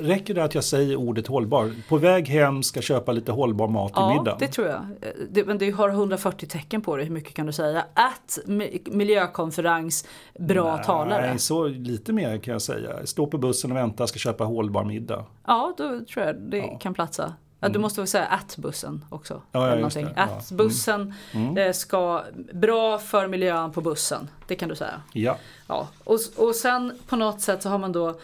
räcker- 0.00 0.34
det 0.34 0.44
att 0.44 0.54
jag 0.54 0.64
säger 0.64 0.96
ordet 0.96 1.26
hållbar? 1.26 1.72
På 1.88 1.96
väg 1.96 2.28
hem 2.28 2.62
ska 2.62 2.80
köpa 2.82 3.12
lite 3.12 3.32
hållbar 3.32 3.68
mat 3.68 3.92
Ja, 3.94 4.08
middagen. 4.14 4.36
det 4.40 4.48
tror 4.48 4.66
jag. 4.66 4.76
Eh, 4.76 5.08
Det, 5.30 5.44
men 5.44 5.58
du 5.58 5.72
har 5.72 5.88
140 5.88 6.46
tecken 6.48 6.82
på 6.82 6.96
det, 6.96 7.04
hur 7.04 7.10
mycket 7.10 7.34
kan 7.34 7.46
du 7.46 7.52
säga? 7.52 7.84
Att 7.94 8.38
mi- 8.46 8.90
miljökonferens, 8.96 10.04
bra 10.38 10.78
talare. 10.78 11.26
Nej, 11.28 11.38
så 11.38 11.68
lite 11.68 12.12
mer 12.12 12.38
kan 12.38 12.52
jag 12.52 12.62
säga. 12.62 13.06
Stå 13.06 13.26
på 13.26 13.38
bussen 13.38 13.70
och 13.70 13.76
vänta, 13.76 14.06
ska 14.06 14.18
köpa 14.18 14.44
hållbar 14.44 14.84
middag. 14.84 15.24
Ja, 15.46 15.74
då 15.78 16.00
tror 16.12 16.26
jag 16.26 16.36
det 16.36 16.62
kan 16.80 16.94
platsa. 16.94 17.34
Ja, 17.60 17.68
du 17.68 17.78
måste 17.78 18.00
väl 18.00 18.08
säga 18.08 18.24
att 18.26 18.56
bussen 18.56 19.04
också. 19.10 19.34
Mm. 19.34 19.44
Ja, 19.52 19.60
ja, 19.60 19.66
eller 19.66 19.76
någonting. 19.76 20.04
det. 20.04 20.12
Ja. 20.16 20.22
Mm. 20.22 20.38
Att 20.38 20.50
bussen 20.50 21.14
eh, 21.58 21.72
ska, 21.72 22.22
bra 22.52 22.98
för 22.98 23.28
miljön 23.28 23.72
på 23.72 23.80
bussen. 23.80 24.28
Det 24.46 24.54
kan 24.54 24.68
du 24.68 24.76
säga. 24.76 25.00
Ja. 25.12 25.36
Ja. 25.68 25.88
Och, 26.04 26.18
och 26.36 26.54
sen 26.54 26.98
på 27.08 27.16
något 27.16 27.40
sätt 27.40 27.62
så 27.62 27.68
har 27.68 27.78
man 27.78 27.92
då 27.92 28.14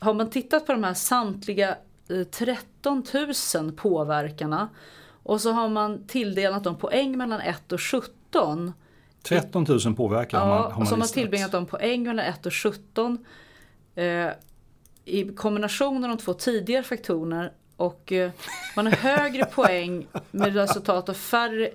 har 0.00 0.14
man 0.14 0.30
tittat 0.30 0.66
på 0.66 0.72
de 0.72 0.84
här 0.84 0.94
samtliga 0.94 1.76
eh, 2.08 2.24
13 2.24 3.04
000 3.54 3.72
påverkarna 3.72 4.68
och 5.22 5.40
så 5.40 5.52
har 5.52 5.68
man 5.68 6.06
tilldelat 6.06 6.64
dem 6.64 6.76
poäng 6.76 7.18
mellan 7.18 7.40
1 7.40 7.72
och 7.72 7.80
17. 7.80 8.72
13 9.22 9.66
000 9.84 9.94
påverkan 9.94 10.40
har 10.40 10.48
man, 10.48 10.56
Ja, 10.56 10.62
har 10.62 10.70
och 10.70 10.78
man 10.78 10.86
så 10.86 10.92
har 10.92 10.98
man 10.98 11.08
tillbringat 11.08 11.52
dem 11.52 11.66
poäng 11.66 12.02
mellan 12.02 12.26
1 12.26 12.46
och 12.46 12.54
17. 12.54 13.24
Eh, 13.94 14.28
I 15.04 15.32
kombination 15.36 16.04
av 16.04 16.10
de 16.10 16.18
två 16.18 16.34
tidigare 16.34 16.82
faktorerna 16.82 17.50
och 17.76 18.12
eh, 18.12 18.30
man 18.76 18.86
har 18.86 18.92
högre 18.92 19.44
poäng 19.44 20.06
med 20.30 20.54
resultat 20.54 21.08
av 21.08 21.14
färre. 21.14 21.70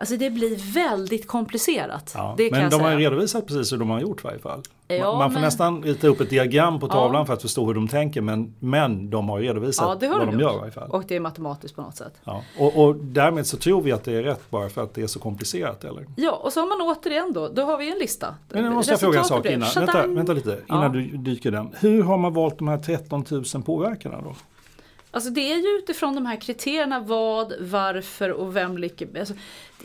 Alltså 0.00 0.16
det 0.16 0.30
blir 0.30 0.74
väldigt 0.74 1.26
komplicerat. 1.26 2.12
Ja, 2.16 2.34
det 2.36 2.48
kan 2.50 2.58
men 2.60 2.70
de 2.70 2.76
har 2.80 2.88
säga. 2.88 3.00
ju 3.00 3.04
redovisat 3.06 3.46
precis 3.46 3.72
hur 3.72 3.78
de 3.78 3.90
har 3.90 4.00
gjort 4.00 4.20
i 4.20 4.24
varje 4.26 4.38
fall. 4.38 4.62
Ja, 4.88 5.18
man 5.18 5.30
får 5.30 5.34
men- 5.34 5.42
nästan 5.42 5.82
rita 5.82 6.06
upp 6.08 6.20
ett 6.20 6.30
diagram 6.30 6.80
på 6.80 6.88
tavlan 6.88 7.20
Ja. 7.20 7.26
för 7.26 7.32
att 7.32 7.42
förstå 7.42 7.66
hur 7.66 7.74
de 7.74 7.88
tänker 7.88 8.20
men, 8.20 8.54
men 8.58 9.10
de 9.10 9.28
har 9.28 9.38
redovisat 9.38 9.88
Ja, 9.88 9.94
det 10.00 10.06
har 10.06 10.18
vad 10.18 10.28
de 10.28 10.36
de 10.36 10.42
gör 10.42 10.54
i 10.54 10.58
varje 10.58 10.72
fall. 10.72 10.90
Och 10.90 11.04
det 11.08 11.16
är 11.16 11.20
matematiskt 11.20 11.76
på 11.76 11.82
något 11.82 11.96
sätt. 11.96 12.12
Ja. 12.24 12.42
Och, 12.58 12.84
och 12.84 12.96
därmed 12.96 13.46
så 13.46 13.56
tror 13.56 13.82
vi 13.82 13.92
att 13.92 14.04
det 14.04 14.12
är 14.14 14.22
rätt 14.22 14.50
bara 14.50 14.68
för 14.68 14.82
att 14.82 14.94
det 14.94 15.02
är 15.02 15.06
så 15.06 15.18
komplicerat 15.18 15.84
eller? 15.84 16.06
Ja, 16.16 16.32
och 16.32 16.52
så 16.52 16.60
har 16.60 16.66
man 16.66 16.96
återigen 16.96 17.32
då, 17.32 17.48
då 17.48 17.62
har 17.62 17.78
vi 17.78 17.92
en 17.92 17.98
lista. 17.98 18.34
Men 18.48 18.64
nu 18.64 18.70
måste 18.70 18.92
jag 18.92 19.00
fråga 19.00 19.18
en 19.18 19.24
sak 19.24 19.46
innan. 19.46 19.68
Vänta, 19.74 20.06
vänta 20.06 20.32
lite, 20.32 20.58
innan 20.68 20.92
du 20.92 21.02
dyker 21.16 21.50
den. 21.50 21.74
Hur 21.80 22.02
har 22.02 22.18
man 22.18 22.32
valt 22.34 22.58
de 22.58 22.68
här 22.68 22.78
13 22.78 23.24
000 23.30 23.44
påverkarna 23.62 24.16
då? 24.24 24.34
Alltså 25.10 25.30
det 25.30 25.52
är 25.52 25.56
ju 25.56 25.78
utifrån 25.78 26.14
de 26.14 26.26
här 26.26 26.36
kriterierna 26.36 27.00
vad, 27.00 27.52
varför 27.60 28.30
och 28.30 28.56
vem 28.56 28.78
ligger... 28.78 29.18
Alltså, 29.18 29.34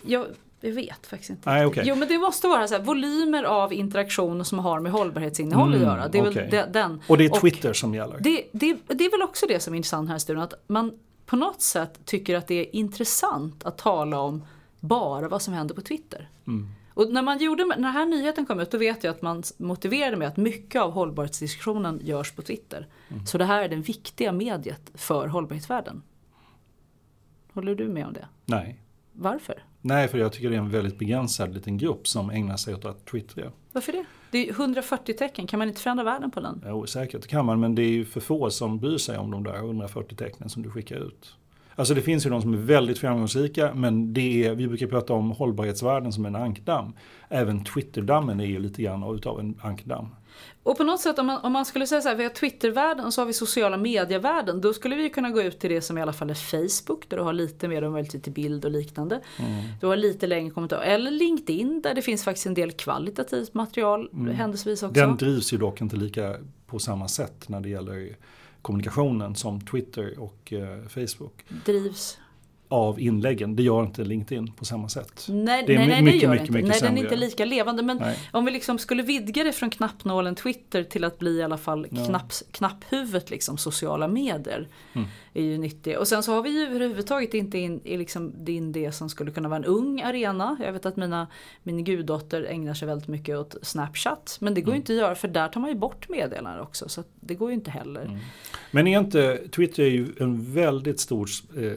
jag, 0.05 0.25
jag 0.62 0.71
vet 0.71 1.07
faktiskt 1.07 1.29
inte. 1.29 1.49
Nej, 1.49 1.65
okej. 1.65 1.83
Jo 1.86 1.95
men 1.95 2.07
det 2.07 2.17
måste 2.17 2.47
vara 2.47 2.67
så 2.67 2.75
här, 2.75 2.81
volymer 2.81 3.43
av 3.43 3.73
interaktion 3.73 4.45
som 4.45 4.59
har 4.59 4.79
med 4.79 4.91
hållbarhetsinnehåll 4.91 5.73
att 5.73 5.81
göra. 5.81 6.07
Det 6.07 6.17
är 6.17 6.29
okej. 6.29 6.49
väl 6.49 6.49
de, 6.51 6.79
den. 6.79 7.01
Och 7.07 7.17
det 7.17 7.25
är 7.25 7.39
Twitter 7.39 7.73
som 7.73 7.95
gäller? 7.95 8.17
Det, 8.19 8.43
det, 8.51 8.77
det 8.88 9.05
är 9.05 9.12
väl 9.12 9.21
också 9.21 9.45
det 9.45 9.59
som 9.59 9.73
är 9.73 9.77
intressant 9.77 10.09
här 10.09 10.15
i 10.15 10.19
studion. 10.19 10.43
Att 10.43 10.63
man 10.67 10.91
på 11.25 11.36
något 11.36 11.62
sätt 11.62 11.99
tycker 12.05 12.36
att 12.36 12.47
det 12.47 12.55
är 12.55 12.75
intressant 12.75 13.65
att 13.65 13.77
tala 13.77 14.19
om 14.19 14.45
bara 14.79 15.27
vad 15.27 15.41
som 15.41 15.53
händer 15.53 15.75
på 15.75 15.81
Twitter. 15.81 16.29
Mm. 16.47 16.69
Och 16.93 17.12
när, 17.12 17.21
man 17.21 17.38
gjorde, 17.38 17.65
när 17.65 17.76
den 17.76 17.86
här 17.86 18.05
nyheten 18.05 18.45
kom 18.45 18.59
ut 18.59 18.72
då 18.72 18.78
vet 18.78 19.03
jag 19.03 19.11
att 19.11 19.22
man 19.22 19.43
motiverade 19.57 20.18
med 20.18 20.28
att 20.28 20.38
mycket 20.38 20.82
av 20.82 20.91
hållbarhetsdiskussionen 20.91 21.99
görs 22.03 22.32
på 22.32 22.41
Twitter. 22.41 22.88
Mm. 23.09 23.26
Så 23.26 23.38
det 23.38 23.45
här 23.45 23.63
är 23.63 23.70
det 23.70 23.76
viktiga 23.76 24.32
mediet 24.32 24.91
för 24.93 25.28
hållbarhetsvärlden. 25.28 26.03
Håller 27.53 27.76
du 27.76 27.88
med 27.88 28.05
om 28.05 28.13
det? 28.13 28.28
Nej. 28.45 28.80
Varför? 29.11 29.63
Nej, 29.82 30.07
för 30.07 30.18
jag 30.18 30.34
tycker 30.34 30.49
det 30.49 30.55
är 30.55 30.59
en 30.59 30.70
väldigt 30.70 30.99
begränsad 30.99 31.53
liten 31.53 31.78
grupp 31.78 32.07
som 32.07 32.30
ägnar 32.30 32.57
sig 32.57 32.76
åt 32.76 32.86
att 32.86 33.05
twittra. 33.05 33.51
Varför 33.72 33.91
det? 33.91 34.05
Det 34.32 34.49
är 34.49 34.51
140 34.51 35.15
tecken, 35.18 35.47
kan 35.47 35.59
man 35.59 35.68
inte 35.68 35.82
förändra 35.82 36.03
världen 36.03 36.32
på 36.32 36.39
den? 36.39 36.63
Jo, 36.68 36.88
säkert 36.88 37.28
kan 37.28 37.45
man, 37.45 37.59
men 37.59 37.76
det 37.76 37.82
är 37.82 37.89
ju 37.89 38.05
för 38.05 38.20
få 38.20 38.49
som 38.49 38.80
bryr 38.80 38.97
sig 38.97 39.18
om 39.18 39.32
de 39.32 39.43
där 39.43 39.55
140 39.55 40.15
tecknen 40.15 40.49
som 40.49 40.63
du 40.63 40.70
skickar 40.70 40.95
ut. 40.95 41.36
Alltså 41.76 41.93
det 41.93 42.01
finns 42.01 42.26
ju 42.26 42.30
de 42.30 42.41
som 42.41 42.53
är 42.53 42.57
väldigt 42.57 42.97
framgångsrika, 42.97 43.74
men 43.74 44.13
det 44.13 44.45
är, 44.45 44.55
vi 44.55 44.67
brukar 44.67 44.88
prata 44.88 45.13
om 45.13 45.32
hållbarhetsvärden 45.32 46.13
som 46.13 46.26
en 46.26 46.36
ankdamm. 46.36 46.93
Även 47.30 47.63
Twitterdammen 47.63 48.39
är 48.39 48.45
ju 48.45 48.59
lite 48.59 48.82
grann 48.82 49.15
utav 49.15 49.39
en 49.39 49.59
ankdamm. 49.61 50.07
Och 50.63 50.78
på 50.78 50.84
något 50.84 50.99
sätt 50.99 51.19
om 51.19 51.26
man, 51.26 51.39
om 51.43 51.51
man 51.51 51.65
skulle 51.65 51.88
säga 51.88 52.01
så 52.01 52.09
här, 52.09 52.15
vi 52.15 52.24
har 52.24 52.30
Twittervärlden 52.30 53.05
och 53.05 53.13
så 53.13 53.21
har 53.21 53.26
vi 53.26 53.34
sociala 53.34 53.78
medievärlden. 53.78 54.61
Då 54.61 54.74
skulle 54.74 54.95
vi 54.95 55.09
kunna 55.09 55.30
gå 55.30 55.41
ut 55.41 55.59
till 55.59 55.69
det 55.69 55.82
som 55.82 55.97
i 55.97 56.01
alla 56.01 56.13
fall 56.13 56.30
är 56.30 56.34
Facebook 56.34 57.09
där 57.09 57.17
du 57.17 57.24
har 57.24 57.34
lite 57.34 57.67
mer 57.67 57.89
möjlighet 57.89 58.24
till 58.24 58.34
bild 58.34 58.65
och 58.65 58.71
liknande. 58.71 59.21
Mm. 59.39 59.63
Du 59.82 59.88
har 59.88 59.95
lite 59.95 60.28
längre 60.28 60.49
kommentarer. 60.51 60.82
Eller 60.82 61.11
LinkedIn 61.11 61.82
där 61.82 61.93
det 61.93 62.01
finns 62.01 62.24
faktiskt 62.24 62.45
en 62.45 62.53
del 62.53 62.71
kvalitativt 62.71 63.53
material 63.53 64.09
Mm. 64.13 64.36
händelsevis 64.36 64.84
också. 64.84 64.93
Den 64.93 65.17
drivs 65.17 65.53
ju 65.53 65.57
dock 65.57 65.82
inte 65.82 65.95
lika 65.95 66.36
på 66.67 66.80
samma 66.80 67.07
sätt 67.07 67.49
när 67.49 67.59
det 67.59 67.69
gäller 67.69 68.15
kommunikationen 68.64 69.36
som 69.36 69.61
Twitter 69.61 70.20
och 70.20 70.53
eh, 70.53 70.88
Facebook. 70.88 71.45
Drivs. 71.66 72.18
Av 72.74 72.99
inläggen, 72.99 73.55
det 73.55 73.63
gör 73.63 73.84
inte 73.84 74.03
LinkedIn 74.03 74.51
på 74.51 74.65
samma 74.65 74.89
sätt. 74.89 75.26
Nej, 75.30 75.63
det 75.67 75.74
är 75.74 75.78
nej, 75.78 75.88
nej, 75.88 76.01
mycket, 76.01 76.19
det 76.21 76.26
gör 76.26 76.32
mycket, 76.34 76.47
det 76.47 76.53
mycket 76.53 76.65
inte. 76.76 76.86
Nej, 76.86 76.89
den 76.89 76.97
är 76.97 77.03
inte 77.03 77.15
lika 77.26 77.45
levande. 77.45 77.84
Men 77.84 77.97
Nej. 77.97 78.17
om 78.32 78.45
vi 78.45 78.51
liksom 78.51 78.80
skulle 78.80 79.03
vidga 79.03 79.43
det 79.43 79.51
från 79.51 79.69
knappnålen 79.69 80.36
Twitter 80.36 80.84
till 80.84 81.03
att 81.03 81.19
bli 81.19 81.32
i 81.38 81.43
alla 81.43 81.57
fall 81.57 81.88
Ja. 81.91 82.19
knapphuvudet 82.51 83.30
liksom 83.30 83.57
sociala 83.57 84.07
medier. 84.07 84.67
Mm. 84.93 85.07
är 85.34 85.41
ju 85.43 85.57
nyttiga. 85.57 85.99
Och 85.99 86.07
sen 86.07 86.24
så 86.24 86.34
har 86.34 86.41
vi 86.43 86.49
ju 86.49 86.65
överhuvudtaget 86.67 87.34
inte 87.34 87.57
in, 87.57 87.82
i 87.84 87.97
liksom 87.97 88.34
in 88.47 88.71
det 88.71 88.91
som 88.91 89.09
skulle 89.09 89.32
kunna 89.32 89.49
vara 89.49 89.57
en 89.57 89.65
ung 89.65 90.01
arena. 90.01 90.57
Jag 90.65 90.74
vet 90.74 90.86
att 90.86 90.97
mina, 90.97 91.28
min 91.63 91.84
guddotter 91.84 92.43
ägnar 92.43 92.74
sig 92.74 92.88
väldigt 92.88 93.07
mycket 93.07 93.38
åt 93.38 93.55
Snapchat. 93.61 94.38
Men 94.41 94.53
det 94.53 94.61
går 94.61 94.74
ju 94.74 94.76
Mm. 94.76 94.82
inte 94.82 94.93
att 94.93 94.99
göra 94.99 95.15
för 95.15 95.28
där 95.28 95.47
tar 95.47 95.61
man 95.61 95.69
ju 95.69 95.76
bort 95.76 96.09
meddelanden 96.09 96.61
också. 96.61 96.89
Så 96.89 97.03
det 97.19 97.36
går 97.36 97.49
ju 97.49 97.55
inte 97.55 97.71
heller. 97.71 98.01
Mm. 98.05 98.17
Men 98.71 98.88
är 98.88 98.99
inte, 98.99 99.41
Twitter 99.55 99.84
är 99.84 99.89
ju 99.89 100.07
en 100.19 100.53
väldigt 100.53 100.99
stor 100.99 101.30
eh, 101.57 101.71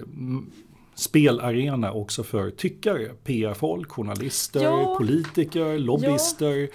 spelarena 0.97 1.93
också 1.93 2.23
för 2.25 2.51
tyckare, 2.51 3.09
PR-folk, 3.25 3.91
journalister, 3.91 4.63
Ja. 4.63 4.95
politiker, 4.99 5.79
lobbyister. 5.79 6.69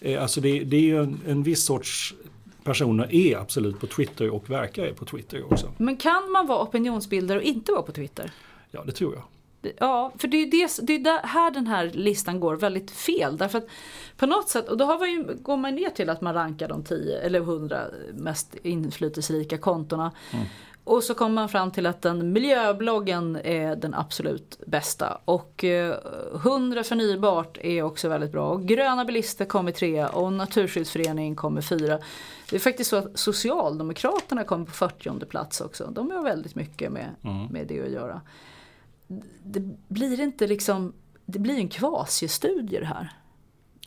Eh, 0.00 0.22
alltså 0.22 0.40
det, 0.40 0.64
det 0.64 0.76
är 0.76 0.80
ju 0.80 1.02
en, 1.02 1.20
en 1.26 1.42
viss 1.42 1.64
sorts 1.64 2.14
personer 2.64 3.14
är 3.14 3.36
absolut 3.36 3.80
på 3.80 3.86
Twitter 3.86 4.30
och 4.30 4.50
verkar 4.50 4.92
på 4.92 5.04
Twitter 5.04 5.52
också. 5.52 5.72
Men 5.78 5.96
kan 5.96 6.30
man 6.32 6.46
vara 6.46 6.62
opinionsbildare 6.62 7.38
och 7.38 7.44
inte 7.44 7.72
vara 7.72 7.82
på 7.82 7.92
Twitter? 7.92 8.30
Ja, 8.70 8.84
det 8.86 8.92
tror 8.92 9.14
jag. 9.14 9.22
Ja, 9.78 10.12
för 10.18 10.28
det 10.28 10.36
är 10.36 10.44
ju 10.44 10.50
det, 10.50 10.70
det 10.82 10.92
är 10.92 10.98
där, 10.98 11.20
här 11.22 11.50
den 11.50 11.66
här 11.66 11.90
listan 11.94 12.40
går 12.40 12.56
väldigt 12.56 12.90
fel. 12.90 13.36
Därför 13.36 13.58
att 13.58 13.66
på 14.16 14.26
något 14.26 14.48
sätt, 14.48 14.68
och 14.68 14.76
då 14.78 14.84
har 14.84 14.98
man 14.98 15.10
ju, 15.10 15.24
går 15.42 15.56
man 15.56 15.74
ner 15.74 15.90
till 15.90 16.10
att 16.10 16.20
man 16.20 16.34
rankar 16.34 16.68
de 16.68 16.84
10 16.84 17.18
eller 17.20 17.40
100 17.40 17.80
mest 18.14 18.54
inflytelserika 18.62 19.58
kontona. 19.58 20.12
Och 20.88 21.04
så 21.04 21.14
kommer 21.14 21.34
man 21.34 21.48
fram 21.48 21.70
till 21.70 21.86
att 21.86 22.02
den 22.02 22.32
miljöbloggen 22.32 23.36
är 23.36 23.76
den 23.76 23.94
absolut 23.94 24.60
bästa. 24.66 25.20
Och 25.24 25.64
eh, 25.64 25.96
100 26.34 26.84
förnybart 26.84 27.58
är 27.60 27.82
också 27.82 28.08
väldigt 28.08 28.32
bra. 28.32 28.48
Och 28.48 28.64
gröna 28.64 29.04
bilister 29.04 29.44
kommer 29.44 29.72
trea 29.72 30.08
och 30.08 30.32
Naturskyddsföreningen 30.32 31.36
kommer 31.36 31.60
fyra. 31.60 31.98
Det 32.50 32.56
är 32.56 32.60
faktiskt 32.60 32.90
så 32.90 32.96
att 32.96 33.18
Socialdemokraterna 33.18 34.44
kommer 34.44 34.64
på 34.64 34.72
40 34.72 35.26
plats 35.26 35.60
också. 35.60 35.90
De 35.90 36.10
har 36.10 36.22
väldigt 36.22 36.54
mycket 36.54 36.92
med, 36.92 37.14
med 37.50 37.66
det 37.66 37.82
att 37.82 37.90
göra 37.90 38.20
det 39.42 39.60
blir 39.88 40.20
inte 40.20 40.46
liksom, 40.46 40.92
det 41.26 41.38
blir 41.38 41.56
en 41.56 41.68
kvasistudie 41.68 42.80
det 42.80 42.86
här. 42.86 43.12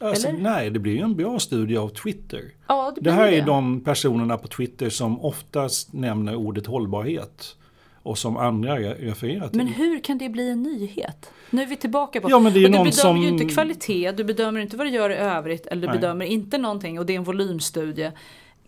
Alltså, 0.02 0.32
nej, 0.40 0.70
det 0.70 0.80
blir 0.80 0.94
ju 0.94 1.02
en 1.02 1.16
bra 1.16 1.40
studie 1.40 1.78
av 1.78 1.90
Twitter. 1.90 2.42
Ja, 2.68 2.92
det 2.96 3.02
Det 3.02 3.12
här 3.12 3.32
det. 3.32 3.38
är 3.38 3.46
de 3.46 3.82
personerna 3.82 4.38
på 4.38 4.48
Twitter 4.48 4.90
som 4.90 5.22
oftast 5.26 5.94
nämner 5.94 6.36
ordet 6.36 6.66
hållbarhet. 6.68 7.56
Och 8.04 8.18
som 8.18 8.38
andra 8.38 8.78
re- 8.80 8.96
refererar 9.06 9.48
till. 9.48 9.58
Men 9.58 9.68
hur 9.68 10.00
kan 10.00 10.18
det 10.18 10.30
bli 10.30 10.50
en 10.50 10.64
nyhet? 10.64 11.30
Nu 11.50 11.62
är 11.62 11.66
vi 11.66 11.76
tillbaka 11.76 12.22
på, 12.22 12.30
Ja, 12.30 12.40
men 12.40 12.54
det 12.54 12.60
är 12.60 12.62
ju 12.62 12.66
och 12.66 12.72
du 12.72 12.78
bedömer 12.78 12.86
ju 12.86 12.92
som- 12.92 13.18
inte 13.40 13.46
kvalitet, 13.54 14.12
du 14.12 14.24
bedömer 14.24 14.60
inte 14.62 14.78
vad 14.78 14.88
du 14.88 14.92
gör 14.92 15.10
i 15.10 15.16
övrigt 15.16 15.68
eller 15.68 15.82
du 15.82 15.88
Nej. 15.88 16.00
bedömer 16.00 16.26
inte 16.26 16.58
någonting 16.58 17.00
och 17.00 17.06
det 17.06 17.14
är 17.14 17.18
en 17.18 17.24
volymstudie. 17.24 18.12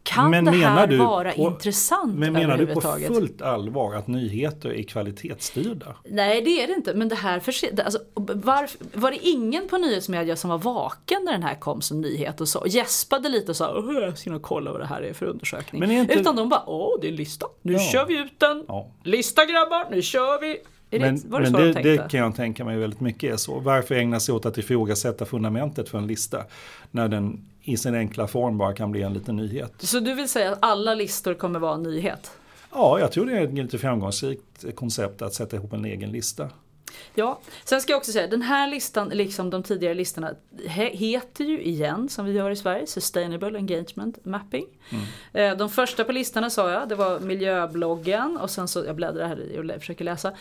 Kan 0.03 0.31
Men 0.31 0.45
det 0.45 0.51
här 0.51 0.87
du 0.87 0.97
vara 0.97 1.31
på- 1.31 1.41
intressant 1.41 2.15
Men 2.19 2.33
menar 2.33 2.57
du 2.57 2.67
på 2.67 2.81
fullt 2.81 3.41
allvar 3.41 3.95
att 3.95 4.07
nyheter 4.07 4.69
är 4.73 4.83
kvalitetsstyrda? 4.83 5.95
Nej 6.05 6.41
det 6.41 6.63
är 6.63 6.67
det 6.67 6.73
inte, 6.73 6.93
men 6.93 7.09
det 7.09 7.15
här 7.15 7.33
alltså, 7.85 7.99
varf- 8.15 8.77
Var 8.93 9.11
det 9.11 9.17
ingen 9.27 9.67
på 9.67 9.77
nyhetsmedia 9.77 10.35
som 10.35 10.49
var 10.49 10.57
vaken 10.57 11.21
när 11.25 11.31
den 11.31 11.43
här 11.43 11.55
kom 11.59 11.81
som 11.81 12.01
nyhet 12.01 12.41
och, 12.41 12.47
så, 12.47 12.63
gäspade 12.67 13.29
lite 13.29 13.51
och 13.51 13.55
sa 13.57 13.77
"Åh, 13.77 13.93
jag 13.93 14.17
ska 14.17 14.29
nog 14.31 14.41
kolla 14.41 14.71
vad 14.71 14.81
det 14.81 14.87
här 14.87 15.01
är 15.01 15.13
för 15.13 15.25
undersökning. 15.25 15.83
Är 15.83 15.91
inte- 15.91 16.13
Utan 16.13 16.35
de 16.35 16.49
bara 16.49 16.63
åh 16.69 16.97
det 17.01 17.07
är 17.07 17.11
en 17.11 17.15
lista, 17.15 17.45
nu 17.61 17.73
Ja. 17.73 17.79
kör 17.79 18.05
vi 18.05 18.17
ut 18.19 18.39
den. 18.39 18.65
Ja. 18.67 18.91
Lista 19.03 19.45
grabbar, 19.45 19.87
nu 19.91 20.01
kör 20.01 20.41
vi. 20.41 20.57
Är 20.95 20.99
Men, 20.99 21.15
det, 21.15 21.27
var 21.27 21.41
det 21.41 21.51
men 21.51 21.61
de 21.73 21.81
det, 21.81 21.95
det 21.97 22.09
kan 22.09 22.19
jag 22.19 22.35
tänka 22.35 22.65
mig 22.65 22.77
väldigt 22.77 22.99
mycket 22.99 23.33
är 23.33 23.37
så. 23.37 23.59
Varför 23.59 23.95
ägna 23.95 24.19
sig 24.19 24.35
åt 24.35 24.45
att 24.45 24.57
ifrågasätta 24.57 25.25
fundamentet 25.25 25.89
för 25.89 25.97
en 25.97 26.07
lista? 26.07 26.43
När 26.91 27.07
den 27.07 27.45
i 27.61 27.77
sin 27.77 27.95
enkla 27.95 28.27
form 28.27 28.57
bara 28.57 28.73
kan 28.73 28.91
bli 28.91 29.01
en 29.01 29.13
liten 29.13 29.35
nyhet. 29.35 29.73
Så 29.77 29.99
du 29.99 30.13
vill 30.13 30.29
säga 30.29 30.51
att 30.51 30.57
alla 30.61 30.93
listor 30.95 31.33
kommer 31.33 31.59
vara 31.59 31.73
en 31.73 31.83
nyhet? 31.83 32.31
Ja, 32.71 32.99
jag 32.99 33.11
tror 33.11 33.25
det 33.25 33.31
är 33.37 33.43
ett 33.43 33.53
lite 33.53 33.77
framgångsrikt 33.77 34.75
koncept 34.75 35.21
att 35.21 35.33
sätta 35.33 35.55
ihop 35.55 35.73
en 35.73 35.85
egen 35.85 36.11
lista. 36.11 36.49
Ja, 37.15 37.39
sen 37.63 37.81
ska 37.81 37.91
jag 37.91 37.97
också 37.97 38.11
säga 38.11 38.27
den 38.27 38.41
här 38.41 38.67
listan, 38.67 39.09
liksom 39.09 39.49
de 39.49 39.63
tidigare 39.63 39.93
listorna, 39.93 40.31
he- 40.67 40.95
heter 40.95 41.43
ju 41.43 41.61
igen 41.63 42.09
som 42.09 42.25
vi 42.25 42.31
gör 42.31 42.51
i 42.51 42.55
Sverige, 42.55 42.87
Sustainable 42.87 43.57
Engagement 43.57 44.25
Mapping. 44.25 44.65
Eh, 45.33 45.57
De 45.57 45.69
första 45.69 46.03
på 46.03 46.11
listorna 46.11 46.49
sa 46.49 46.71
jag, 46.71 46.89
det 46.89 46.95
var 46.95 47.19
miljöbloggen 47.19 48.37
och 48.37 48.49
sen 48.49 48.67
så, 48.67 48.85
jag 48.85 48.95
bläddrar 48.95 49.27
här 49.27 49.59
och 49.75 49.79
försöker 49.81 50.05
läsa. 50.05 50.31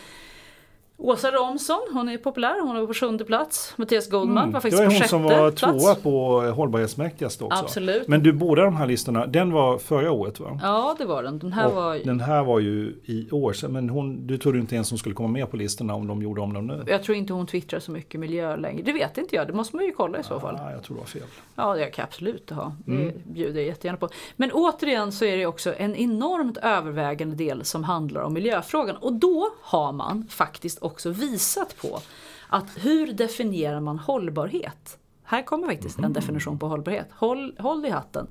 Åsa 0.97 1.31
Romson, 1.31 1.81
hon 1.93 2.09
är 2.09 2.19
populär, 2.19 2.61
hon 2.63 2.77
var 2.81 2.87
på 2.87 2.95
sjunde 2.95 3.25
plats. 3.25 3.75
Mattias 3.77 4.11
Goldman 4.11 4.53
var 4.53 4.61
det 4.61 4.71
faktiskt 4.71 4.79
var 4.79 4.85
på 4.87 4.91
hon 4.93 4.99
sjätte 4.99 5.09
som 5.09 5.23
var 5.23 5.51
plats. 5.51 5.61
tvåa 5.83 5.95
på 5.95 6.41
hållbarhetsmäktigaste 6.51 7.45
också. 7.45 7.65
Absolut. 7.65 8.09
Men 8.09 8.23
du, 8.23 8.33
båda 8.33 8.63
de 8.65 8.77
här 8.77 8.87
listorna, 8.87 9.27
den 9.27 9.53
var 9.53 9.79
förra 9.79 10.13
året 10.13 10.41
va? 10.41 10.59
Ja, 10.63 10.95
det 10.99 11.05
var 11.05 11.23
den. 11.23 11.39
Den 11.39 11.53
här 11.53 11.67
Och 11.67 11.75
var 11.75 11.99
Den 12.05 12.21
här 12.21 12.45
var 12.45 12.61
ju 12.61 13.01
i 13.05 13.29
år 13.31 13.53
sedan, 13.53 13.73
men 13.73 13.89
hon, 13.91 14.27
du 14.27 14.39
trodde 14.39 14.59
inte 14.59 14.75
ens 14.75 14.91
hon 14.91 14.99
skulle 14.99 15.15
komma 15.15 15.29
med 15.29 15.51
på 15.51 15.57
listorna 15.57 15.95
om 15.95 16.07
de 16.07 16.23
gjorde 16.23 16.41
om 16.41 16.53
dem 16.55 16.67
nu? 16.67 16.85
jag 16.87 17.03
tror 17.03 17.17
inte 17.17 17.33
hon 17.33 17.47
twittrar 17.47 17.81
så 17.81 17.93
mycket 17.93 18.21
miljö 18.21 18.57
längre. 18.57 18.83
Det 18.83 18.93
vet 18.93 19.19
inte 19.19 19.37
jag, 19.37 19.47
det 19.47 19.53
måste 19.53 19.77
man 19.77 19.85
ju 19.85 19.93
kolla 19.93 20.19
i 20.19 20.23
så 20.23 20.41
fall. 20.41 20.57
Ja, 20.59 20.73
jag 20.73 20.83
tror 20.83 20.97
det 20.97 21.01
var 21.01 21.07
fel. 21.07 21.23
Ja, 21.55 21.75
det 21.75 21.85
kan 21.87 22.03
jag 22.03 22.07
absolut 22.07 22.51
ha. 22.51 22.73
Det 22.87 22.93
Mm. 22.93 23.13
bjuder 23.25 23.61
jag 23.61 23.67
jättegärna 23.67 23.99
på. 23.99 24.09
Men 24.37 24.51
återigen 24.53 25.13
så 25.13 25.25
är 25.25 25.37
det 25.37 25.47
också 25.47 25.75
en 25.77 25.97
enormt 25.97 26.57
övervägande 26.57 27.37
del 27.37 27.65
som 27.65 27.85
handlar 27.85 28.23
om 28.23 28.33
miljöfrågan. 28.33 28.97
Och 28.97 29.13
då 29.13 29.49
har 29.63 29.93
man 29.93 30.27
faktiskt 30.31 30.79
också 30.83 30.92
visat 31.11 31.77
på 31.77 32.01
att 32.49 32.67
hur 32.77 33.13
definierar 33.13 33.81
man 33.81 33.99
hållbarhet? 33.99 34.99
Här 35.25 35.43
kommer 35.43 35.67
faktiskt 35.69 35.99
Mm. 35.99 36.09
en 36.09 36.13
definition 36.13 36.59
på 36.59 36.69
hållbarhet. 36.69 37.09
Håll, 37.13 37.57
håll 37.59 37.87
i 37.87 37.91
hatten. 37.91 38.27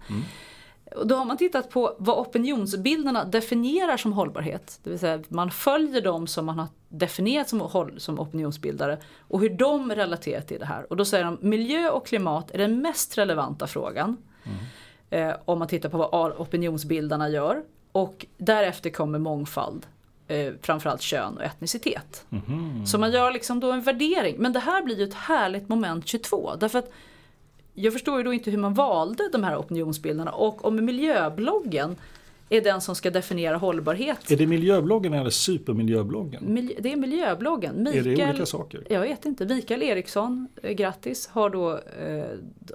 Och 0.95 1.07
då 1.07 1.15
har 1.15 1.25
man 1.25 1.37
tittat 1.37 1.69
på 1.69 1.95
vad 1.99 2.17
opinionsbildarna 2.17 3.23
definierar 3.25 3.97
som 3.97 4.13
hållbarhet. 4.13 4.79
Det 4.83 4.89
vill 4.89 4.99
säga 4.99 5.19
man 5.27 5.51
följer 5.51 6.01
dem 6.01 6.27
som 6.27 6.45
man 6.45 6.59
har 6.59 6.67
definierat 6.89 7.49
som, 7.49 7.89
som 7.97 8.19
opinionsbildare 8.19 8.97
och 9.19 9.39
hur 9.39 9.49
de 9.49 9.91
relaterar 9.91 10.41
till 10.41 10.59
det 10.59 10.65
här. 10.65 10.85
Och 10.89 10.97
då 10.97 11.05
säger 11.05 11.25
de 11.25 11.37
miljö 11.41 11.89
och 11.89 12.07
klimat 12.07 12.51
är 12.51 12.57
den 12.57 12.81
mest 12.81 13.17
relevanta 13.17 13.67
frågan. 13.67 14.17
Eh, 15.09 15.33
om 15.45 15.59
man 15.59 15.67
tittar 15.67 15.89
på 15.89 15.97
vad 15.97 16.31
opinionsbildarna 16.31 17.29
gör. 17.29 17.63
Och 17.91 18.25
därefter 18.37 18.89
kommer 18.89 19.19
mångfald. 19.19 19.85
Eh, 20.27 20.53
framförallt 20.61 21.01
kön 21.01 21.37
och 21.37 21.43
etnicitet. 21.43 22.25
Så 22.85 22.97
man 22.97 23.11
gör 23.11 23.31
liksom 23.31 23.59
då 23.59 23.71
en 23.71 23.81
värdering. 23.81 24.35
Men 24.39 24.53
det 24.53 24.59
här 24.59 24.83
blir 24.83 24.97
ju 24.97 25.03
ett 25.03 25.13
härligt 25.13 25.69
moment 25.69 26.07
22. 26.07 26.55
Därför 26.55 26.79
att 26.79 26.91
jag 27.73 27.93
förstår 27.93 28.17
ju 28.17 28.23
då 28.23 28.33
inte 28.33 28.51
hur 28.51 28.57
man 28.57 28.73
valde 28.73 29.29
de 29.31 29.43
här 29.43 29.57
opinionsbildarna 29.57 30.31
och 30.31 30.65
om 30.65 30.85
miljöbloggen 30.85 31.95
är 32.51 32.61
den 32.61 32.81
som 32.81 32.95
ska 32.95 33.11
definiera 33.11 33.57
hållbarhet. 33.57 34.31
Är 34.31 34.37
det 34.37 34.47
miljöbloggen 34.47 35.13
eller 35.13 35.29
supermiljöbloggen? 35.29 36.53
Miljö, 36.53 36.75
det 36.79 36.91
är 36.91 36.95
miljöbloggen. 36.95 37.87
Är 37.87 38.03
det 38.03 38.29
olika 38.29 38.45
saker? 38.45 38.83
Jag 38.89 39.01
vet 39.01 39.25
inte. 39.25 39.45
Mikael 39.45 39.83
Eriksson, 39.83 40.47
eh, 40.63 40.71
grattis, 40.71 41.27
har 41.27 41.49
då 41.49 41.71
eh, 41.71 42.25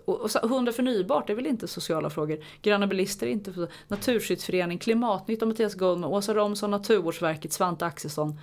och, 0.04 0.20
och 0.20 0.30
så 0.30 0.38
100 0.38 0.72
förnybart, 0.72 1.26
det 1.26 1.32
är 1.32 1.34
väl 1.34 1.46
inte 1.46 1.68
sociala 1.68 2.10
frågor. 2.10 2.38
Gröna 2.62 2.86
bilister 2.86 3.26
är 3.26 3.30
inte 3.30 3.52
för, 3.52 3.68
Naturskyddsförening, 3.88 4.78
Klimatnytt 4.78 5.42
av 5.42 5.48
Mattias 5.48 5.74
Goldman, 5.74 6.10
Åsa 6.10 6.34
Romson, 6.34 6.70
Naturvårdsverket, 6.70 7.52
Svante 7.52 7.86
Axelsson. 7.86 8.40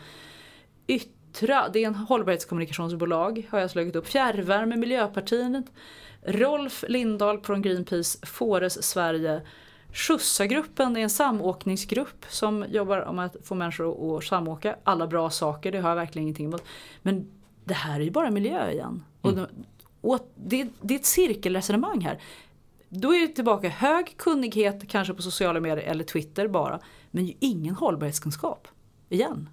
Entra, 0.88 1.70
det 1.74 1.84
är 1.84 1.88
en 1.88 1.96
hållbarhetskommunikationsbolag 1.96 3.48
har 3.50 3.60
jag 3.60 3.72
slagit 3.72 3.96
upp. 3.96 4.08
Fjärrvärme, 4.08 4.76
Miljöpartiet, 4.76 5.66
Rolf 6.26 6.84
Lindahl 6.88 7.42
från 7.42 7.62
Greenpeace, 7.62 8.26
Fores 8.26 8.84
Sverige, 8.84 9.42
Skjutsagruppen 9.94 10.98
är 10.98 11.02
en 11.02 11.10
samåkningsgrupp 11.10 12.26
som 12.30 12.66
jobbar 12.70 13.00
om 13.00 13.20
att 13.20 13.36
få 13.44 13.56
människor 13.56 14.18
att 14.18 14.24
samåka. 14.24 14.76
Alla 14.84 15.08
bra 15.08 15.30
saker, 15.30 15.72
det 15.72 15.80
har 15.80 15.90
jag 15.90 15.96
verkligen 15.96 16.24
ingenting 16.24 16.46
emot. 16.46 16.64
Men 17.02 17.32
det 17.66 17.74
här 17.74 18.00
är 18.00 18.04
ju 18.04 18.12
bara 18.12 18.32
miljö 18.32 18.72
igen. 18.72 19.04
Mm. 19.24 19.40
Och, 19.40 19.50
och 20.02 20.32
det, 20.36 20.68
det 20.82 20.94
är 20.94 21.00
ett 21.00 21.06
cirkelresonemang 21.06 22.02
här. 22.02 22.22
Då 22.90 23.16
är 23.16 23.20
det 23.20 23.28
tillbaka 23.28 23.70
hög 23.70 24.18
kunnighet 24.18 24.90
kanske 24.90 25.14
på 25.14 25.22
sociala 25.22 25.60
medier 25.60 25.88
eller 25.88 26.04
Twitter 26.04 26.48
bara. 26.48 26.80
Men 27.12 27.26
ju 27.26 27.34
ingen 27.40 27.76
hållbarhetskunskap. 27.76 28.68
Igen. 29.10 29.50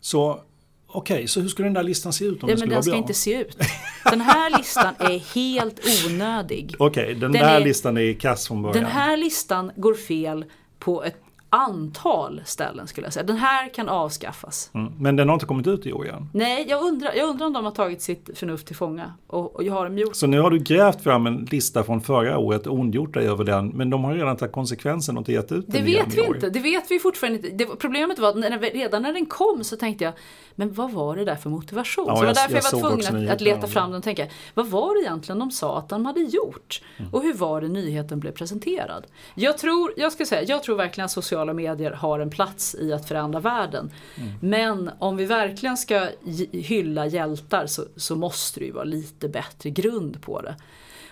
Så 0.00 0.40
okej, 0.88 1.14
okay, 1.14 1.26
så 1.26 1.40
hur 1.40 1.48
ska 1.48 1.62
den 1.62 1.72
där 1.72 1.82
listan 1.82 2.12
se 2.12 2.24
ut 2.24 2.42
om 2.42 2.48
ja, 2.48 2.54
det 2.54 2.60
men 2.60 2.68
den 2.68 2.82
ska 2.82 2.90
bra? 2.90 2.98
inte 2.98 3.14
se 3.14 3.40
ut. 3.40 3.58
Den 4.04 4.20
här 4.20 4.50
listan 4.58 4.94
är 4.98 5.34
helt 5.34 5.80
onödig. 6.06 6.74
Okej, 6.78 7.02
okay, 7.02 7.14
den, 7.14 7.32
den, 7.32 7.42
där 7.42 7.60
är, 7.60 7.64
listan 7.64 7.96
är 7.96 8.12
kass 8.12 8.48
från 8.48 8.62
början. 8.62 8.82
Den 8.82 8.92
här 8.92 9.16
listan 9.16 9.72
går 9.76 9.94
fel 9.94 10.44
på 10.78 11.04
ett 11.04 11.16
antal 11.50 12.42
ställen 12.44 12.86
skulle 12.86 13.06
jag 13.06 13.12
säga. 13.12 13.26
Den 13.26 13.36
här 13.36 13.68
kan 13.68 13.88
avskaffas. 13.88 14.70
Mm. 14.74 14.92
Men 14.98 15.16
den 15.16 15.28
har 15.28 15.34
inte 15.34 15.46
kommit 15.46 15.66
ut 15.66 15.86
i 15.86 15.92
år 15.92 16.06
igen? 16.06 16.30
Nej, 16.32 16.66
jag 16.68 16.82
undrar, 16.82 17.12
jag 17.14 17.28
undrar 17.28 17.46
om 17.46 17.52
de 17.52 17.64
har 17.64 17.72
tagit 17.72 18.02
sitt 18.02 18.30
förnuft 18.34 18.66
till 18.66 18.76
fånga. 18.76 19.12
Och, 19.26 19.56
och 19.56 19.62
jag 19.62 19.72
har 19.72 19.84
dem 19.84 19.98
gjort. 19.98 20.16
Så 20.16 20.26
nu 20.26 20.40
har 20.40 20.50
du 20.50 20.58
grävt 20.58 21.02
fram 21.02 21.26
en 21.26 21.48
lista 21.50 21.84
från 21.84 22.00
förra 22.00 22.38
året 22.38 22.66
och 22.66 22.74
ondgjort 22.74 23.14
dig 23.14 23.28
över 23.28 23.44
den. 23.44 23.68
Men 23.68 23.90
de 23.90 24.04
har 24.04 24.14
redan 24.14 24.36
tagit 24.36 24.52
konsekvensen 24.52 25.16
och 25.16 25.20
inte 25.20 25.32
gett 25.32 25.52
ut 25.52 25.66
den 25.66 25.84
Det 25.84 25.92
vet 25.92 26.14
vi 26.14 26.26
inte. 26.26 26.50
Det 26.50 26.60
vet 26.60 26.90
vi 26.90 26.98
fortfarande 26.98 27.38
inte. 27.38 27.64
Det, 27.64 27.76
problemet 27.78 28.18
var 28.18 28.28
att 28.28 28.36
när, 28.36 28.58
redan 28.58 29.02
när 29.02 29.12
den 29.12 29.26
kom 29.26 29.64
så 29.64 29.76
tänkte 29.76 30.04
jag 30.04 30.14
men 30.58 30.72
vad 30.72 30.92
var 30.92 31.16
det 31.16 31.24
där 31.24 31.36
för 31.36 31.50
motivation? 31.50 32.04
Ja, 32.08 32.14
så 32.14 32.20
det 32.20 32.26
var 32.26 32.34
därför 32.34 32.54
jag, 32.54 32.64
jag 32.64 32.80
var 32.80 32.90
tvungen 32.90 33.28
att, 33.28 33.34
att, 33.34 33.40
leta 33.40 33.66
fram 33.66 33.90
den 33.90 33.98
och 33.98 34.04
tänka, 34.04 34.26
vad 34.54 34.66
var 34.66 34.94
det 34.94 35.00
egentligen 35.00 35.38
de 35.38 35.50
sa 35.50 35.78
att 35.78 35.88
de 35.88 36.06
hade 36.06 36.20
gjort? 36.20 36.82
Mm. 36.96 37.14
Och 37.14 37.22
hur 37.22 37.34
var 37.34 37.60
det 37.60 37.68
nyheten 37.68 38.20
blev 38.20 38.32
presenterad? 38.32 39.06
Jag 39.34 39.58
tror, 39.58 39.92
jag 39.96 40.12
ska 40.12 40.26
säga, 40.26 40.42
jag 40.42 40.62
tror 40.62 40.76
verkligen 40.76 41.04
att 41.04 41.10
sociala 41.38 41.54
medier 41.54 41.90
har 41.90 42.20
en 42.20 42.30
plats 42.30 42.74
i 42.74 42.92
att 42.92 43.08
förändra 43.08 43.40
världen. 43.40 43.90
Mm. 44.16 44.30
Men 44.40 44.90
om 44.98 45.16
vi 45.16 45.26
verkligen 45.26 45.76
ska 45.76 46.08
hylla 46.52 47.06
hjältar 47.06 47.66
så, 47.66 47.84
så 47.96 48.16
måste 48.16 48.60
det 48.60 48.66
ju 48.66 48.72
vara 48.72 48.84
lite 48.84 49.28
bättre 49.28 49.70
grund 49.70 50.22
på 50.22 50.42
det. 50.42 50.56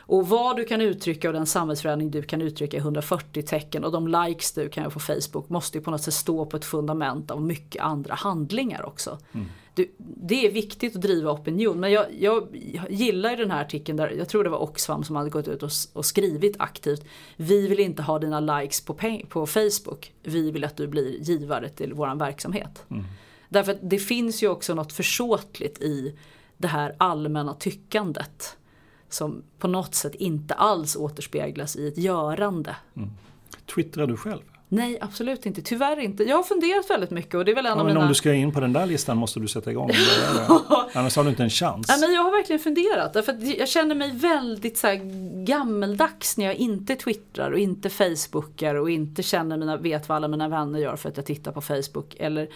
Och 0.09 0.29
vad 0.29 0.57
du 0.57 0.65
kan 0.65 0.81
uttrycka 0.81 1.29
och 1.29 1.35
den 1.35 1.47
samhällsförändring 1.47 2.11
du 2.11 2.23
kan 2.23 2.43
uttrycka 2.43 2.77
i 2.77 2.81
140 2.81 3.43
tecken 3.43 3.85
och 3.85 3.93
de 3.93 4.09
likes 4.09 4.53
du 4.53 4.69
kan 4.69 4.83
göra 4.83 4.91
på 4.91 5.01
Facebook 5.01 5.49
måste 5.49 5.79
ju 5.79 5.85
på 5.85 5.91
något 5.91 6.03
sätt 6.03 6.15
stå 6.15 6.47
på 6.47 6.57
ett 6.57 6.65
fundament 6.65 7.31
av 7.31 7.43
mycket 7.43 7.83
andra 7.83 8.15
handlingar 8.15 8.87
också. 8.87 9.19
Mm. 9.33 9.47
Du, 9.77 9.91
det 9.99 10.47
är 10.47 10.51
viktigt 10.51 10.97
att 10.97 11.03
driva 11.03 11.33
opinion 11.33 11.81
men 11.81 11.93
jag, 11.93 12.07
jag, 12.19 12.49
jag 12.73 12.91
gillar 12.91 13.31
ju 13.31 13.37
den 13.37 13.51
här 13.51 13.63
artikeln 13.63 13.97
där, 13.97 14.11
jag 14.11 14.29
tror 14.29 14.45
det 14.45 14.51
var 14.51 14.63
Oxfam 14.63 15.05
som 15.05 15.17
hade 15.17 15.31
gått 15.31 15.49
ut 15.49 15.63
och, 15.63 15.71
och 15.93 16.07
skrivit 16.07 16.57
aktivt. 16.59 17.05
Vi 17.37 17.69
vill 17.69 17.81
inte 17.81 18.03
ha 18.03 18.19
dina 18.19 18.41
likes 18.41 18.81
på, 18.81 18.95
på 19.29 19.47
Facebook, 19.47 20.13
vi 20.23 20.51
vill 20.51 20.65
att 20.65 20.77
du 20.77 20.87
blir 20.87 21.21
givare 21.21 21.69
till 21.69 21.95
våran 21.95 22.19
verksamhet. 22.19 22.85
Mm. 22.91 23.05
Därför 23.49 23.73
att 23.73 23.79
det 23.83 23.99
finns 23.99 24.43
ju 24.43 24.49
också 24.49 24.75
något 24.75 24.93
försåtligt 24.93 25.81
i 25.81 26.19
det 26.57 26.69
här 26.69 26.95
allmänna 26.99 27.55
tyckandet 27.55 28.57
som 29.09 29.43
på 29.59 29.69
något 29.69 29.95
sätt 29.95 30.15
inte 30.15 30.55
alls 30.55 30.97
återspeglas 30.97 31.77
i 31.77 31.89
ett 31.89 31.99
görande. 31.99 32.77
Mm. 32.97 33.11
Twittrar 33.75 34.07
du 34.07 34.17
själv? 34.17 34.43
Nej, 34.69 34.99
absolut 35.01 35.47
inte. 35.47 35.63
Tyvärr 35.63 36.01
inte. 36.01 36.25
Jag 36.25 36.37
har 36.37 36.43
funderat 36.43 36.91
väldigt 36.91 37.11
mycket 37.11 37.35
och 37.35 37.45
det 37.45 37.51
är 37.51 37.55
väl 37.55 37.67
en 37.67 37.71
ja, 37.71 37.73
av 37.73 37.79
men 37.79 37.87
mina... 37.87 38.01
om 38.01 38.09
du 38.09 38.15
ska 38.15 38.35
in 38.35 38.53
på 38.53 38.61
den 38.61 38.73
där 38.73 38.87
listan 38.87 39.17
måste 39.17 39.41
du 39.41 39.49
sätta 39.49 39.71
igång. 39.71 39.91
Annars 40.93 41.17
har 41.17 41.25
du 41.25 41.31
inte 41.31 41.43
en 41.43 41.51
chans. 41.51 41.87
Ja, 41.89 41.97
men 42.01 42.13
jag 42.13 42.23
har 42.23 42.31
verkligen 42.31 42.61
funderat. 42.61 43.13
Därför 43.13 43.59
jag 43.59 43.69
känner 43.69 43.95
mig 43.95 44.11
väldigt 44.11 44.79
så 44.79 44.99
gammeldags 45.35 46.37
när 46.37 46.45
jag 46.45 46.55
inte 46.55 46.97
twittrar 46.97 47.51
och 47.51 47.59
inte 47.59 47.91
facebookar 47.91 48.75
och 48.75 48.91
inte 48.91 49.23
känner 49.23 49.57
mina, 49.57 49.77
vet 49.77 50.09
vad 50.09 50.17
alla 50.17 50.29
mina 50.29 50.49
vänner 50.49 50.79
gör 50.79 50.97
för 50.97 51.09
att 51.09 51.17
jag 51.17 51.27
tittar 51.27 51.53
på 51.53 51.61
Facebook. 51.61 52.17
Eller, 52.19 52.49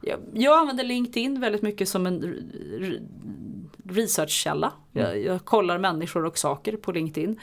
jag, 0.00 0.18
jag 0.34 0.58
använder 0.58 0.84
LinkedIn 0.84 1.40
väldigt 1.40 1.62
mycket 1.62 1.88
som 1.88 2.06
en 2.06 2.34
researchkälla. 3.84 4.72
Mm. 4.94 5.06
Jag, 5.06 5.22
jag 5.22 5.44
kollar 5.44 5.78
människor 5.78 6.24
och 6.24 6.38
saker 6.38 6.76
på 6.76 6.92
LinkedIn. 6.92 7.40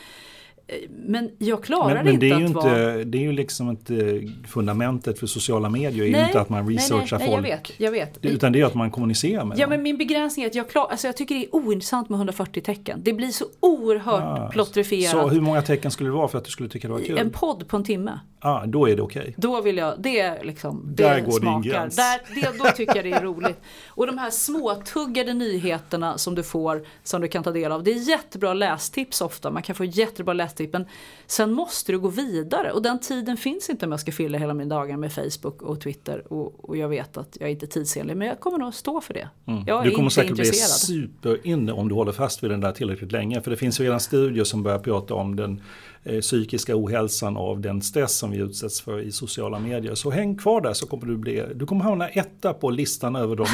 Men 0.89 1.29
jag 1.37 1.63
klarar 1.63 1.95
men, 1.95 2.05
men 2.05 2.13
inte 2.13 2.25
det 2.25 2.31
är 2.31 2.37
ju 2.39 2.43
att 2.43 2.49
inte, 2.49 2.59
vara... 2.59 3.03
Det 3.03 3.17
är 3.17 3.21
ju 3.21 3.31
liksom 3.31 3.69
inte 3.69 4.21
fundamentet 4.47 5.19
för 5.19 5.27
sociala 5.27 5.69
medier. 5.69 6.05
är 6.05 6.09
ju 6.19 6.25
inte 6.25 6.39
att 6.39 6.49
man 6.49 6.69
researchar 6.69 7.19
nej, 7.19 7.27
nej, 7.27 7.35
folk. 7.37 7.75
Jag 7.77 7.91
vet, 7.91 8.15
jag 8.17 8.21
vet. 8.25 8.35
Utan 8.35 8.51
det 8.51 8.61
är 8.61 8.65
att 8.65 8.75
man 8.75 8.91
kommunicerar 8.91 9.45
med 9.45 9.57
Ja 9.57 9.61
dem. 9.61 9.69
men 9.69 9.83
min 9.83 9.97
begränsning 9.97 10.43
är 10.43 10.49
att 10.49 10.55
jag, 10.55 10.69
klar, 10.69 10.87
alltså 10.91 11.07
jag 11.07 11.17
tycker 11.17 11.35
det 11.35 11.45
är 11.45 11.55
ointressant 11.55 12.09
med 12.09 12.17
140 12.17 12.61
tecken. 12.61 12.99
Det 13.03 13.13
blir 13.13 13.27
så 13.31 13.45
oerhört 13.59 14.21
Ah, 14.23 14.49
plottrifierat. 14.51 15.11
Så 15.11 15.27
hur 15.27 15.41
många 15.41 15.61
tecken 15.61 15.91
skulle 15.91 16.09
det 16.09 16.13
vara 16.13 16.27
för 16.27 16.37
att 16.37 16.45
du 16.45 16.51
skulle 16.51 16.69
tycka 16.69 16.87
det 16.87 16.93
var 16.93 17.01
kul? 17.01 17.17
En 17.17 17.29
podd 17.29 17.67
på 17.67 17.77
en 17.77 17.83
timme. 17.83 18.19
ah, 18.39 18.65
då 18.65 18.89
är 18.89 18.95
det 18.95 19.01
okej. 19.01 19.21
Okay. 19.21 19.33
Då 19.37 19.61
vill 19.61 19.77
jag, 19.77 19.93
det 19.99 20.19
är 20.19 20.43
liksom, 20.43 20.83
det 20.95 21.03
Där 21.03 21.19
går 21.21 21.31
smakar. 21.31 21.61
din 21.61 21.71
gräns. 21.71 21.95
Där, 21.95 22.21
det, 22.35 22.57
då 22.63 22.69
tycker 22.75 22.95
jag 22.95 23.05
det 23.05 23.11
är 23.11 23.21
roligt. 23.23 23.61
Och 23.87 24.07
de 24.07 24.17
här 24.17 24.29
småtuggade 24.29 25.33
nyheterna 25.33 26.17
som 26.17 26.35
du 26.35 26.43
får, 26.43 26.85
som 27.03 27.21
du 27.21 27.27
kan 27.27 27.43
ta 27.43 27.51
del 27.51 27.71
av. 27.71 27.83
Det 27.83 27.91
är 27.91 28.09
jättebra 28.09 28.53
lästips 28.53 29.21
ofta, 29.21 29.51
man 29.51 29.63
kan 29.63 29.75
få 29.75 29.85
jättebra 29.85 30.33
lästips. 30.33 30.60
Men 30.73 30.85
sen 31.27 31.51
måste 31.51 31.91
du 31.91 31.99
gå 31.99 32.07
vidare 32.07 32.71
och 32.71 32.81
den 32.81 32.99
tiden 32.99 33.37
finns 33.37 33.69
inte 33.69 33.85
om 33.85 33.91
jag 33.91 34.01
ska 34.01 34.11
fylla 34.11 34.37
hela 34.37 34.53
mina 34.53 34.75
dagar 34.75 34.97
med 34.97 35.13
Facebook 35.13 35.61
och 35.61 35.81
Twitter. 35.81 36.33
Och, 36.33 36.69
och 36.69 36.77
jag 36.77 36.89
vet 36.89 37.17
att 37.17 37.37
jag 37.39 37.49
är 37.49 37.51
inte 37.51 37.67
tidsenlig, 37.67 38.17
men 38.17 38.27
jag 38.27 38.39
kommer 38.39 38.57
nog 38.57 38.73
stå 38.73 39.01
för 39.01 39.13
det. 39.13 39.29
Mm. 39.45 39.63
Jag 39.67 39.79
är 39.79 39.85
du 39.85 39.91
kommer 39.91 40.03
inte 40.03 40.15
säkert 40.15 40.35
bli 40.35 40.45
superinne 40.45 41.71
om 41.71 41.89
du 41.89 41.95
håller 41.95 42.11
fast 42.11 42.43
vid 42.43 42.51
den 42.51 42.61
där 42.61 42.71
tillräckligt 42.71 43.11
länge. 43.11 43.41
För 43.41 43.51
det 43.51 43.57
finns 43.57 43.79
ju 43.79 43.83
redan 43.83 43.99
studier 43.99 44.43
som 44.43 44.63
börjar 44.63 44.79
prata 44.79 45.13
om 45.13 45.35
den 45.35 45.61
eh, 46.03 46.19
psykiska 46.19 46.73
ohälsan 46.75 47.37
av 47.37 47.61
den 47.61 47.81
stress 47.81 48.17
som 48.17 48.31
vi 48.31 48.37
utsätts 48.37 48.81
för 48.81 48.99
i 48.99 49.11
sociala 49.11 49.59
medier. 49.59 49.95
Så 49.95 50.11
häng 50.11 50.37
kvar 50.37 50.61
där 50.61 50.73
så 50.73 50.87
kommer 50.87 51.05
du 51.05 51.17
bli, 51.17 51.43
du 51.55 51.65
kommer 51.65 51.83
hamna 51.83 52.09
etta 52.09 52.53
på 52.53 52.69
listan 52.69 53.15
över 53.15 53.35
de 53.35 53.47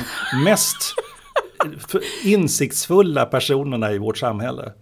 mest 0.45 0.95
insiktsfulla 2.23 3.25
personerna 3.25 3.93
i 3.93 3.97
vårt 3.97 4.17
samhälle. 4.17 4.73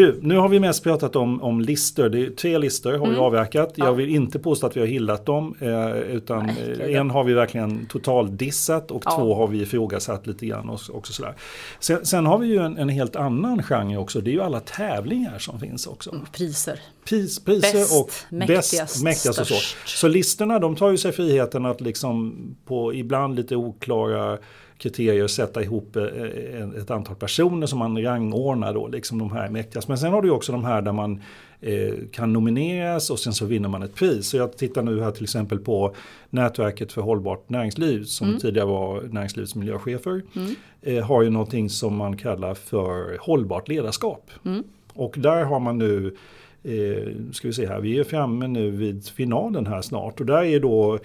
Du, 0.00 0.18
nu 0.22 0.36
har 0.36 0.48
vi 0.48 0.60
mest 0.60 0.82
pratat 0.82 1.16
om, 1.16 1.42
om 1.42 1.60
listor. 1.60 2.08
Det 2.08 2.26
är 2.26 2.30
tre 2.30 2.58
listor 2.58 2.92
har 2.92 3.06
vi 3.06 3.12
Mm. 3.12 3.20
avverkat. 3.20 3.72
Jag 3.74 3.86
Ja. 3.88 3.92
vill 3.92 4.08
inte 4.08 4.38
påstå 4.38 4.66
att 4.66 4.76
vi 4.76 4.80
har 4.80 4.86
hyllat 4.86 5.26
dem. 5.26 5.54
Eh, 5.60 5.90
utan 5.98 6.46
Nej, 6.78 6.94
en 6.94 7.10
har 7.10 7.24
vi 7.24 7.32
verkligen 7.34 7.86
totalt 7.86 8.38
dissat 8.38 8.90
och 8.90 9.02
Ja. 9.04 9.16
två 9.16 9.34
har 9.34 9.46
vi 9.46 9.62
ifrågasatt 9.62 10.26
lite 10.26 10.46
grann. 10.46 10.68
Och, 10.68 10.80
också 10.92 11.12
sådär. 11.12 11.34
Sen, 11.80 12.06
sen 12.06 12.26
har 12.26 12.38
vi 12.38 12.46
ju 12.46 12.58
en, 12.58 12.78
en 12.78 12.88
helt 12.88 13.16
annan 13.16 13.62
genre 13.62 13.96
också. 13.96 14.20
Det 14.20 14.30
är 14.30 14.32
ju 14.32 14.42
alla 14.42 14.60
tävlingar 14.60 15.38
som 15.38 15.60
finns 15.60 15.86
också. 15.86 16.14
Priser. 16.32 16.80
Pris, 17.08 17.44
priser 17.44 17.72
Bäst, 17.78 18.00
och 18.00 18.10
mäktigast, 18.36 18.78
bäst, 18.80 19.04
mäktigast 19.04 19.40
och 19.40 19.46
så. 19.46 19.54
Så 19.86 20.08
listorna 20.08 20.58
de 20.58 20.76
tar 20.76 20.90
ju 20.90 20.98
sig 20.98 21.12
friheten 21.12 21.66
att 21.66 21.80
liksom 21.80 22.36
på 22.64 22.94
ibland 22.94 23.36
lite 23.36 23.56
oklara 23.56 24.38
kriterier 24.80 25.26
sätta 25.26 25.62
ihop 25.62 25.96
eh, 25.96 26.02
en- 26.62 26.76
ett 26.76 26.90
antal 26.90 27.16
personer 27.16 27.66
som 27.66 27.78
man 27.78 28.02
rangordnar 28.02 28.74
då, 28.74 28.88
liksom 28.88 29.18
de 29.18 29.32
här 29.32 29.48
mäktigast. 29.48 29.88
Men 29.88 29.98
sen 29.98 30.12
har 30.12 30.22
du 30.22 30.30
också 30.30 30.52
de 30.52 30.64
här 30.64 30.82
där 30.82 30.92
man 30.92 31.20
eh, 31.60 31.94
kan 32.12 32.32
nomineras 32.32 33.10
och 33.10 33.18
sen 33.18 33.32
så 33.32 33.46
vinner 33.46 33.68
man 33.68 33.82
ett 33.82 33.94
pris. 33.94 34.26
Så 34.26 34.36
jag 34.36 34.56
tittar 34.56 34.82
nu 34.82 35.00
här 35.00 35.10
till 35.10 35.22
exempel 35.24 35.58
på 35.58 35.94
Nätverket 36.30 36.92
för 36.92 37.02
hållbart 37.02 37.48
näringsliv 37.48 38.04
som 38.04 38.28
Mm. 38.28 38.40
tidigare 38.40 38.66
var 38.66 39.02
näringslivets 39.02 39.54
miljöchefer. 39.54 40.22
Eh, 40.82 41.04
har 41.04 41.22
ju 41.22 41.30
någonting 41.30 41.70
som 41.70 41.96
man 41.96 42.16
kallar 42.16 42.54
för 42.54 43.18
hållbart 43.20 43.68
ledarskap. 43.68 44.30
Mm. 44.44 44.64
Och 44.92 45.14
där 45.18 45.44
har 45.44 45.60
man 45.60 45.78
nu 45.78 46.16
Eh, 46.62 47.12
ska 47.32 47.48
vi 47.48 47.54
se 47.54 47.66
här, 47.66 47.80
vi 47.80 47.98
är 47.98 48.04
framme 48.04 48.46
nu 48.46 48.70
vid 48.70 49.08
finalen 49.08 49.66
här 49.66 49.82
snart 49.82 50.20
och 50.20 50.26
där 50.26 50.42
är 50.44 50.60
då 50.60 50.94
eh, 50.94 51.00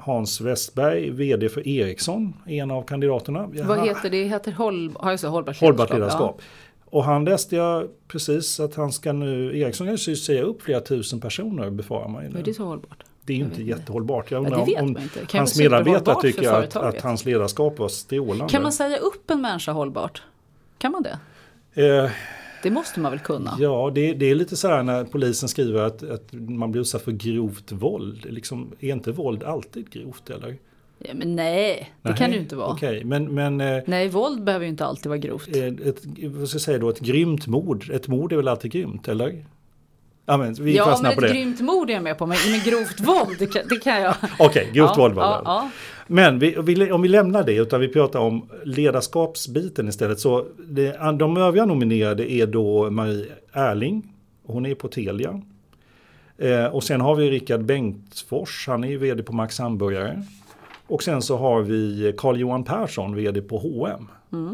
Hans 0.00 0.40
Westberg, 0.40 1.10
vd 1.10 1.48
för 1.48 1.68
Ericsson, 1.68 2.32
en 2.46 2.70
av 2.70 2.82
kandidaterna. 2.82 3.48
Vad 3.64 3.86
heter 3.86 4.10
det? 4.10 4.24
heter 4.24 4.52
håll, 4.52 4.92
har 4.96 5.10
jag 5.10 5.20
så, 5.20 5.28
hållbart 5.28 5.60
Hållbart 5.60 5.90
ledarskap, 5.90 6.20
ledarskap. 6.20 6.42
Och 6.84 7.04
han 7.04 7.24
läste 7.24 7.56
jag 7.56 7.88
precis 8.08 8.60
att 8.60 8.74
han 8.74 8.92
ska 8.92 9.12
nu, 9.12 9.58
Ericsson 9.60 9.98
ska 9.98 10.10
ju 10.10 10.16
säga 10.16 10.42
upp 10.42 10.62
flera 10.62 10.80
tusen 10.80 11.20
personer 11.20 11.70
befarar 11.70 12.08
man 12.08 12.22
ju 12.22 12.28
Ja. 12.28 12.34
Men 12.34 12.42
det 12.42 12.50
är 12.50 12.52
så 12.52 12.64
hållbart. 12.64 13.04
Det 13.24 13.32
är 13.32 13.36
ju 13.36 13.44
inte 13.44 13.62
jättehållbart. 13.62 14.30
Jag 14.30 14.42
Ja, 14.42 14.46
undrar 14.46 14.66
vet 14.66 14.80
om, 14.82 14.88
om 14.96 15.08
kan 15.26 15.38
hans 15.38 15.58
medarbetare 15.58 16.16
tycker 16.22 16.52
att, 16.52 16.76
att 16.76 17.00
hans 17.00 17.24
ledarskap 17.24 17.78
var 17.78 17.88
strålande. 17.88 18.52
Kan 18.52 18.62
man 18.62 18.72
säga 18.72 18.96
upp 18.96 19.30
en 19.30 19.40
människa 19.40 19.72
hållbart? 19.72 20.22
Kan 20.78 20.92
man 20.92 21.02
det? 21.02 21.18
Eh, 21.86 22.10
Det 22.62 22.70
måste 22.70 23.00
man 23.00 23.12
väl 23.12 23.20
kunna? 23.20 23.56
Ja, 23.60 23.92
det, 23.94 24.12
det 24.14 24.30
är 24.30 24.34
lite 24.34 24.56
så 24.56 24.68
här 24.68 24.82
när 24.82 25.04
polisen 25.04 25.48
skriver 25.48 25.82
att, 25.82 26.02
att 26.02 26.32
man 26.32 26.72
blir 26.72 26.80
utsatt 26.82 27.02
för 27.02 27.12
grovt 27.12 27.72
våld. 27.72 28.26
Liksom, 28.30 28.72
är 28.80 28.92
inte 28.92 29.12
våld 29.12 29.42
alltid 29.44 29.90
grovt 29.90 30.30
eller? 30.30 30.56
Ja, 30.98 31.14
men 31.14 31.36
nej, 31.36 31.92
det 32.02 32.08
Nej, 32.08 32.18
kan 32.18 32.30
det 32.30 32.36
ju 32.36 32.42
inte 32.42 32.56
vara. 32.56 32.72
Okej, 32.72 33.04
men, 33.04 33.34
men 33.34 33.60
eh, 33.60 33.82
Nej, 33.86 34.08
våld 34.08 34.44
behöver 34.44 34.64
ju 34.64 34.70
inte 34.70 34.84
alltid 34.84 35.06
vara 35.06 35.18
grovt. 35.18 35.48
ett, 35.56 36.04
vad 36.24 36.48
ska 36.48 36.54
jag 36.54 36.62
säga 36.62 36.78
då, 36.78 36.88
ett 36.88 37.00
grymt 37.00 37.46
mord, 37.46 37.90
ett 37.92 38.08
mord 38.08 38.32
är 38.32 38.36
väl 38.36 38.48
alltid 38.48 38.70
grymt 38.72 39.08
eller? 39.08 39.44
Ja, 40.30 40.36
men 40.36 40.54
vi 40.54 40.76
ja, 40.76 40.98
men 41.02 41.14
på 41.14 41.20
ett 41.20 41.28
det. 41.28 41.34
grymt 41.34 41.60
mord 41.60 41.90
är 41.90 41.94
jag 41.94 42.02
med 42.02 42.18
på, 42.18 42.26
men, 42.26 42.38
men 42.50 42.60
grovt 42.60 43.00
våld, 43.00 43.36
det 43.38 43.46
kan, 43.46 43.62
det 43.68 43.76
kan 43.76 44.00
jag. 44.02 44.14
Okej, 44.38 44.70
grovt 44.72 44.90
ja, 44.96 45.02
våld 45.02 45.14
var 45.14 45.22
ja, 45.22 45.42
ja. 45.44 45.70
Men 46.06 46.38
vi, 46.38 46.56
vi, 46.62 46.92
om 46.92 47.02
vi 47.02 47.08
lämnar 47.08 47.42
det 47.42 47.54
utan 47.54 47.80
vi 47.80 47.88
pratar 47.88 48.18
om 48.20 48.48
ledarskapsbiten 48.64 49.88
istället. 49.88 50.20
Så 50.20 50.46
det, 50.68 50.96
de 51.18 51.36
övriga 51.36 51.64
nominerade 51.64 52.32
är 52.32 52.46
då 52.46 52.90
Marie 52.90 53.26
Erling. 53.52 54.12
Hon 54.46 54.66
är 54.66 54.74
på 54.74 54.88
Telia. 54.88 55.42
Eh, 56.38 56.64
och 56.66 56.84
sen 56.84 57.00
har 57.00 57.14
vi 57.14 57.30
Rickard 57.30 57.64
Bengtsfors, 57.64 58.64
han 58.68 58.84
är 58.84 58.96
vd 58.96 59.22
på 59.22 59.32
Max 59.32 59.58
Hamburgare. 59.58 60.22
Och 60.86 61.02
sen 61.02 61.22
så 61.22 61.36
har 61.36 61.62
vi 61.62 62.14
Carl-Johan 62.16 62.64
Persson, 62.64 63.14
vd 63.16 63.40
på 63.42 63.58
H&M. 63.58 64.08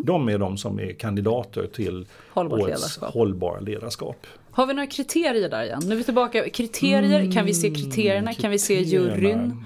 De 0.04 0.28
är 0.28 0.38
de 0.38 0.56
som 0.56 0.80
är 0.80 0.92
kandidater 0.92 1.66
till 1.66 1.94
Mm. 1.94 2.06
Hållbart 2.32 2.60
årets 2.60 2.68
ledarskap. 2.80 3.14
hållbara 3.14 3.60
ledarskap. 3.60 4.26
Har 4.56 4.66
vi 4.66 4.74
några 4.74 4.86
kriterier 4.86 5.48
där 5.48 5.62
igen? 5.64 5.82
Nu 5.86 5.92
är 5.92 5.96
vi 5.98 6.04
tillbaka. 6.04 6.48
Kriterier, 6.50 7.32
kan 7.32 7.44
vi 7.44 7.54
se 7.54 7.70
kriterierna? 7.70 8.34
Kan 8.34 8.50
vi 8.50 8.58
se 8.58 8.76
kriterierna. 8.76 9.16
juryn? 9.16 9.64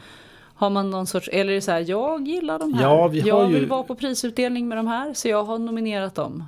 Har 0.54 0.70
man 0.70 0.90
någon 0.90 1.06
sorts, 1.06 1.28
eller 1.32 1.50
är 1.50 1.54
det 1.54 1.60
så 1.60 1.70
här, 1.70 1.84
jag 1.88 2.28
gillar 2.28 2.58
de 2.58 2.74
här. 2.74 2.82
Ja, 2.82 3.08
vi 3.08 3.20
har 3.20 3.28
jag 3.28 3.48
ju- 3.52 3.54
vill 3.58 3.66
vara 3.68 3.82
på 3.82 3.94
prisutdelning 3.94 4.68
med 4.68 4.78
de 4.78 4.86
här, 4.86 5.14
så 5.14 5.28
jag 5.28 5.44
har 5.44 5.58
nominerat 5.58 6.14
dem. 6.14 6.44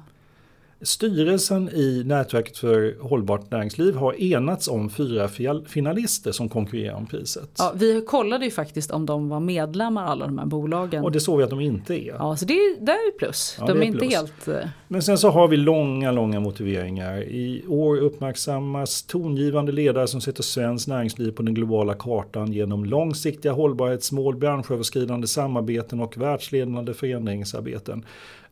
Styrelsen 0.82 1.68
i 1.68 2.02
Nätverket 2.06 2.58
för 2.58 2.96
hållbart 3.00 3.50
näringsliv 3.50 3.94
har 3.94 4.22
enats 4.22 4.68
om 4.68 4.90
fyra 4.90 5.28
finalister 5.66 6.32
som 6.32 6.48
konkurrerar 6.48 6.94
om 6.94 7.06
priset. 7.06 7.50
Ja, 7.58 7.72
vi 7.76 8.04
kollade 8.06 8.44
ju 8.44 8.50
faktiskt 8.50 8.90
om 8.90 9.06
de 9.06 9.28
var 9.28 9.40
medlemmar 9.40 10.04
alla 10.04 10.26
de 10.26 10.38
här 10.38 10.46
bolagen. 10.46 11.04
Och 11.04 11.12
det 11.12 11.20
såg 11.20 11.38
vi 11.38 11.44
att 11.44 11.50
de 11.50 11.60
inte 11.60 11.94
är. 11.94 12.14
Ja, 12.18 12.36
så 12.36 12.44
det, 12.44 12.54
är- 12.54 12.84
det 12.86 12.92
är 12.92 13.18
plus. 13.18 13.56
Ja, 13.60 13.66
de 13.66 13.72
är 13.78 13.82
är 13.82 13.86
inte 13.86 13.98
plus. 13.98 14.14
helt... 14.14 14.48
eh, 14.48 14.54
Men 14.88 15.02
sen 15.02 15.18
så 15.18 15.30
har 15.30 15.48
vi 15.48 15.56
långa, 15.56 16.12
långa 16.12 16.40
motiveringar. 16.40 17.22
I 17.22 17.64
år 17.68 17.96
uppmärksammas 17.96 19.02
tongivande 19.02 19.72
ledare 19.72 20.06
som 20.06 20.20
sätter 20.20 20.42
svenskt 20.42 20.88
näringsliv 20.88 21.30
på 21.30 21.42
den 21.42 21.54
globala 21.54 21.94
kartan 21.94 22.52
genom 22.52 22.84
långsiktiga 22.84 23.52
hållbarhetsmål, 23.52 24.36
branschöverskridande 24.36 25.26
samarbeten 25.26 26.00
och 26.00 26.16
världsledande 26.16 26.94
förändringsarbeten. 26.94 28.04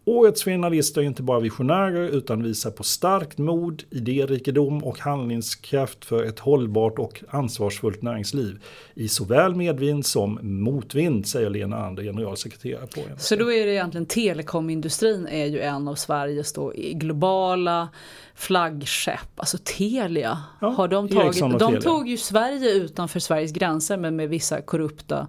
Årets 0.04 0.44
finalister 0.44 1.00
är 1.00 1.04
inte 1.04 1.22
bara 1.22 1.40
visionärer 1.40 2.08
utan 2.08 2.42
visar 2.42 2.70
på 2.70 2.82
starkt 2.82 3.38
mod, 3.38 3.82
idérikedom 3.90 4.84
och 4.84 4.98
handlingskraft 4.98 6.04
för 6.04 6.24
ett 6.24 6.38
hållbart 6.38 6.98
och 6.98 7.22
ansvarsfullt 7.28 8.02
näringsliv. 8.02 8.62
I 8.94 9.08
såväl 9.08 9.54
medvind 9.54 10.06
som 10.06 10.38
motvind, 10.42 11.26
säger 11.26 11.50
Lena 11.50 11.76
Ander, 11.76 12.02
generalsekreterare 12.02 12.86
på 12.86 13.00
NSC. 13.00 13.28
Så 13.28 13.36
då 13.36 13.52
är 13.52 13.66
det 13.66 13.72
egentligen 13.72 14.06
telekomindustrin 14.06 15.26
är 15.26 15.46
ju 15.46 15.60
en 15.60 15.88
av 15.88 15.94
Sveriges 15.94 16.52
då 16.52 16.72
globala 16.76 17.88
flaggskepp, 18.34 19.30
alltså 19.36 19.58
Telia. 19.64 20.38
Ja, 20.60 20.68
har 20.68 20.88
de 20.88 21.08
tagit, 21.08 21.58
de 21.58 21.80
tog 21.80 22.08
ju 22.08 22.16
Sverige 22.16 22.72
utanför 22.72 23.20
Sveriges 23.20 23.52
gränser 23.52 23.96
men 23.96 24.16
med 24.16 24.28
vissa 24.28 24.60
korrupta 24.60 25.28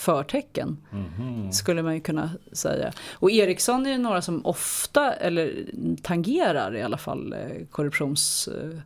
förtecken. 0.00 0.76
Mhm. 0.90 1.52
Skulle 1.52 1.82
man 1.82 1.94
ju 1.94 2.00
kunna 2.00 2.30
säga. 2.52 2.92
Och 3.12 3.30
Ericsson 3.30 3.86
är 3.86 3.90
ju 3.90 3.98
några 3.98 4.22
som 4.22 4.46
ofta, 4.46 5.12
eller 5.12 5.64
tangerar 6.02 6.76
i 6.76 6.82
alla 6.82 6.98
fall 6.98 7.32
eh, 7.32 7.66
korruptions... 7.70 8.48
eh, 8.48 8.78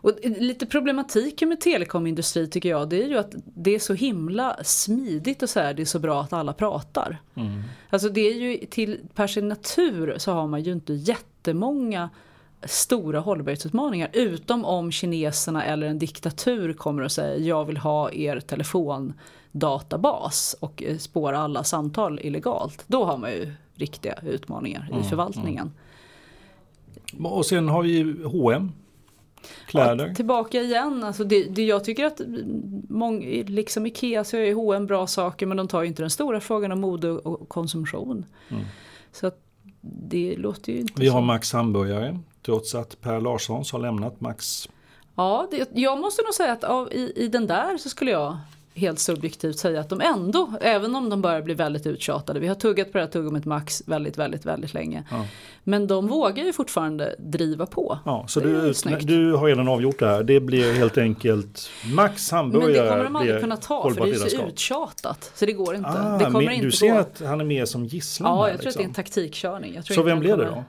Och 0.00 0.12
lite 0.22 0.66
problematiken 0.66 1.48
med 1.48 1.60
telekomindustri 1.60 2.46
tycker 2.48 2.68
jag 2.68 2.88
det 2.88 3.02
är 3.04 3.08
ju 3.08 3.18
att 3.18 3.34
det 3.44 3.74
är 3.74 3.78
så 3.78 3.94
himla 3.94 4.56
smidigt 4.64 5.42
att 5.42 5.50
säga 5.50 5.72
det 5.72 5.82
är 5.82 5.86
så 5.86 5.98
bra 5.98 6.22
att 6.22 6.32
alla 6.32 6.52
pratar. 6.52 7.18
Alltså 7.90 8.08
det 8.08 8.20
är 8.20 8.34
ju 8.34 8.56
till 8.66 8.98
per 9.14 9.26
sin 9.26 9.48
natur 9.48 10.14
så 10.18 10.32
har 10.32 10.46
man 10.46 10.62
ju 10.62 10.72
inte 10.72 10.92
jättemånga 10.92 12.10
stora 12.64 13.20
hållbarhetsutmaningar 13.20 14.10
utom 14.12 14.64
om 14.64 14.92
kineserna 14.92 15.64
eller 15.64 15.86
en 15.86 15.98
diktatur 15.98 16.72
kommer 16.72 17.02
och 17.02 17.12
säger 17.12 17.48
jag 17.48 17.64
vill 17.64 17.76
ha 17.76 18.12
er 18.12 18.40
telefondatabas 19.58 20.56
och 20.60 20.82
eh, 20.82 20.98
spåra 20.98 21.38
alla 21.38 21.64
samtal 21.64 22.20
illegalt. 22.22 22.84
Då 22.86 23.04
har 23.04 23.18
man 23.18 23.30
ju 23.30 23.52
riktiga 23.74 24.18
utmaningar 24.22 24.88
i 25.00 25.08
förvaltningen. 25.08 25.70
Och 27.24 27.46
sen 27.46 27.68
har 27.68 27.82
vi 27.82 28.22
H&M 28.24 28.72
Kläder. 29.66 30.06
Ja, 30.06 30.14
tillbaka 30.14 30.60
igen, 30.60 31.04
alltså 31.04 31.24
det, 31.24 31.44
det, 31.44 31.64
jag 31.64 31.84
tycker 31.84 32.04
att 32.04 32.20
mång, 32.88 33.24
liksom 33.46 33.86
Ikea 33.86 34.24
så 34.24 34.36
är 34.36 34.54
H&M 34.54 34.86
bra 34.86 35.06
saker 35.06 35.46
men 35.46 35.56
de 35.56 35.68
tar 35.68 35.82
ju 35.82 35.88
inte 35.88 36.02
den 36.02 36.10
stora 36.10 36.40
frågan 36.40 36.72
om 36.72 36.80
mode 36.80 37.10
och 37.10 37.48
konsumtion. 37.48 38.26
Så 39.12 39.26
att 39.26 39.40
det 39.80 40.36
låter 40.36 40.72
ju 40.72 40.80
inte 40.80 40.92
Vi 40.96 41.08
har 41.08 41.20
så. 41.20 41.24
Max 41.24 41.52
Hamburgare. 41.52 42.18
Trots 42.42 42.74
att 42.74 43.00
Per 43.00 43.20
Larssons 43.20 43.72
har 43.72 43.78
lämnat 43.78 44.20
Max. 44.20 44.68
Ja, 45.14 45.48
det, 45.50 45.68
jag 45.74 46.00
måste 46.00 46.22
nog 46.22 46.34
säga 46.34 46.52
att 46.52 46.64
av, 46.64 46.92
i, 46.92 47.12
i 47.16 47.28
den 47.28 47.46
där 47.46 47.78
så 47.78 47.88
skulle 47.88 48.10
jag 48.10 48.36
helt 48.78 48.98
subjektivt 48.98 49.58
säga 49.58 49.80
att 49.80 49.88
de 49.88 50.00
ändå, 50.00 50.52
även 50.60 50.94
om 50.94 51.10
de 51.10 51.22
börjar 51.22 51.42
bli 51.42 51.54
väldigt 51.54 51.86
uttjatade, 51.86 52.40
vi 52.40 52.48
har 52.48 52.54
tuggat 52.54 52.92
på 52.92 52.98
det 52.98 53.04
här 53.04 53.10
tuggummet 53.10 53.44
Max 53.44 53.82
väldigt, 53.86 54.18
väldigt, 54.18 54.46
väldigt 54.46 54.74
länge. 54.74 55.04
Men 55.64 55.86
de 55.86 56.06
vågar 56.06 56.44
ju 56.44 56.52
fortfarande 56.52 57.14
driva 57.18 57.66
på. 57.66 57.98
Ja, 58.04 58.24
så 58.28 58.40
du, 58.40 58.72
du 59.00 59.32
har 59.32 59.46
redan 59.46 59.68
avgjort 59.68 59.98
det 59.98 60.06
här. 60.08 60.22
Det 60.22 60.40
blir 60.40 60.72
helt 60.72 60.98
enkelt 60.98 61.70
Max 61.94 62.32
Men 62.32 62.38
Hamburgare. 62.38 62.72
det 62.82 62.88
kommer 62.90 63.04
de 63.04 63.16
aldrig 63.16 63.40
kunna 63.40 63.56
ta 63.56 63.90
för 63.90 64.04
det 64.04 64.10
är 64.10 64.14
så 64.14 64.18
ledarskap. 64.24 64.48
uttjatat. 64.48 65.32
Så 65.34 65.46
det 65.46 65.52
går 65.52 65.74
inte. 65.74 65.88
Ah, 65.90 66.18
det 66.18 66.24
kommer 66.24 66.44
men 66.44 66.54
inte 66.54 66.66
du 66.66 66.70
ser 66.72 66.92
gå. 66.92 66.98
att 66.98 67.22
han 67.26 67.40
är 67.40 67.44
med 67.44 67.68
som 67.68 67.84
gisslan 67.84 68.36
Ja, 68.36 68.42
här, 68.44 68.50
jag 68.50 68.60
tror 68.60 68.68
att 68.68 68.74
det 68.76 68.80
är 68.80 68.84
en 68.84 68.88
liksom. 68.88 69.04
taktikkörning. 69.04 69.82
Så 69.82 70.02
vem 70.02 70.20
blir 70.20 70.36
det 70.36 70.44
då? 70.44 70.64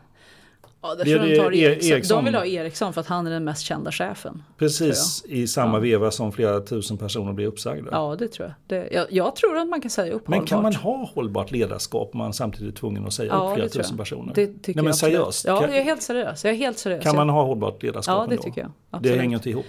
Ja, 0.81 0.95
Blir 1.03 1.17
tror 1.17 1.27
de 1.27 1.37
tar 1.37 1.51
det 1.51 1.57
E- 1.57 1.59
Eriksson. 1.65 1.91
Eriksson? 1.91 2.17
De 2.17 2.25
vill 2.25 2.35
ha 2.35 2.45
Eriksson 2.45 2.93
för 2.93 3.01
att 3.01 3.07
han 3.07 3.27
är 3.27 3.31
den 3.31 3.43
mest 3.43 3.61
kända 3.61 3.91
chefen. 3.91 4.43
Precis 4.57 5.23
i 5.27 5.47
samma 5.47 5.77
Ja. 5.77 5.79
veva 5.81 6.11
som 6.11 6.31
flera 6.31 6.59
tusen 6.61 6.97
personer 6.97 7.33
blir 7.33 7.45
uppsagda. 7.47 7.87
Ja, 7.91 8.15
det 8.19 8.27
tror 8.27 8.47
jag. 8.47 8.79
Det, 8.79 8.89
jag. 8.91 9.05
Jag 9.09 9.35
tror 9.35 9.57
att 9.57 9.67
man 9.67 9.81
kan 9.81 9.91
säga 9.91 10.13
upp 10.13 10.27
Men 10.27 10.45
kan 10.45 10.61
man 10.63 10.73
hållbart. 10.75 10.83
ha 10.83 11.09
hållbart 11.15 11.51
ledarskap 11.51 12.09
om 12.13 12.17
man 12.17 12.33
samtidigt 12.33 12.73
är 12.73 12.77
tvungen 12.79 13.05
att 13.05 13.13
säga 13.13 13.33
Ja, 13.33 13.47
upp 13.49 13.53
flera 13.55 13.67
det 13.67 13.73
tusen 13.73 13.97
personer? 13.97 14.33
Det 14.35 14.45
tycker 14.47 14.61
Nej 14.67 14.75
men 14.75 14.85
jag 14.85 14.95
seriöst, 14.95 15.45
Ja, 15.45 15.61
jag 15.61 15.77
är 15.77 15.83
helt 15.83 16.01
seriös. 16.01 16.43
Jag 16.43 16.53
är 16.53 16.57
helt 16.57 16.77
seriös. 16.77 17.03
kan 17.03 17.15
man 17.15 17.29
ha 17.29 17.43
hållbart 17.43 17.83
ledarskap 17.83 18.15
Ja, 18.15 18.25
det 18.27 18.31
ändå? 18.33 18.43
tycker 18.43 18.61
jag. 18.61 18.69
Det 18.69 18.97
Absolut. 18.97 19.19
hänger 19.19 19.37
inte 19.37 19.49
ihop. 19.49 19.65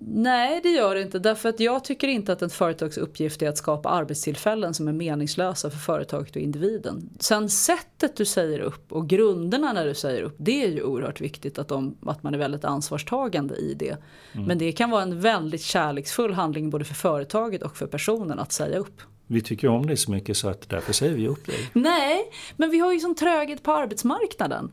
Nej, 0.00 0.60
det 0.62 0.68
gör 0.68 0.94
det 0.94 1.02
inte. 1.02 1.18
Därför 1.18 1.48
att 1.48 1.60
jag 1.60 1.84
tycker 1.84 2.08
inte 2.08 2.32
att 2.32 2.42
ett 2.42 2.52
företags 2.52 2.98
uppgift 2.98 3.42
är 3.42 3.48
att 3.48 3.58
skapa 3.58 3.88
arbetstillfällen 3.88 4.74
som 4.74 4.88
är 4.88 4.92
meningslösa 4.92 5.70
för 5.70 5.78
företaget 5.78 6.36
och 6.36 6.42
individen. 6.42 7.10
Sen 7.20 7.50
sättet 7.50 8.16
du 8.16 8.24
säger 8.24 8.60
upp 8.60 8.92
och 8.92 9.08
grunderna 9.08 9.72
när 9.72 9.86
du 9.86 9.94
säger 9.94 10.22
upp, 10.22 10.34
det 10.38 10.64
är 10.64 10.68
ju 10.68 10.82
oerhört 10.82 11.20
viktigt 11.20 11.58
att, 11.58 11.68
de, 11.68 11.96
att 12.06 12.22
man 12.22 12.34
är 12.34 12.38
väldigt 12.38 12.64
ansvarstagande 12.64 13.56
i 13.56 13.74
det. 13.74 13.96
Men 14.32 14.58
det 14.58 14.72
kan 14.72 14.90
vara 14.90 15.02
en 15.02 15.20
väldigt 15.20 15.62
kärleksfull 15.62 16.32
handling 16.32 16.70
både 16.70 16.84
för 16.84 16.94
företaget 16.94 17.62
och 17.62 17.76
för 17.76 17.86
personen 17.86 18.38
att 18.38 18.52
säga 18.52 18.78
upp. 18.78 19.00
Vi 19.26 19.40
tycker 19.40 19.68
om 19.68 19.86
dig 19.86 19.96
så 19.96 20.10
mycket 20.10 20.36
så 20.36 20.48
att 20.48 20.68
därför 20.68 20.92
säger 20.92 21.14
vi 21.14 21.28
upp 21.28 21.46
dig. 21.46 21.70
Nej, 21.72 22.24
men 22.56 22.70
vi 22.70 22.78
har 22.78 22.92
ju 22.92 23.00
sån 23.00 23.14
tröghet 23.14 23.62
på 23.62 23.72
arbetsmarknaden. 23.72 24.70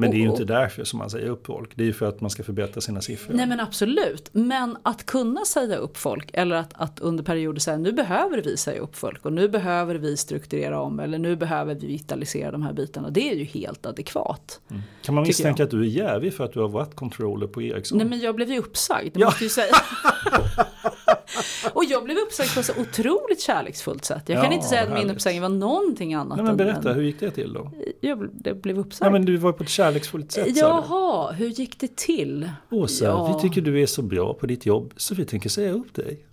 Men 0.00 0.10
det 0.10 0.16
är 0.16 0.20
ju 0.20 0.30
inte 0.30 0.44
därför 0.44 0.84
som 0.84 0.98
man 0.98 1.10
säger 1.10 1.28
upp 1.28 1.46
folk. 1.46 1.70
Det 1.76 1.82
är 1.82 1.86
ju 1.86 1.92
för 1.92 2.06
att 2.06 2.20
man 2.20 2.30
ska 2.30 2.42
förbättra 2.42 2.80
sina 2.80 3.00
siffror. 3.00 3.34
Nej 3.34 3.46
men 3.46 3.60
absolut, 3.60 4.28
men 4.32 4.76
att 4.82 5.06
kunna 5.06 5.44
säga 5.44 5.76
upp 5.76 5.96
folk 5.96 6.30
eller 6.32 6.56
att, 6.56 6.70
att 6.74 7.00
under 7.00 7.24
perioder 7.24 7.60
säga 7.60 7.76
nu 7.76 7.92
behöver 7.92 8.42
vi 8.42 8.56
säga 8.56 8.80
upp 8.80 8.96
folk 8.96 9.24
och 9.24 9.32
nu 9.32 9.48
behöver 9.48 9.94
vi 9.94 10.16
strukturera 10.16 10.80
om 10.80 11.00
eller 11.00 11.18
nu 11.18 11.36
behöver 11.36 11.74
vi 11.74 11.86
vitalisera 11.86 12.50
de 12.50 12.62
här 12.62 12.72
bitarna. 12.72 13.10
Det 13.10 13.30
är 13.30 13.34
ju 13.34 13.44
helt 13.44 13.86
adekvat. 13.86 14.60
kan 15.02 15.14
man 15.14 15.24
misstänka 15.24 15.64
att 15.64 15.70
du 15.70 15.80
är 15.80 15.84
jävig 15.88 16.34
för 16.34 16.44
att 16.44 16.52
du 16.52 16.60
har 16.60 16.68
varit 16.68 16.94
controller 16.94 17.46
på 17.46 17.62
Ericsson? 17.62 17.98
Nej 17.98 18.06
men 18.06 18.20
jag 18.20 18.34
blev 18.34 18.50
ju 18.52 18.58
uppsagd, 18.58 19.14
det 19.14 19.20
Ja. 19.20 19.26
måste 19.26 19.44
jag 19.44 19.46
ju 19.46 19.48
säga. 19.48 19.74
och 21.72 21.84
jag 21.84 22.04
blev 22.04 22.16
uppsagd 22.16 22.54
på 22.54 22.60
ett 22.60 22.66
så 22.66 22.72
otroligt 22.80 23.40
kärleksfullt 23.40 24.04
sätt. 24.04 24.22
Jag 24.26 24.36
kan 24.42 24.50
Ja, 24.50 24.52
inte 24.56 24.66
säga 24.68 24.82
att 24.82 24.88
min 24.88 24.96
härligt. 24.96 25.12
uppsägning 25.12 25.42
var 25.42 25.48
någonting 25.48 26.14
annat 26.14 26.36
Nej 26.36 26.46
men 26.46 26.56
berätta, 26.56 26.90
än- 26.90 26.94
hur 26.96 27.02
gick 27.02 27.20
det 27.20 27.30
till 27.30 27.52
då? 27.52 27.72
Jag 28.00 28.18
blev, 28.18 28.30
det 28.34 28.54
blev 28.54 28.76
Nej 28.76 28.84
uppsagd. 28.84 29.12
men 29.12 29.24
du 29.24 29.36
var 29.36 29.52
på 29.52 29.62
ett 29.62 29.68
kärleksfullt 29.90 30.32
sätt 30.32 30.56
Jaha, 30.56 31.32
hur 31.32 31.48
gick 31.48 31.80
det 31.80 31.96
till? 31.96 32.50
Åsa, 32.70 33.04
Ja. 33.04 33.34
vi 33.36 33.42
tycker 33.48 33.60
du 33.60 33.82
är 33.82 33.86
så 33.86 34.02
bra 34.02 34.34
på 34.34 34.46
ditt 34.46 34.66
jobb 34.66 34.92
så 34.96 35.14
vi 35.14 35.24
tänker 35.24 35.48
säga 35.48 35.72
upp 35.72 35.94
dig. 35.94 36.24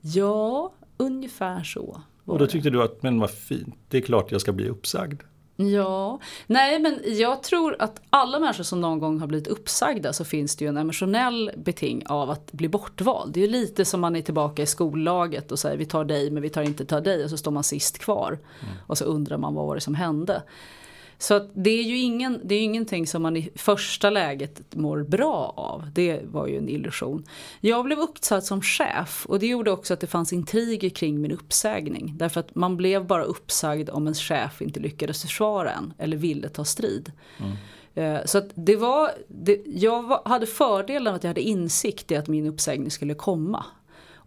Ja, 0.00 0.72
ungefär 0.96 1.62
så. 1.62 2.00
Och 2.24 2.38
då 2.38 2.44
det. 2.44 2.50
tyckte 2.50 2.70
du 2.70 2.82
att, 2.82 3.02
men 3.02 3.20
vad 3.20 3.30
fint, 3.30 3.74
det 3.88 3.96
är 3.98 4.02
klart 4.02 4.32
jag 4.32 4.40
ska 4.40 4.52
bli 4.52 4.68
uppsagd. 4.68 5.22
Ja, 5.60 6.20
nej 6.46 6.78
men 6.78 7.00
jag 7.04 7.42
tror 7.42 7.76
att 7.78 8.00
alla 8.10 8.38
människor 8.38 8.64
som 8.64 8.80
någon 8.80 8.98
gång 8.98 9.20
har 9.20 9.26
blivit 9.26 9.46
uppsagda 9.46 10.12
så 10.12 10.24
finns 10.24 10.56
det 10.56 10.64
ju 10.64 10.68
en 10.68 10.76
emotionell 10.76 11.50
beting 11.56 12.06
av 12.06 12.30
att 12.30 12.52
bli 12.52 12.68
bortvald. 12.68 13.32
Det 13.32 13.40
är 13.40 13.46
ju 13.46 13.50
lite 13.52 13.84
som 13.84 14.00
man 14.00 14.16
är 14.16 14.22
tillbaka 14.22 14.62
i 14.62 14.66
skollaget 14.66 15.52
och 15.52 15.58
säger 15.58 15.76
vi 15.76 15.86
tar 15.86 16.04
dig 16.04 16.30
men 16.30 16.42
vi 16.42 16.50
tar 16.50 16.62
inte 16.62 16.84
tar 16.84 17.00
dig 17.00 17.24
och 17.24 17.30
så 17.30 17.36
står 17.36 17.50
man 17.50 17.64
sist 17.64 17.98
kvar. 17.98 18.38
Och 18.86 18.98
så 18.98 19.04
undrar 19.04 19.38
man 19.38 19.54
vad 19.54 19.66
var 19.66 19.74
det 19.74 19.80
som 19.80 19.94
hände. 19.94 20.42
Så 21.18 21.34
att 21.34 21.50
det 21.54 21.70
är 21.70 21.82
ju 21.82 21.98
ingen, 21.98 22.40
det 22.44 22.54
är 22.54 22.60
ingenting 22.60 23.06
som 23.06 23.22
man 23.22 23.36
i 23.36 23.50
första 23.54 24.10
läget 24.10 24.74
mår 24.74 25.02
bra 25.02 25.52
av. 25.56 25.90
Det 25.94 26.20
var 26.24 26.46
ju 26.46 26.58
en 26.58 26.68
illusion. 26.68 27.24
Jag 27.60 27.84
blev 27.84 27.98
uppsatt 27.98 28.44
som 28.44 28.62
chef 28.62 29.26
och 29.28 29.38
det 29.38 29.46
gjorde 29.46 29.70
också 29.70 29.94
att 29.94 30.00
det 30.00 30.06
fanns 30.06 30.32
intriger 30.32 30.90
kring 30.90 31.20
min 31.20 31.32
uppsägning. 31.32 32.14
Därför 32.18 32.40
att 32.40 32.54
man 32.54 32.76
blev 32.76 33.06
bara 33.06 33.22
uppsagd 33.22 33.90
om 33.90 34.06
en 34.06 34.14
chef 34.14 34.62
inte 34.62 34.80
lyckades 34.80 35.22
försvara 35.22 35.72
en 35.72 35.92
eller 35.98 36.16
ville 36.16 36.48
ta 36.48 36.64
strid. 36.64 37.12
Eh, 37.94 38.18
så 38.24 38.38
att 38.38 38.50
det 38.54 38.76
var, 38.76 39.10
det, 39.28 39.62
jag 39.66 40.20
hade 40.24 40.46
fördelen 40.46 41.14
att 41.14 41.24
jag 41.24 41.28
hade 41.30 41.40
insikt 41.40 42.10
i 42.10 42.16
att 42.16 42.28
min 42.28 42.46
uppsägning 42.46 42.90
skulle 42.90 43.14
komma. 43.14 43.64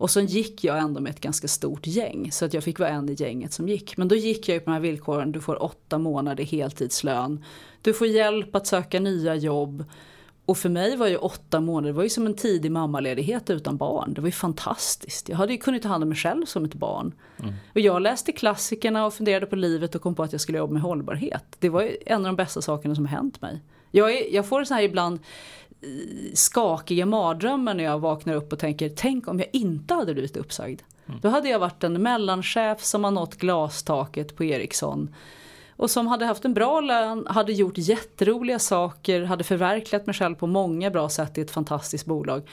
Och 0.02 0.12
sen 0.12 0.26
gick 0.26 0.64
jag 0.64 0.78
ändå 0.78 1.02
med 1.02 1.10
ett 1.10 1.22
ganska 1.22 1.48
stort 1.48 1.88
gäng 1.88 2.32
så 2.32 2.46
att 2.46 2.54
jag 2.54 2.64
fick 2.64 2.80
vara 2.80 2.90
en 2.90 3.10
i 3.10 3.14
gänget 3.14 3.54
som 3.54 3.70
gick. 3.70 3.98
Men 3.98 4.08
då 4.08 4.16
gick 4.16 4.50
jag 4.50 4.54
ju 4.54 4.60
på 4.60 4.66
de 4.66 4.74
här 4.74 4.80
villkoren, 4.80 5.32
du 5.32 5.42
får 5.42 5.64
åtta 5.64 5.98
månader 5.98 6.44
heltidslön. 6.44 7.46
Du 7.82 7.94
får 7.94 8.08
hjälp 8.08 8.56
att 8.56 8.68
söka 8.68 9.00
nya 9.00 9.36
jobb. 9.36 9.84
Och 10.46 10.58
för 10.58 10.70
mig 10.70 10.96
var 10.96 11.08
ju 11.08 11.18
åtta 11.18 11.60
månader, 11.60 11.88
det 11.88 11.98
var 11.98 12.04
ju 12.04 12.10
som 12.10 12.26
en 12.26 12.34
tidig 12.34 12.72
mammaledighet 12.72 13.50
utan 13.50 13.78
barn. 13.78 14.14
Det 14.14 14.22
var 14.22 14.28
ju 14.28 14.32
fantastiskt. 14.32 15.30
Jag 15.30 15.38
hade 15.38 15.52
ju 15.54 15.58
kunnat 15.58 15.82
ta 15.82 15.90
hand 15.90 16.04
om 16.04 16.10
mig 16.10 16.18
själv 16.18 16.46
som 16.46 16.66
ett 16.66 16.74
barn. 16.74 17.14
Mm. 17.40 17.54
Och 17.74 17.80
jag 17.80 18.02
läste 18.02 18.32
klassikerna 18.32 19.06
och 19.06 19.14
funderade 19.14 19.46
på 19.46 19.56
livet 19.56 19.96
och 19.96 20.02
kom 20.02 20.16
på 20.16 20.24
att 20.24 20.32
jag 20.32 20.42
skulle 20.42 20.58
jobba 20.58 20.74
med 20.74 20.82
hållbarhet. 20.82 21.46
Det 21.60 21.70
var 21.70 21.82
ju 21.82 21.98
en 22.06 22.18
av 22.18 22.26
de 22.26 22.36
bästa 22.36 22.62
sakerna 22.62 22.96
som 22.96 23.06
hänt 23.06 23.42
mig. 23.42 23.62
Jag, 23.92 24.12
är, 24.14 24.36
jag 24.36 24.46
får 24.46 24.64
så 24.64 24.74
här 24.74 24.82
ibland 24.82 25.20
skakiga 26.34 27.06
mardrömmar 27.06 27.74
när 27.74 27.84
jag 27.84 28.00
vaknar 28.00 28.34
upp 28.34 28.54
och 28.54 28.60
tänker 28.60 28.90
tänk 28.90 29.28
om 29.28 29.40
jag 29.40 29.48
inte 29.54 29.94
hade 29.94 30.14
blivit 30.14 30.38
uppsagd. 30.38 30.82
Mm. 31.08 31.20
Då 31.22 31.30
hade 31.30 31.50
jag 31.50 31.60
varit 31.60 31.84
en 31.84 32.02
mellanchef 32.02 32.84
som 32.84 33.04
har 33.04 33.12
nått 33.12 33.36
glastaket 33.36 34.36
på 34.36 34.44
Ericsson 34.44 35.16
och 35.82 35.92
som 35.92 36.08
hade 36.08 36.26
haft 36.26 36.46
en 36.46 36.54
bra 36.54 36.82
lön, 36.82 37.28
hade 37.30 37.54
gjort 37.54 37.78
jätteroliga 37.78 38.60
saker, 38.60 39.24
hade 39.24 39.44
förverkligat 39.44 40.06
mig 40.06 40.16
själv 40.16 40.36
på 40.36 40.48
många 40.48 40.92
bra 40.92 41.10
sätt 41.10 41.38
i 41.38 41.42
ett 41.42 41.52
fantastiskt 41.52 42.06
bolag. 42.06 42.50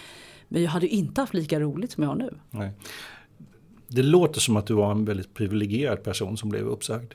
Men 0.49 0.63
jag 0.63 0.71
hade 0.71 0.89
inte 0.89 1.21
haft 1.21 1.35
lika 1.35 1.61
roligt 1.61 1.93
som 1.93 2.03
jag 2.03 2.11
har 2.11 2.17
nu. 2.17 2.35
Nej. 2.51 2.71
Det 3.89 4.03
låter 4.03 4.41
som 4.41 4.57
att 4.57 4.67
du 4.67 4.75
var 4.75 4.91
en 4.91 5.05
väldigt 5.05 5.35
privilegierad 5.35 6.03
person 6.03 6.37
som 6.37 6.49
blev 6.49 6.67
uppsagd. 6.69 7.15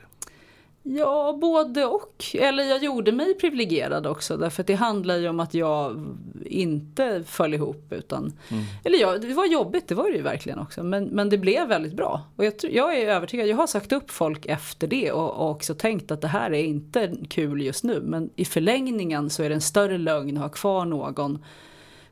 Ja, 0.86 1.38
både 1.40 1.84
och. 1.84 2.24
Eller 2.34 2.64
jag 2.64 2.84
gjorde 2.84 3.12
mig 3.12 3.34
privilegierad 3.34 4.06
också. 4.06 4.36
Därför 4.36 4.62
att 4.62 4.66
det 4.66 4.74
handlar 4.74 5.16
ju 5.16 5.28
om 5.28 5.40
att 5.40 5.54
jag 5.54 6.06
inte 6.46 7.24
föll 7.26 7.54
ihop. 7.54 7.92
Utan, 7.92 8.32
mm. 8.48 8.64
Eller 8.84 8.98
ja, 8.98 9.18
det 9.18 9.34
var 9.34 9.46
jobbigt, 9.46 9.88
det 9.88 9.94
var 9.94 10.10
det 10.10 10.16
ju 10.16 10.22
verkligen 10.22 10.58
också. 10.58 10.82
Men, 10.82 11.04
men 11.04 11.28
det 11.28 11.38
blev 11.38 11.68
väldigt 11.68 11.94
bra. 11.94 12.22
Och 12.36 12.44
jag, 12.44 12.54
jag 12.62 12.98
är 12.98 13.08
övertygad, 13.08 13.46
jag 13.46 13.56
har 13.56 13.66
sagt 13.66 13.92
upp 13.92 14.10
folk 14.10 14.46
efter 14.46 14.86
det 14.86 15.12
och, 15.12 15.30
och 15.30 15.50
också 15.50 15.74
tänkt 15.74 16.10
att 16.10 16.20
det 16.20 16.28
här 16.28 16.52
är 16.52 16.64
inte 16.64 17.12
kul 17.28 17.62
just 17.62 17.84
nu. 17.84 18.00
Men 18.00 18.30
i 18.36 18.44
förlängningen 18.44 19.30
så 19.30 19.42
är 19.42 19.48
det 19.48 19.54
en 19.54 19.60
större 19.60 19.98
lögn 19.98 20.36
att 20.36 20.42
ha 20.42 20.48
kvar 20.48 20.84
någon 20.84 21.44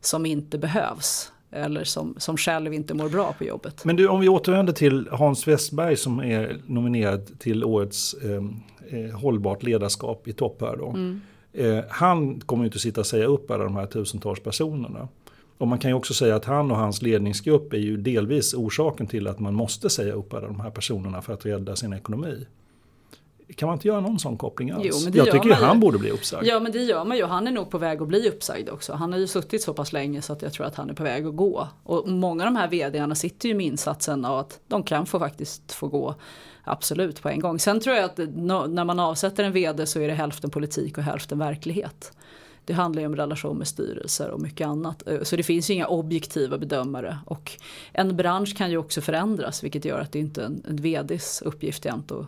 som 0.00 0.26
inte 0.26 0.58
behövs 0.58 1.32
eller 1.52 1.84
som, 1.84 2.14
som 2.18 2.36
själv 2.36 2.74
inte 2.74 2.94
mår 2.94 3.08
bra 3.08 3.34
på 3.38 3.44
jobbet. 3.44 3.84
Men 3.84 3.96
du, 3.96 4.08
om 4.08 4.20
vi 4.20 4.28
återvänder 4.28 4.72
till 4.72 5.08
Hans 5.10 5.48
Westberg 5.48 5.96
som 5.96 6.20
är 6.20 6.60
nominerad 6.66 7.38
till 7.38 7.64
årets 7.64 8.14
ehm, 8.24 8.56
eh, 8.88 9.18
hållbart 9.20 9.62
ledarskap 9.62 10.28
i 10.28 10.32
topp 10.32 10.60
här 10.60 10.76
då. 10.76 10.88
Mm. 10.88 11.20
Eh, 11.52 11.84
han 11.88 12.40
kommer 12.40 12.64
ju 12.64 12.66
inte 12.66 12.78
sitta 12.78 13.00
och 13.00 13.06
säga 13.06 13.26
upp 13.26 13.50
alla 13.50 13.64
de 13.64 13.76
här 13.76 13.86
tusentals 13.86 14.40
personerna. 14.40 15.08
Och 15.58 15.68
man 15.68 15.78
kan 15.78 15.90
ju 15.90 15.94
också 15.94 16.14
säga 16.14 16.36
att 16.36 16.44
han 16.44 16.70
och 16.70 16.76
hans 16.76 17.02
ledningsgrupp 17.02 17.72
är 17.72 17.78
ju 17.78 17.96
delvis 17.96 18.54
orsaken 18.54 19.06
till 19.06 19.28
att 19.28 19.40
man 19.40 19.54
måste 19.54 19.90
säga 19.90 20.12
upp 20.12 20.34
alla 20.34 20.46
de 20.46 20.60
här 20.60 20.70
personerna 20.70 21.22
för 21.22 21.32
att 21.32 21.46
rädda 21.46 21.76
sin 21.76 21.92
ekonomi. 21.92 22.46
Kan 23.56 23.66
man 23.66 23.76
inte 23.76 23.88
göra 23.88 24.00
någon 24.00 24.18
sån 24.18 24.36
koppling 24.36 24.70
alls? 24.70 24.84
Jo, 24.84 25.10
jag 25.14 25.30
tycker 25.30 25.48
ju 25.48 25.54
han 25.54 25.80
borde 25.80 25.98
bli 25.98 26.10
uppsagd. 26.10 26.46
Ja 26.46 26.60
men 26.60 26.72
det 26.72 26.78
gör 26.78 27.04
man 27.04 27.16
ju. 27.16 27.24
Han 27.24 27.46
är 27.46 27.50
nog 27.50 27.70
på 27.70 27.78
väg 27.78 28.02
att 28.02 28.08
bli 28.08 28.28
uppsagd 28.28 28.68
också. 28.68 28.92
Han 28.92 29.12
har 29.12 29.18
ju 29.18 29.26
suttit 29.26 29.62
så 29.62 29.74
pass 29.74 29.92
länge 29.92 30.22
så 30.22 30.32
att 30.32 30.42
jag 30.42 30.52
tror 30.52 30.66
att 30.66 30.74
han 30.74 30.90
är 30.90 30.94
på 30.94 31.02
väg 31.02 31.26
att 31.26 31.36
gå. 31.36 31.68
Och 31.84 32.08
många 32.08 32.46
av 32.46 32.52
de 32.52 32.56
här 32.56 32.68
vdarna 32.68 33.14
sitter 33.14 33.48
ju 33.48 33.54
med 33.54 33.66
insatsen 33.66 34.24
av 34.24 34.38
att 34.38 34.60
de 34.68 34.82
kan 34.82 35.06
få 35.06 35.18
faktiskt 35.18 35.72
få 35.72 35.88
gå. 35.88 36.14
Absolut 36.64 37.22
på 37.22 37.28
en 37.28 37.40
gång. 37.40 37.58
Sen 37.58 37.80
tror 37.80 37.96
jag 37.96 38.04
att 38.04 38.18
när 38.18 38.84
man 38.84 39.00
avsätter 39.00 39.44
en 39.44 39.52
vd 39.52 39.86
så 39.86 40.00
är 40.00 40.08
det 40.08 40.14
hälften 40.14 40.50
politik 40.50 40.98
och 40.98 41.04
hälften 41.04 41.38
verklighet. 41.38 42.12
Det 42.64 42.72
handlar 42.72 43.02
ju 43.02 43.06
om 43.06 43.16
relation 43.16 43.58
med 43.58 43.68
styrelser 43.68 44.30
och 44.30 44.40
mycket 44.40 44.66
annat. 44.66 45.08
Eh, 45.08 45.22
så 45.22 45.36
det 45.36 45.42
finns 45.42 45.70
ju 45.70 45.74
inga 45.74 45.86
objektiva 45.86 46.58
bedömare. 46.58 47.18
Och 47.26 47.52
en 47.92 48.16
bransch 48.16 48.56
kan 48.56 48.70
ju 48.70 48.76
också 48.76 49.00
förändras 49.00 49.64
vilket 49.64 49.84
gör 49.84 50.00
att 50.00 50.12
det 50.12 50.18
inte 50.18 50.42
är 50.42 50.46
en, 50.46 50.62
en 50.68 50.76
vds 50.76 51.42
uppgift 51.42 51.84
jämt 51.84 52.12
att 52.12 52.26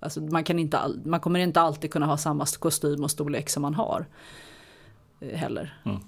Alltså 0.00 0.20
man, 0.20 0.44
kan 0.44 0.58
inte 0.58 0.80
man 1.04 1.20
kommer 1.20 1.40
inte 1.40 1.60
alltid 1.60 1.90
kunna 1.92 2.06
ha 2.06 2.16
samma 2.16 2.46
kostym 2.46 3.04
och 3.04 3.10
storlek 3.10 3.50
som 3.50 3.62
man 3.62 3.74
har. 3.74 4.06
Eh, 5.20 5.38
heller. 5.38 5.80
Mm. 5.84 6.00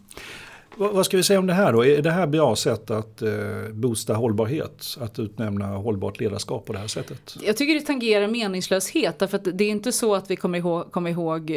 Vad, 0.76 1.06
ska 1.06 1.16
vi 1.16 1.22
säga 1.22 1.38
om 1.38 1.46
det 1.46 1.52
här 1.52 1.72
då? 1.72 1.84
Är 1.84 2.02
det 2.02 2.10
här 2.10 2.26
bra 2.26 2.56
sätt 2.56 2.90
att 2.90 3.22
eh, 3.22 3.32
boosta 3.72 4.14
hållbarhet? 4.14 4.96
Att 5.00 5.18
utnämna 5.18 5.66
hållbart 5.66 6.20
ledarskap 6.20 6.66
på 6.66 6.72
det 6.72 6.78
här 6.78 6.86
sättet? 6.86 7.36
Jag 7.42 7.56
tycker 7.56 7.74
det 7.74 7.80
tangerar 7.80 8.26
meningslöshet. 8.26 9.18
Därför 9.18 9.36
att 9.36 9.44
det 9.52 9.64
är 9.64 9.70
inte 9.70 9.92
så 9.92 10.14
att 10.14 10.30
vi 10.30 10.36
kommer 10.36 10.58
ihåg, 10.58 10.92
kommer 10.92 11.10
ihåg 11.10 11.50
eh, 11.50 11.56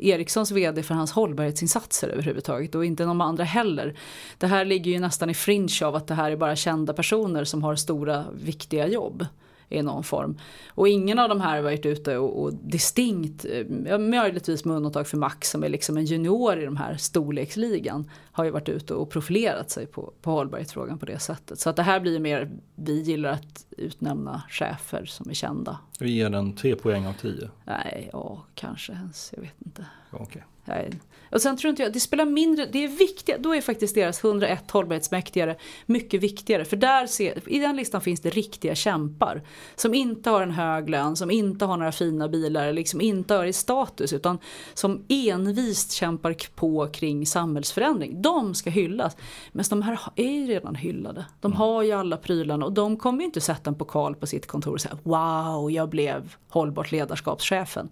Ericssons 0.00 0.50
vd 0.50 0.82
för 0.82 0.94
hans 0.94 1.12
hållbarhetsinsatser 1.12 2.08
överhuvudtaget. 2.08 2.74
Och 2.74 2.84
inte 2.84 3.06
någon 3.06 3.20
andra 3.20 3.44
heller. 3.44 3.94
Det 4.38 4.46
här 4.46 4.64
ligger 4.64 4.90
ju 4.90 4.98
nästan 4.98 5.30
i 5.30 5.34
fringe 5.34 5.84
av 5.84 5.94
att 5.94 6.06
det 6.06 6.14
här 6.14 6.30
är 6.30 6.36
bara 6.36 6.56
kända 6.56 6.92
personer 6.92 7.44
som 7.44 7.62
har 7.62 7.76
stora 7.76 8.24
viktiga 8.32 8.86
jobb 8.86 9.26
i 9.74 9.82
någon 9.82 10.04
form. 10.04 10.38
Och 10.68 10.88
ingen 10.88 11.18
av 11.18 11.28
de 11.28 11.40
här 11.40 11.56
har 11.56 11.62
varit 11.62 11.86
ute 11.86 12.18
och, 12.18 12.42
och 12.42 12.54
distinkt, 12.54 13.44
eh, 13.44 13.98
möjligtvis 13.98 14.64
med 14.64 14.76
undantag 14.76 15.06
för 15.06 15.16
Max 15.16 15.50
som 15.50 15.64
är 15.64 15.68
liksom 15.68 15.96
en 15.96 16.04
junior 16.04 16.60
i 16.60 16.64
de 16.64 16.76
här 16.76 16.96
storleksligan, 16.96 18.10
har 18.32 18.44
ju 18.44 18.50
varit 18.50 18.68
ute 18.68 18.94
och 18.94 19.10
profilerat 19.10 19.70
sig 19.70 19.86
på, 19.86 20.12
på 20.22 20.30
hållbarhetsfrågan 20.30 20.98
på 20.98 21.06
det 21.06 21.18
sättet. 21.18 21.58
Så 21.58 21.70
att 21.70 21.76
det 21.76 21.82
här 21.82 22.00
blir 22.00 22.20
mer, 22.20 22.50
vi 22.74 23.00
gillar 23.02 23.30
att 23.30 23.66
utnämna 23.70 24.42
chefer 24.48 25.04
som 25.04 25.30
är 25.30 25.34
kända. 25.34 25.78
Vi 26.00 26.10
ger 26.10 26.30
den 26.30 26.52
tre 26.52 26.76
poäng 26.76 27.06
av 27.06 27.12
tio? 27.12 27.50
Nej, 27.64 28.10
ja 28.12 28.44
kanske 28.54 28.92
ens, 28.92 29.32
jag 29.36 29.42
vet 29.42 29.62
inte. 29.64 29.86
Okay. 30.12 30.42
Nej, 30.64 30.90
och 31.34 31.42
sen 31.42 31.56
tror 31.56 31.70
inte 31.70 31.82
jag, 31.82 31.92
det 31.92 32.00
spelar 32.00 32.24
mindre, 32.24 32.66
det 32.66 32.84
är 32.84 32.88
viktigt, 32.88 33.38
då 33.38 33.54
är 33.54 33.60
faktiskt 33.60 33.94
deras 33.94 34.24
101 34.24 34.70
hållbarhetsmäktigare 34.70 35.56
mycket 35.86 36.22
viktigare. 36.22 36.64
För 36.64 36.76
där 36.76 37.06
ser, 37.06 37.52
i 37.52 37.58
den 37.58 37.76
listan 37.76 38.00
finns 38.00 38.20
det 38.20 38.30
riktiga 38.30 38.74
kämpar. 38.74 39.42
Som 39.76 39.94
inte 39.94 40.30
har 40.30 40.42
en 40.42 40.50
hög 40.50 40.88
lön, 40.88 41.16
som 41.16 41.30
inte 41.30 41.64
har 41.64 41.76
några 41.76 41.92
fina 41.92 42.28
bilar, 42.28 42.72
liksom 42.72 43.00
inte 43.00 43.34
har 43.34 43.44
i 43.44 43.52
status. 43.52 44.12
Utan 44.12 44.38
som 44.74 45.04
envist 45.08 45.92
kämpar 45.92 46.36
på 46.54 46.86
kring 46.86 47.26
samhällsförändring. 47.26 48.22
De 48.22 48.54
ska 48.54 48.70
hyllas. 48.70 49.16
Men 49.52 49.64
de 49.70 49.82
här 49.82 50.00
är 50.16 50.30
ju 50.30 50.46
redan 50.46 50.74
hyllade. 50.74 51.26
De 51.40 51.52
mm. 51.52 51.58
har 51.58 51.82
ju 51.82 51.92
alla 51.92 52.16
prylarna 52.16 52.66
och 52.66 52.72
de 52.72 52.96
kommer 52.96 53.18
ju 53.18 53.24
inte 53.24 53.40
sätta 53.40 53.70
en 53.70 53.78
pokal 53.78 54.14
på 54.14 54.26
sitt 54.26 54.46
kontor 54.46 54.72
och 54.72 54.80
säga 54.80 54.98
Wow, 55.02 55.70
jag 55.70 55.88
blev 55.88 56.34
hållbart 56.48 56.92
ledarskapschefen. 56.92 57.88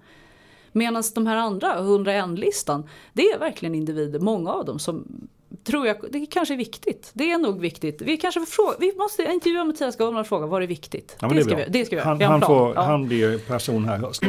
Medan 0.73 1.03
de 1.15 1.27
här 1.27 1.37
andra, 1.37 1.79
101-listan, 1.79 2.89
det 3.13 3.23
är 3.23 3.39
verkligen 3.39 3.75
individer, 3.75 4.21
många 4.21 4.51
av 4.51 4.65
dem 4.65 4.79
som 4.79 5.07
tror 5.65 5.87
jag, 5.87 5.97
det 6.11 6.27
kanske 6.27 6.55
är 6.55 6.59
viktigt. 6.59 7.11
Det 7.15 7.31
är 7.31 7.39
nog 7.39 7.61
viktigt. 7.61 8.03
Vi 8.03 8.17
kanske 8.17 8.41
fråga, 8.47 8.77
vi 8.81 8.93
måste 8.97 9.23
intervjua 9.23 9.65
Mattias 9.65 9.97
Goldman 9.97 10.21
och 10.21 10.27
fråga 10.27 10.47
vad 10.47 10.63
är 10.63 10.67
viktigt. 10.67 11.17
Ja, 11.21 11.29
det, 11.29 11.35
det, 11.35 11.45
ska 11.45 11.57
vi, 11.57 11.65
det 11.69 11.85
ska 11.85 11.97
vi 11.97 12.03
Han, 12.03 12.19
vi 12.19 12.25
han, 12.25 12.41
får, 12.41 12.75
ja. 12.75 12.83
han 12.83 13.09
blir 13.09 13.39
person 13.39 13.85
här 13.85 13.99
höst. 13.99 14.23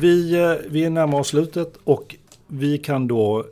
Vi, 0.00 0.34
eh, 0.34 0.70
vi 0.70 0.90
närmar 0.90 1.20
oss 1.20 1.28
slutet 1.28 1.76
och 1.84 2.16
vi 2.46 2.78
kan 2.78 3.08
då 3.08 3.44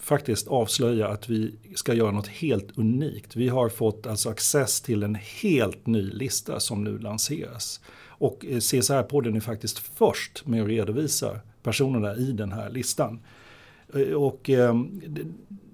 faktiskt 0.00 0.48
avslöja 0.48 1.08
att 1.08 1.28
vi 1.28 1.54
ska 1.74 1.94
göra 1.94 2.10
något 2.10 2.28
helt 2.28 2.78
unikt. 2.78 3.36
Vi 3.36 3.48
har 3.48 3.68
fått 3.68 4.06
alltså 4.06 4.30
access 4.30 4.80
till 4.80 5.02
en 5.02 5.14
helt 5.14 5.86
ny 5.86 6.02
lista 6.02 6.60
som 6.60 6.84
nu 6.84 6.98
lanseras. 6.98 7.80
Och 8.20 8.46
eh, 8.46 8.56
CSR-podden 8.56 9.36
är 9.36 9.40
faktiskt 9.40 9.78
först 9.78 10.46
med 10.46 10.62
att 10.62 10.68
redovisa 10.68 11.40
personerna 11.62 12.16
i 12.16 12.32
den 12.32 12.52
här 12.52 12.70
listan. 12.70 13.20
Eh, 13.94 14.12
och 14.12 14.50
ehm, 14.50 15.00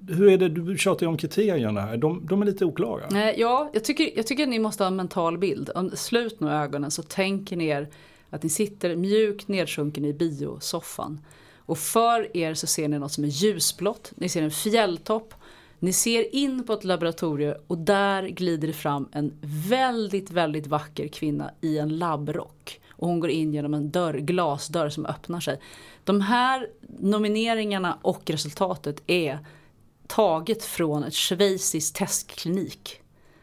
hur 0.09 0.29
är 0.29 0.39
det, 0.39 0.49
du 0.49 0.79
tjatar 0.79 1.07
ju 1.07 1.09
om 1.09 1.17
kriterierna 1.17 1.81
här, 1.81 1.97
de, 1.97 2.27
de, 2.27 2.43
är 2.43 2.47
lite 2.47 2.65
oklara. 2.65 3.33
Ja, 3.37 3.71
jag 3.73 3.85
tycker, 3.85 4.11
jag 4.17 4.27
tycker 4.27 4.43
att 4.43 4.49
ni 4.49 4.59
måste 4.59 4.83
ha 4.83 4.89
en 4.89 4.97
mental 4.97 5.39
bild. 5.39 5.71
Slut 5.95 6.41
nu 6.41 6.51
ögonen 6.51 6.91
så 6.91 7.03
tänker 7.03 7.57
ni 7.57 7.67
er 7.67 7.89
att 8.31 8.43
ni 8.43 8.49
sitter 8.49 8.97
mjukt 8.97 9.49
nedsjunken 9.49 10.05
i 10.05 10.13
biosoffan. 10.13 11.21
Och 11.57 11.79
för 11.79 12.37
er 12.37 12.55
så 12.55 12.67
ser 12.67 12.89
ni 12.89 12.99
något 12.99 13.13
som 13.13 13.25
är 13.25 13.29
ljusblått, 13.29 14.13
ni 14.17 14.29
ser 14.29 14.43
en 14.43 14.51
fjälltopp 14.51 15.35
ni 15.87 15.93
ser 15.93 16.35
in 16.35 16.67
på 16.67 16.73
ett 16.73 16.85
laboratorium 16.85 17.55
och 17.67 17.79
där 17.79 18.23
glider 18.23 18.69
det 18.69 18.75
fram 18.75 19.09
en 19.13 19.39
väldigt, 19.69 20.31
väldigt 20.31 20.67
vacker 20.67 21.09
kvinna 21.09 21.51
i 21.61 21.79
en 21.79 21.99
labbrock. 21.99 22.81
Och 22.91 23.09
hon 23.09 23.21
går 23.21 23.31
in 23.31 23.55
genom 23.55 23.75
en 23.75 23.91
dörr, 23.91 24.15
glasdörr 24.15 24.89
som 24.89 25.07
öppnar 25.07 25.41
sig. 25.41 25.61
De 26.05 26.21
här 26.21 26.69
nomineringarna 27.01 27.99
och 28.03 28.31
resultatet 28.31 29.03
är 29.07 29.39
taget 30.07 30.65
från 30.65 31.05
ett 31.05 31.15
schweiziskt 31.15 31.97
testklinik. 31.97 33.01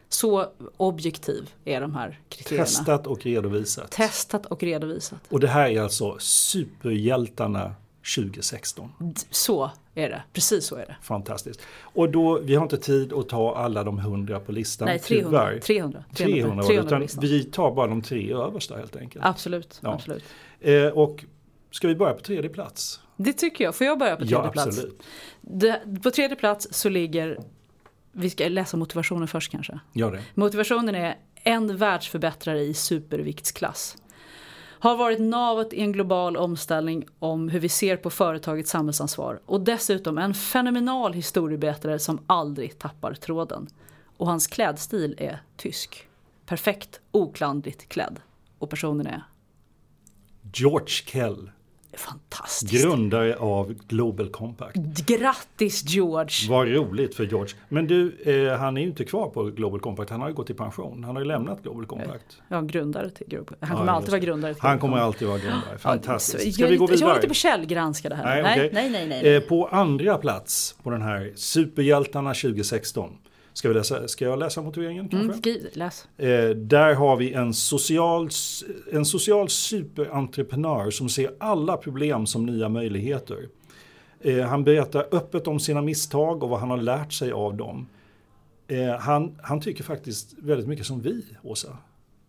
Så 0.08 0.46
objektiv 0.76 1.50
är 1.64 1.80
de 1.80 1.94
här 1.94 2.20
kriterierna. 2.28 2.64
Testat 2.64 3.06
och 3.06 3.22
redovisat. 3.22 3.90
Testat 3.90 4.46
och 4.46 4.62
redovisat. 4.62 5.20
Och 5.28 5.40
det 5.40 5.48
här 5.48 5.70
är 5.70 5.80
alltså 5.80 6.16
superhjältarna 6.18 7.74
2016. 8.16 8.92
Så 9.30 9.70
är 9.94 10.08
det, 10.08 10.22
precis 10.32 10.66
så 10.66 10.76
är 10.76 10.86
det. 10.86 10.96
Fantastiskt. 11.02 11.60
Och 11.80 12.10
då, 12.10 12.38
vi 12.38 12.54
har 12.54 12.62
inte 12.62 12.76
tid 12.76 13.12
att 13.12 13.28
ta 13.28 13.56
alla 13.56 13.84
de 13.84 13.98
100 13.98 14.40
på 14.40 14.52
listan. 14.52 14.86
Nej, 14.86 14.98
300. 14.98 15.28
tyvärr. 15.30 15.60
300. 15.60 16.04
300, 16.14 16.34
300, 16.42 16.54
var 16.56 16.62
det, 16.62 16.68
300 16.68 16.86
utan 16.88 17.00
listan. 17.00 17.20
vi 17.22 17.44
tar 17.44 17.74
bara 17.74 17.86
de 17.86 18.02
tre 18.02 18.32
översta 18.32 18.76
helt 18.76 18.96
enkelt. 18.96 19.24
Absolut, 19.24 19.78
Ja. 19.82 19.94
absolut. 19.94 20.24
Eh, 20.60 20.86
och 20.86 21.24
ska 21.70 21.88
vi 21.88 21.94
börja 21.94 22.14
på 22.14 22.20
tredje 22.20 22.50
plats? 22.50 23.00
Det 23.16 23.32
tycker 23.32 23.64
jag. 23.64 23.74
Får 23.74 23.86
jag 23.86 23.98
börja 23.98 24.16
på 24.16 24.20
tredje 24.22 24.36
Ja, 24.36 24.48
plats? 24.48 24.68
absolut. 24.68 25.02
Det, 25.40 25.80
på 26.02 26.10
tredje 26.10 26.36
plats 26.36 26.68
så 26.70 26.88
ligger, 26.88 27.38
vi 28.12 28.30
ska 28.30 28.48
läsa 28.48 28.76
motivationen 28.76 29.28
först 29.28 29.52
kanske. 29.52 29.78
Gör 29.92 30.12
det. 30.12 30.22
Motivationen 30.34 30.94
är 30.94 31.16
en 31.46 31.76
världsförbättrare 31.76 32.60
i 32.60 32.74
superviktsklass. 32.74 33.96
Har 34.84 34.96
varit 34.96 35.20
navet 35.20 35.72
i 35.72 35.80
en 35.80 35.92
global 35.92 36.36
omställning 36.36 37.06
om 37.18 37.48
hur 37.48 37.60
vi 37.60 37.68
ser 37.68 37.96
på 37.96 38.10
företagets 38.10 38.70
samhällsansvar. 38.70 39.40
Och 39.46 39.60
dessutom 39.60 40.18
en 40.18 40.34
fenomenal 40.34 41.12
historieberättare 41.12 41.98
som 41.98 42.20
aldrig 42.26 42.78
tappar 42.78 43.14
tråden. 43.14 43.66
Och 44.16 44.26
hans 44.26 44.46
klädstil 44.46 45.14
är 45.18 45.42
tysk. 45.56 46.08
Perfekt, 46.46 47.00
oklandrigt 47.10 47.88
klädd. 47.88 48.20
Och 48.58 48.70
personen 48.70 49.06
är 49.06 49.22
George 50.52 51.04
Kell, 51.06 51.50
fantastisk. 51.96 52.82
grundare 52.82 53.36
av 53.36 53.74
Global 53.88 54.28
Compact. 54.28 54.76
Grattis 55.06 55.84
George! 55.84 56.48
Vad 56.50 56.68
roligt 56.68 57.14
för 57.14 57.24
George. 57.24 57.54
Men 57.68 57.86
du, 57.86 58.16
eh, 58.50 58.58
han 58.58 58.76
är 58.76 58.80
ju 58.80 58.86
inte 58.86 59.04
kvar 59.04 59.28
på 59.30 59.42
Global 59.44 59.80
Compact. 59.80 60.10
Han 60.10 60.20
har 60.20 60.28
ju 60.28 60.34
gått 60.34 60.50
i 60.50 60.54
pension. 60.54 61.04
Han 61.04 61.16
har 61.16 61.22
ju 61.22 61.28
lämnat 61.28 61.62
Global 61.62 61.86
Compact. 61.86 62.38
Ja, 62.48 62.60
grundare 62.60 63.10
till 63.10 63.26
grupp. 63.28 63.50
Han 63.60 63.70
kommer 63.76 63.86
Ja, 63.86 63.96
alltid 63.96 64.10
vara 64.10 64.20
grundare 64.20 64.54
till 64.54 64.62
Han 64.62 64.78
kommer 64.78 64.96
alltid 64.96 65.28
vara 65.28 65.38
grundare. 65.38 65.78
Fantastiskt. 65.78 66.54
Ska 66.54 66.66
vi 66.66 66.76
gå 66.76 66.84
inte- 66.84 66.92
Jag 66.94 66.98
vidare? 66.98 67.16
inte 67.16 67.28
på 67.28 67.34
källgranska 67.34 68.08
det 68.08 68.14
här. 68.14 68.24
Nej, 68.24 68.42
nej, 68.42 68.52
okej. 68.52 68.70
nej, 68.72 68.90
nej, 68.90 69.08
nej, 69.08 69.20
nej. 69.22 69.34
Eh, 69.36 69.40
på 69.42 69.66
andra 69.66 70.18
plats 70.18 70.76
på 70.82 70.90
den 70.90 71.02
här 71.02 71.32
Superhjältarna 71.36 72.34
2016. 72.34 73.10
Ska, 73.54 73.68
vi 73.68 73.74
läsa, 73.74 74.08
ska 74.08 74.24
jag 74.24 74.38
läsa 74.38 74.62
motiveringen 74.62 75.08
kanske? 75.08 75.50
Mm, 75.50 75.66
läs. 75.72 76.08
Eh, 76.16 76.50
där 76.50 76.94
har 76.94 77.16
vi 77.16 77.32
en 77.32 77.54
social, 77.54 78.28
en 78.92 79.04
social 79.04 79.48
superentreprenör 79.48 80.90
som 80.90 81.08
ser 81.08 81.34
alla 81.38 81.76
problem 81.76 82.26
som 82.26 82.46
nya 82.46 82.68
möjligheter. 82.68 83.48
Eh, 84.20 84.40
han 84.40 84.64
berättar 84.64 85.06
öppet 85.12 85.46
om 85.46 85.60
sina 85.60 85.82
misstag 85.82 86.42
och 86.42 86.48
vad 86.48 86.60
han 86.60 86.70
har 86.70 86.76
lärt 86.76 87.12
sig 87.12 87.32
av 87.32 87.56
dem. 87.56 87.86
Eh, 88.68 88.98
han, 88.98 89.38
han 89.42 89.60
tycker 89.60 89.84
faktiskt 89.84 90.34
väldigt 90.38 90.68
mycket 90.68 90.86
som 90.86 91.00
vi, 91.00 91.24
Åsa. 91.42 91.78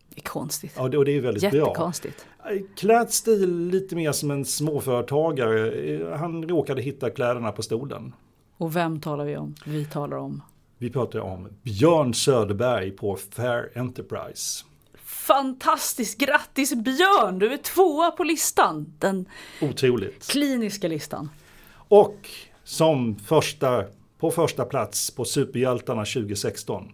Det 0.10 0.20
är 0.20 0.24
konstigt. 0.24 0.74
Ja, 0.78 0.88
det, 0.88 0.98
och 0.98 1.06
det 1.06 1.12
är 1.12 1.22
väldigt 1.22 1.52
bra. 1.52 1.60
Jättekonstigt. 1.60 2.26
Eh, 2.50 2.62
Klädstil 2.76 3.68
lite 3.68 3.96
mer 3.96 4.12
som 4.12 4.32
en 4.32 4.46
småföretagare. 4.46 5.72
Eh, 5.72 6.18
Han 6.18 6.44
råkade 6.50 6.82
hitta 6.82 7.10
kläderna 7.10 7.52
på 7.52 7.62
stolen. 7.64 8.14
Och 8.58 8.76
vem 8.76 9.02
talar 9.02 9.26
vi 9.26 9.38
om? 9.38 9.56
Vi 9.66 9.86
talar 9.86 10.18
om 10.18 10.42
Vi 10.86 10.92
pratar 10.92 11.20
om 11.20 11.48
Björn 11.64 12.14
Söderberg 12.14 12.92
på 12.92 13.16
Fair 13.16 13.72
Enterprise. 13.76 14.66
Fantastiskt! 15.04 16.18
Grattis 16.18 16.76
Björn! 16.76 17.40
Du 17.40 17.54
är 17.54 17.58
tvåa 17.58 18.12
på 18.12 18.24
listan. 18.24 18.94
Den 19.00 19.26
Otroligt. 19.62 20.28
kliniska 20.28 20.88
listan. 20.88 21.30
Och 21.74 22.30
som 22.64 23.16
första, 23.16 23.84
på 24.20 24.32
första 24.32 24.66
plats 24.66 25.12
på 25.12 25.26
Superhjältarna 25.26 26.06
2016 26.06 26.92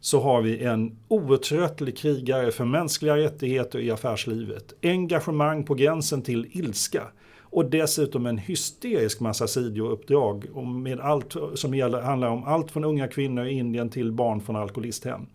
så 0.00 0.20
har 0.20 0.42
vi 0.42 0.64
en 0.64 0.98
outtröttlig 1.08 1.98
krigare 1.98 2.52
för 2.52 2.64
mänskliga 2.64 3.16
rättigheter 3.16 3.78
i 3.78 3.90
affärslivet. 3.90 4.72
Engagemang 4.82 5.64
på 5.64 5.74
gränsen 5.74 6.22
till 6.22 6.46
ilska. 6.52 7.02
Och 7.50 7.64
dessutom 7.64 8.26
en 8.26 8.38
hysterisk 8.38 9.20
massa 9.20 9.46
sidouppdrag 9.46 10.56
med 10.66 11.00
allt 11.00 11.36
som 11.54 11.74
gäller, 11.74 12.02
handlar 12.02 12.28
om 12.28 12.44
allt 12.44 12.70
från 12.70 12.84
unga 12.84 13.08
kvinnor 13.08 13.46
i 13.46 13.52
Indien 13.52 13.90
till 13.90 14.12
barn 14.12 14.40
från 14.40 14.56
alkoholisthem. 14.56 15.26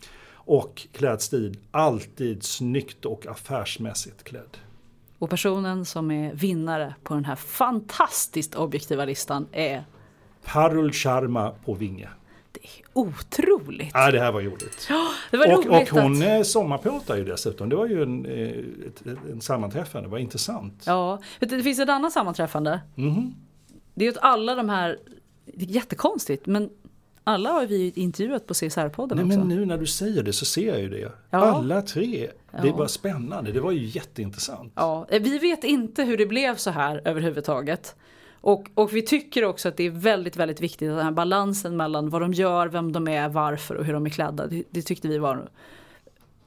Och 0.45 0.87
klädstil, 0.91 1.57
alltid 1.71 2.43
snyggt 2.43 3.05
och 3.05 3.27
affärsmässigt 3.27 4.23
klädd. 4.23 4.57
Och 5.19 5.29
personen 5.29 5.85
som 5.85 6.11
är 6.11 6.33
vinnare 6.33 6.95
på 7.03 7.13
den 7.13 7.25
här 7.25 7.35
fantastiskt 7.35 8.55
objektiva 8.55 9.05
listan 9.05 9.47
är 9.51 9.83
Parul 10.45 10.91
Sharma 10.91 11.51
på 11.65 11.73
Vinge. 11.73 12.09
Otroligt. 12.93 13.91
Ja, 13.93 14.11
det 14.11 14.19
här 14.19 14.31
var 14.31 14.41
roligt. 14.41 14.87
Det 15.31 15.37
var 15.37 15.57
och, 15.57 15.65
roligt 15.65 15.91
och 15.91 15.99
hon 15.99 16.23
att... 16.23 16.41
att... 16.41 16.47
sommarpratar 16.47 17.17
ju 17.17 17.23
dessutom. 17.23 17.69
Det 17.69 17.75
var 17.75 17.87
ju 17.87 18.03
en, 18.03 18.25
eh, 18.25 18.49
ett, 18.87 19.03
en 19.31 19.41
sammanträffande, 19.41 20.07
det 20.07 20.11
var 20.11 20.17
intressant. 20.17 20.83
Ja, 20.85 21.19
det 21.39 21.63
finns 21.63 21.79
ett 21.79 21.89
annat 21.89 22.13
sammanträffande. 22.13 22.81
Mhm. 22.95 23.35
Det 23.93 24.05
är 24.05 24.09
att 24.09 24.17
alla 24.21 24.55
de 24.55 24.69
här, 24.69 24.99
det 25.45 25.65
är 25.65 25.69
jättekonstigt, 25.69 26.45
men 26.45 26.69
alla 27.23 27.51
har 27.51 27.65
vi 27.65 27.77
ju 27.77 27.91
intervjuat 27.95 28.47
på 28.47 28.53
CSR-podden 28.53 29.15
Nej, 29.15 29.25
också. 29.25 29.39
men 29.39 29.47
nu 29.47 29.65
när 29.65 29.77
du 29.77 29.85
säger 29.87 30.23
det 30.23 30.33
så 30.33 30.45
ser 30.45 30.67
jag 30.67 30.81
ju 30.81 30.89
det. 30.89 31.11
Ja. 31.29 31.37
Alla 31.37 31.81
tre. 31.81 32.29
Det 32.61 32.71
var 32.71 32.87
spännande, 32.87 33.51
det 33.51 33.59
var 33.59 33.71
ju 33.71 33.85
jätteintressant. 33.85 34.73
Ja, 34.75 35.05
eh, 35.09 35.21
vi 35.21 35.37
vet 35.39 35.63
inte 35.63 36.03
hur 36.03 36.17
det 36.17 36.25
blev 36.25 36.55
så 36.55 36.69
här 36.69 37.01
överhuvudtaget. 37.05 37.95
Och, 38.43 38.69
och 38.73 38.95
vi 38.95 39.01
tycker 39.01 39.45
också 39.45 39.69
att 39.69 39.77
det 39.77 39.83
är 39.83 39.89
väldigt, 39.89 40.35
väldigt 40.35 40.61
viktigt 40.61 40.89
att 40.89 40.97
den 40.97 41.05
här 41.05 41.11
balansen 41.11 41.77
mellan 41.77 42.09
vad 42.09 42.21
de 42.21 42.33
gör, 42.33 42.67
vem 42.67 42.91
de 42.91 43.07
är, 43.07 43.29
varför 43.29 43.75
och 43.75 43.85
hur 43.85 43.93
de 43.93 44.05
är 44.05 44.09
klädda. 44.09 44.47
Det, 44.47 44.63
det 44.69 44.81
tyckte 44.81 45.07
vi 45.07 45.17
var, 45.17 45.49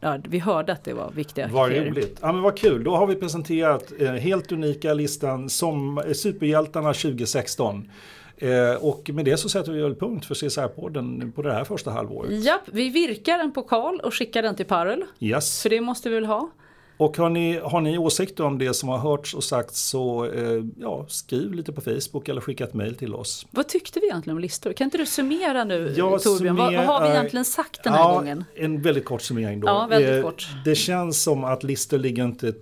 ja, 0.00 0.18
vi 0.28 0.38
hörde 0.38 0.72
att 0.72 0.84
det 0.84 0.92
var 0.92 1.10
viktiga 1.10 1.48
Vad 1.52 1.70
roligt. 1.70 2.18
Ja, 2.22 2.32
men 2.32 2.42
vad 2.42 2.58
kul, 2.58 2.84
då 2.84 2.96
har 2.96 3.06
vi 3.06 3.14
presenterat 3.14 3.92
eh, 3.98 4.12
helt 4.12 4.52
unika 4.52 4.94
listan 4.94 5.48
som 5.48 5.98
eh, 5.98 6.12
Superhjältarna 6.12 6.92
2016. 6.92 7.90
Eh, 8.38 8.74
och 8.80 9.10
med 9.10 9.24
det 9.24 9.36
så 9.36 9.48
sätter 9.48 9.72
vi 9.72 9.82
väl 9.82 9.94
punkt 9.94 10.26
för 10.26 10.34
CSR-podden 10.34 11.32
på 11.32 11.42
det 11.42 11.52
här 11.52 11.64
första 11.64 11.90
halvåret. 11.90 12.44
Japp, 12.44 12.62
vi 12.66 12.90
virkar 12.90 13.38
en 13.38 13.52
pokal 13.52 14.00
och 14.00 14.14
skickar 14.14 14.42
den 14.42 14.56
till 14.56 14.66
Parul. 14.66 15.04
Yes. 15.20 15.62
För 15.62 15.70
det 15.70 15.80
måste 15.80 16.08
vi 16.08 16.14
väl 16.14 16.26
ha. 16.26 16.50
Och 16.96 17.16
har 17.16 17.28
ni, 17.28 17.58
har 17.58 17.80
ni 17.80 17.98
åsikter 17.98 18.44
om 18.44 18.58
det 18.58 18.74
som 18.74 18.88
har 18.88 18.98
hörts 18.98 19.34
och 19.34 19.44
sagts 19.44 19.80
så 19.80 20.24
eh, 20.24 20.64
ja, 20.78 21.04
skriv 21.08 21.54
lite 21.54 21.72
på 21.72 21.80
Facebook 21.80 22.28
eller 22.28 22.40
skicka 22.40 22.64
ett 22.64 22.74
mejl 22.74 22.94
till 22.94 23.14
oss. 23.14 23.46
Vad 23.50 23.68
tyckte 23.68 24.00
vi 24.00 24.06
egentligen 24.06 24.36
om 24.36 24.42
listor? 24.42 24.72
Kan 24.72 24.84
inte 24.84 24.98
du 24.98 25.06
summera 25.06 25.64
nu 25.64 25.94
Jag 25.96 26.22
Torbjörn? 26.22 26.56
Vad, 26.56 26.74
vad 26.74 26.86
har 26.86 27.02
vi 27.02 27.08
egentligen 27.08 27.44
sagt 27.44 27.84
den 27.84 27.92
här 27.92 28.00
ja, 28.00 28.14
gången? 28.14 28.44
En 28.54 28.82
väldigt 28.82 29.04
kort 29.04 29.22
summering 29.22 29.60
då. 29.60 29.66
Ja, 29.68 29.86
väldigt 29.90 30.06
Eh, 30.16 30.22
kort. 30.22 30.48
Det 30.64 30.74
känns 30.74 31.22
som 31.22 31.44
att 31.44 31.62
listor 31.62 31.98
ligger 31.98 32.24
inte 32.24 32.52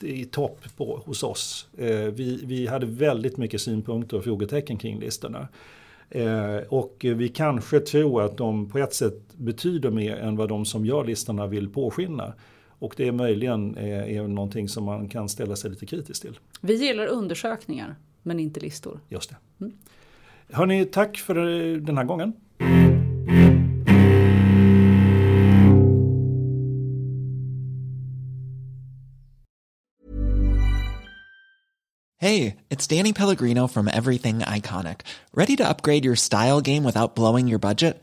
i 0.00 0.24
topp 0.24 0.64
på, 0.76 1.02
hos 1.04 1.22
oss. 1.22 1.66
Eh, 1.78 1.88
vi, 1.88 2.40
vi 2.44 2.66
hade 2.66 2.86
väldigt 2.86 3.36
mycket 3.36 3.60
synpunkter 3.60 4.16
och 4.16 4.24
frågetecken 4.24 4.78
kring 4.78 5.00
listorna. 5.00 5.48
Eh, 6.10 6.56
och 6.68 6.96
vi 7.00 7.28
kanske 7.28 7.80
tror 7.80 8.22
att 8.22 8.36
de 8.36 8.70
på 8.70 8.78
ett 8.78 8.94
sätt 8.94 9.22
betyder 9.36 9.90
mer 9.90 10.16
än 10.16 10.36
vad 10.36 10.48
de 10.48 10.64
som 10.64 10.86
gör 10.86 11.04
listorna 11.04 11.46
vill 11.46 11.68
påskina. 11.68 12.32
Och 12.80 12.94
det 12.96 13.08
är 13.08 13.12
möjligen 13.12 13.76
eh, 13.76 14.16
är 14.16 14.28
någonting 14.28 14.68
som 14.68 14.84
man 14.84 15.08
kan 15.08 15.28
ställa 15.28 15.56
sig 15.56 15.70
lite 15.70 15.86
kritiskt 15.86 16.22
till. 16.22 16.38
Vi 16.60 16.74
gillar 16.74 17.06
undersökningar, 17.06 17.96
men 18.22 18.40
inte 18.40 18.60
listor. 18.60 19.00
Just 19.08 19.30
det. 19.30 19.36
Hörni, 20.52 20.84
tack 20.84 21.18
för 21.18 21.34
den 21.80 21.98
här 21.98 22.04
gången. 22.04 22.32
Hey, 32.16 32.56
it's 32.68 32.86
Danny 32.86 33.12
Pellegrino 33.14 33.66
from 33.66 33.88
Everything 33.88 34.40
Iconic. 34.40 35.00
Ready 35.32 35.56
to 35.56 35.66
upgrade 35.66 36.04
your 36.04 36.16
style 36.16 36.60
game 36.60 36.84
without 36.84 37.14
blowing 37.14 37.48
your 37.48 37.58
budget? 37.58 38.02